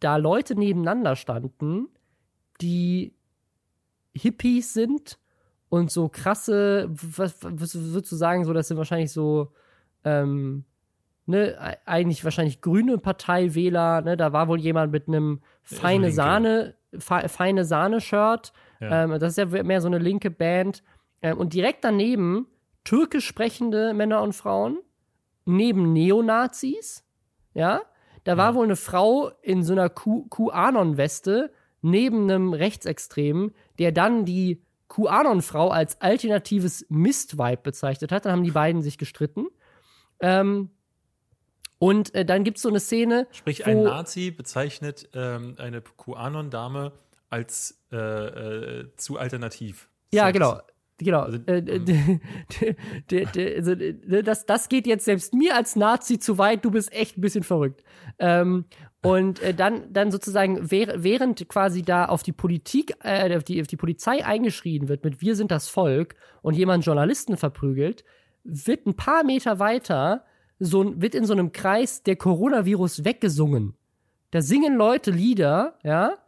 [0.00, 1.86] da Leute nebeneinander standen,
[2.60, 3.14] die
[4.12, 5.16] Hippies sind
[5.68, 9.52] und so krasse, was, was würdest du sagen, so, das sind wahrscheinlich so,
[10.02, 10.64] ähm,
[11.26, 17.28] ne, eigentlich wahrscheinlich grüne Parteiwähler, ne, da war wohl jemand mit einem feine Sahne, fe
[17.28, 19.04] feine Sahne-Shirt, ja.
[19.04, 20.82] ähm, das ist ja mehr so eine linke Band,
[21.22, 22.48] ähm, und direkt daneben
[22.82, 24.80] türkisch sprechende Männer und Frauen,
[25.44, 27.04] neben Neonazis,
[27.54, 27.80] ja,
[28.24, 31.52] da war wohl eine Frau in so einer QAnon-Weste
[31.82, 38.26] neben einem Rechtsextremen, der dann die QAnon-Frau als alternatives Mist-Vibe bezeichnet hat.
[38.26, 39.46] Dann haben die beiden sich gestritten.
[40.20, 40.70] Ähm,
[41.78, 43.26] und äh, dann gibt es so eine Szene.
[43.30, 46.92] Sprich, ein Nazi bezeichnet ähm, eine QAnon-Dame
[47.30, 49.88] als äh, äh, zu alternativ.
[50.12, 50.60] Ja, genau.
[51.00, 51.22] Genau.
[51.22, 52.20] Also, äh, ähm.
[53.56, 53.74] also,
[54.22, 57.42] das, das geht jetzt selbst mir als Nazi zu weit, du bist echt ein bisschen
[57.42, 57.82] verrückt.
[58.18, 58.66] Ähm,
[59.02, 63.66] und äh, dann, dann sozusagen, während quasi da auf die Politik, äh, auf, die, auf
[63.66, 68.04] die Polizei eingeschrien wird mit Wir sind das Volk und jemand Journalisten verprügelt,
[68.44, 70.24] wird ein paar Meter weiter,
[70.58, 73.74] so, wird in so einem Kreis der Coronavirus weggesungen.
[74.30, 76.18] Da singen Leute Lieder, ja.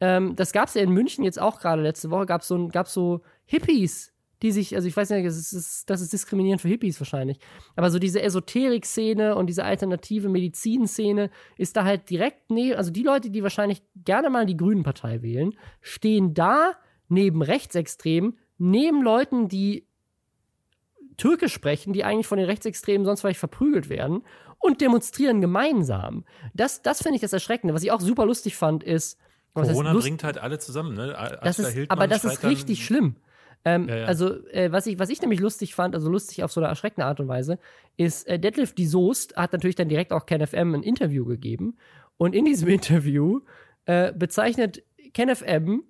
[0.00, 2.68] Ähm, das gab es ja in München jetzt auch gerade letzte Woche, gab es so,
[2.68, 4.11] gab's so Hippies,
[4.42, 7.38] die sich, also ich weiß nicht, das ist, das ist diskriminierend für Hippies wahrscheinlich,
[7.76, 13.02] aber so diese Esoterik-Szene und diese alternative Medizin-Szene ist da halt direkt neben, also die
[13.02, 16.72] Leute, die wahrscheinlich gerne mal die Grünen-Partei wählen, stehen da
[17.08, 19.86] neben Rechtsextremen neben Leuten, die
[21.16, 24.22] Türkisch sprechen, die eigentlich von den Rechtsextremen sonst vielleicht verprügelt werden
[24.58, 26.24] und demonstrieren gemeinsam.
[26.54, 27.74] Das, das finde ich das Erschreckende.
[27.74, 29.18] Was ich auch super lustig fand, ist.
[29.54, 31.38] Corona bringt halt alle zusammen, ne?
[31.42, 33.16] Das ist, aber das ist richtig schlimm.
[33.64, 34.04] Ähm, ja, ja.
[34.06, 37.06] Also, äh, was, ich, was ich nämlich lustig fand, also lustig auf so eine erschreckende
[37.06, 37.58] Art und Weise,
[37.96, 41.76] ist, äh, Detlef die Soest hat natürlich dann direkt auch KenFM ein Interview gegeben.
[42.16, 43.40] Und in diesem Interview
[43.86, 44.82] äh, bezeichnet
[45.14, 45.84] KenFM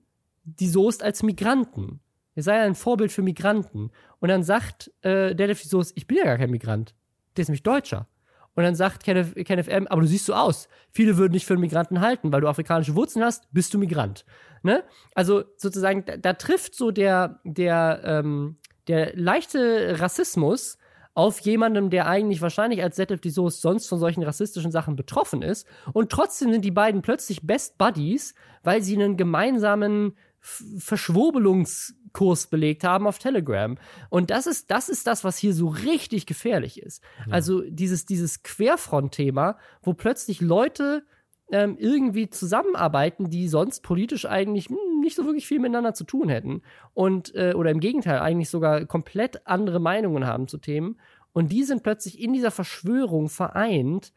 [0.45, 2.01] die Soest als Migranten.
[2.35, 3.91] Er sei ein Vorbild für Migranten.
[4.21, 6.95] Und dann sagt äh, Detlef die Soest, ich bin ja gar kein Migrant.
[7.37, 8.07] Der ist nämlich Deutscher.
[8.55, 10.69] Und dann sagt Kenneth, Kenneth M., aber du siehst so aus.
[10.91, 14.25] Viele würden dich für einen Migranten halten, weil du afrikanische Wurzeln hast, bist du Migrant.
[14.63, 14.85] Ne?
[15.15, 18.57] Also sozusagen, da, da trifft so der, der, ähm,
[18.89, 20.79] der leichte Rassismus
[21.15, 25.67] auf jemandem, der eigentlich wahrscheinlich als die Soße sonst von solchen rassistischen Sachen betroffen ist.
[25.93, 32.85] Und trotzdem sind die beiden plötzlich Best Buddies, weil sie einen gemeinsamen Verschwurbelungs- Kurs belegt
[32.85, 33.77] haben auf Telegram.
[34.11, 37.03] Und das ist, das ist das, was hier so richtig gefährlich ist.
[37.27, 37.33] Ja.
[37.33, 41.05] Also dieses, dieses Querfront-Thema, wo plötzlich Leute
[41.51, 46.29] ähm, irgendwie zusammenarbeiten, die sonst politisch eigentlich hm, nicht so wirklich viel miteinander zu tun
[46.29, 46.63] hätten.
[46.95, 50.99] Und, äh, oder im Gegenteil, eigentlich sogar komplett andere Meinungen haben zu Themen.
[51.33, 54.13] Und die sind plötzlich in dieser Verschwörung vereint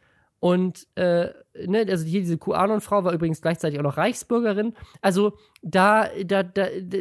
[0.46, 1.30] und äh,
[1.66, 4.76] ne, also hier diese QAnon-Frau war übrigens gleichzeitig auch noch Reichsbürgerin.
[5.02, 7.00] Also da, da, da, da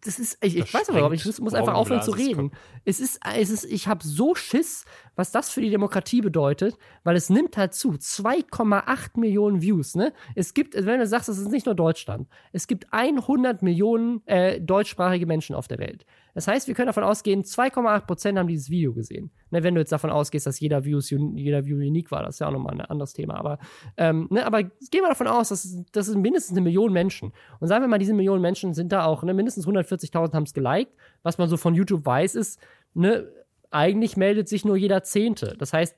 [0.00, 2.50] das ist, ich, ich weiß aber, ich muss, muss einfach aufhören zu reden.
[2.84, 7.14] Es ist, es ist, ich habe so Schiss, was das für die Demokratie bedeutet, weil
[7.14, 7.92] es nimmt halt zu.
[7.92, 10.12] 2,8 Millionen Views, ne?
[10.34, 14.60] Es gibt, wenn du sagst, es ist nicht nur Deutschland, es gibt 100 Millionen äh,
[14.60, 16.04] deutschsprachige Menschen auf der Welt.
[16.34, 19.30] Das heißt, wir können davon ausgehen, 2,8 Prozent haben dieses Video gesehen.
[19.50, 21.00] Ne, wenn du jetzt davon ausgehst, dass jeder View,
[21.34, 23.34] jeder View unique war, das ist ja auch nochmal ein anderes Thema.
[23.34, 23.58] Aber,
[23.96, 27.32] ähm, ne, aber gehen wir davon aus, dass das sind mindestens eine Million Menschen.
[27.58, 30.54] Und sagen wir mal, diese Millionen Menschen sind da auch, ne, mindestens 140.000 haben es
[30.54, 30.92] geliked.
[31.22, 32.60] Was man so von YouTube weiß, ist,
[32.94, 33.28] ne,
[33.70, 35.54] eigentlich meldet sich nur jeder Zehnte.
[35.58, 35.96] Das heißt,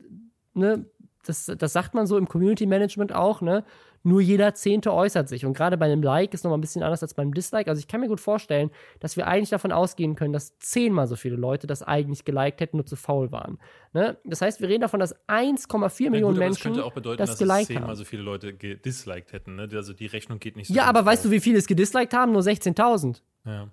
[0.55, 0.87] ne,
[1.25, 3.65] das, das sagt man so im Community Management auch, ne?
[4.05, 5.47] Nur jeder Zehnte äußert sich.
[5.47, 7.71] Und gerade bei einem Like ist nochmal ein bisschen anders als beim Dislike.
[7.71, 11.15] Also ich kann mir gut vorstellen, dass wir eigentlich davon ausgehen können, dass zehnmal so
[11.17, 13.59] viele Leute das eigentlich geliked hätten, nur zu faul waren.
[13.93, 14.17] Ne?
[14.25, 17.31] Das heißt, wir reden davon, dass 1,4 Millionen gut, Menschen das, könnte auch bedeuten, das
[17.31, 19.55] dass geliked zehnmal so viele Leute gedisliked hätten.
[19.57, 19.69] Ne?
[19.73, 20.75] Also die Rechnung geht nicht so.
[20.75, 22.33] Ja, aber weißt du, wie viele es gedisliked haben?
[22.33, 23.21] Nur 16.000.
[23.45, 23.69] Ja.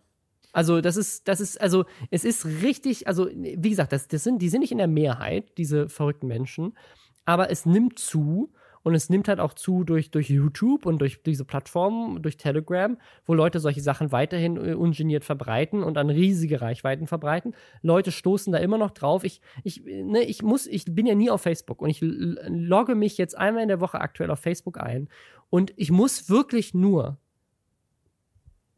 [0.52, 4.42] Also das ist, das ist, also es ist richtig, also wie gesagt, das, das sind,
[4.42, 6.76] die sind nicht in der Mehrheit, diese verrückten Menschen,
[7.26, 8.52] aber es nimmt zu
[8.84, 12.98] und es nimmt halt auch zu durch, durch YouTube und durch diese Plattformen, durch Telegram,
[13.26, 17.56] wo Leute solche Sachen weiterhin äh, ungeniert verbreiten und an riesige Reichweiten verbreiten.
[17.82, 19.24] Leute stoßen da immer noch drauf.
[19.24, 23.18] Ich, ich, ne, ich muss, ich bin ja nie auf Facebook und ich logge mich
[23.18, 25.10] jetzt einmal in der Woche aktuell auf Facebook ein
[25.50, 27.18] und ich muss wirklich nur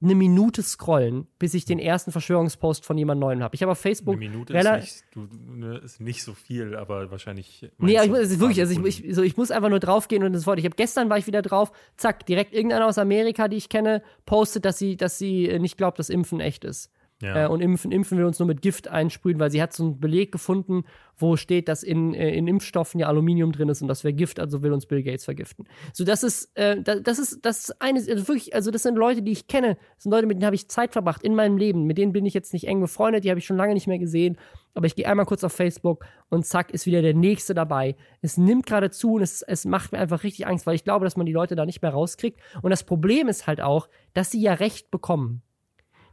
[0.02, 3.54] eine Minute scrollen, bis ich den ersten Verschwörungspost von jemand Neuem habe.
[3.56, 4.16] Ich habe auf Facebook.
[4.16, 7.70] Eine Minute ist nicht, du, ne, ist nicht, so viel, aber wahrscheinlich.
[7.78, 10.34] Nee, ich, es ist wirklich, also ich, ich, so, ich muss einfach nur draufgehen und
[10.34, 10.58] das Wort.
[10.58, 14.02] Ich habe gestern war ich wieder drauf, zack, direkt irgendeiner aus Amerika, die ich kenne,
[14.26, 16.92] postet, dass sie, dass sie nicht glaubt, dass Impfen echt ist.
[17.22, 17.46] Ja.
[17.46, 20.00] Äh, und impfen, impfen wir uns nur mit Gift einsprühen, weil sie hat so einen
[20.00, 20.84] Beleg gefunden,
[21.18, 24.40] wo steht, dass in, äh, in Impfstoffen ja Aluminium drin ist und das wäre Gift,
[24.40, 25.68] also will uns Bill Gates vergiften.
[25.94, 29.22] So, das ist, äh, das ist, das ist eine, also wirklich, also das sind Leute,
[29.22, 31.86] die ich kenne, das sind Leute, mit denen habe ich Zeit verbracht in meinem Leben,
[31.86, 34.00] mit denen bin ich jetzt nicht eng befreundet, die habe ich schon lange nicht mehr
[34.00, 34.38] gesehen,
[34.74, 37.96] aber ich gehe einmal kurz auf Facebook und zack, ist wieder der Nächste dabei.
[38.22, 41.06] Es nimmt gerade zu und es, es macht mir einfach richtig Angst, weil ich glaube,
[41.06, 42.40] dass man die Leute da nicht mehr rauskriegt.
[42.62, 45.42] Und das Problem ist halt auch, dass sie ja Recht bekommen.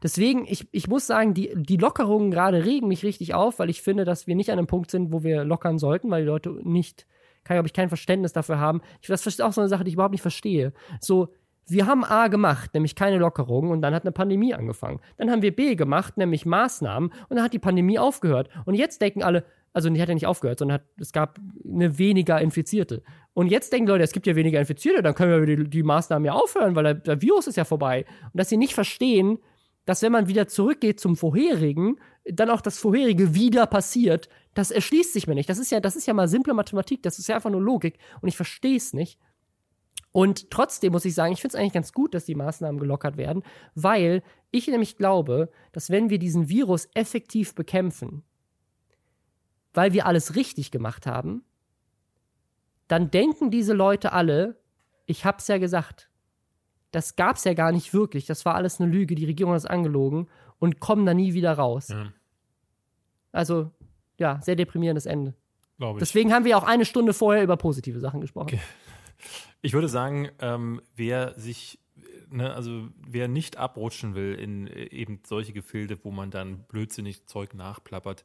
[0.03, 3.83] Deswegen, ich, ich muss sagen, die, die Lockerungen gerade regen mich richtig auf, weil ich
[3.83, 6.51] finde, dass wir nicht an einem Punkt sind, wo wir lockern sollten, weil die Leute
[6.63, 7.07] nicht,
[7.45, 8.81] glaube ich, kein Verständnis dafür haben.
[9.01, 10.73] Ich, das ist auch so eine Sache, die ich überhaupt nicht verstehe.
[11.01, 11.29] So,
[11.67, 15.01] wir haben A gemacht, nämlich keine Lockerungen, und dann hat eine Pandemie angefangen.
[15.19, 18.49] Dann haben wir B gemacht, nämlich Maßnahmen, und dann hat die Pandemie aufgehört.
[18.65, 19.45] Und jetzt denken alle,
[19.75, 23.03] also die hat ja nicht aufgehört, sondern hat, es gab eine weniger Infizierte.
[23.35, 26.25] Und jetzt denken Leute, es gibt ja weniger Infizierte, dann können wir die, die Maßnahmen
[26.25, 28.07] ja aufhören, weil der, der Virus ist ja vorbei.
[28.33, 29.39] Und dass sie nicht verstehen,
[29.89, 35.15] dass wenn man wieder zurückgeht zum vorherigen, dann auch das vorherige wieder passiert, das erschließt
[35.15, 35.49] sich mir nicht.
[35.49, 37.99] Das ist ja, das ist ja mal simple Mathematik, das ist ja einfach nur Logik
[38.21, 39.19] und ich verstehe es nicht.
[40.13, 43.17] Und trotzdem muss ich sagen, ich finde es eigentlich ganz gut, dass die Maßnahmen gelockert
[43.17, 43.43] werden,
[43.75, 48.25] weil ich nämlich glaube, dass wenn wir diesen Virus effektiv bekämpfen,
[49.73, 51.47] weil wir alles richtig gemacht haben,
[52.89, 54.61] dann denken diese Leute alle,
[55.07, 56.08] ich hab's ja gesagt
[56.91, 58.27] das gab es ja gar nicht wirklich.
[58.27, 59.15] Das war alles eine Lüge.
[59.15, 60.29] Die Regierung hat es angelogen
[60.59, 61.89] und kommen da nie wieder raus.
[61.89, 62.13] Ja.
[63.33, 63.71] Also,
[64.19, 65.35] ja, sehr deprimierendes Ende.
[65.79, 66.01] Glaube ich.
[66.01, 68.55] Deswegen haben wir auch eine Stunde vorher über positive Sachen gesprochen.
[68.55, 68.61] Okay.
[69.61, 71.79] Ich würde sagen, ähm, wer sich
[72.31, 77.27] ne, also wer nicht abrutschen will in äh, eben solche Gefilde, wo man dann blödsinnig
[77.27, 78.25] Zeug nachplappert,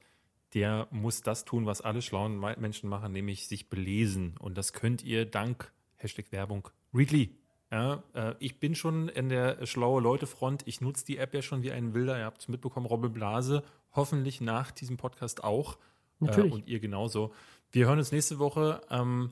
[0.53, 4.35] der muss das tun, was alle schlauen Menschen machen, nämlich sich belesen.
[4.37, 7.35] Und das könnt ihr dank Hashtag Werbung Readly.
[7.73, 10.61] Ja, äh, ich bin schon in der schlaue Leute-Front.
[10.67, 12.19] Ich nutze die App ja schon wie ein Wilder.
[12.19, 13.63] Ihr habt es mitbekommen, Robbe Blase.
[13.93, 15.79] Hoffentlich nach diesem Podcast auch.
[16.19, 16.51] Natürlich.
[16.51, 17.33] Äh, und ihr genauso.
[17.71, 18.81] Wir hören uns nächste Woche.
[18.91, 19.31] Ähm,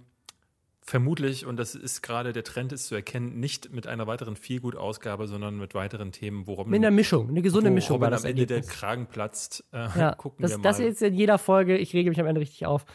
[0.82, 5.28] vermutlich, und das ist gerade der Trend ist zu erkennen, nicht mit einer weiteren Feelgood-Ausgabe,
[5.28, 8.32] sondern mit weiteren Themen, worum mit einer Mischung, eine gesunde Mischung Robin war das am
[8.32, 9.64] Ende der Kragen platzt.
[9.72, 10.64] Äh, ja, gucken das, wir mal.
[10.64, 11.78] Das jetzt in jeder Folge.
[11.78, 12.86] Ich rege mich am Ende richtig auf.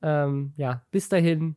[0.00, 1.56] Ähm, ja, bis dahin.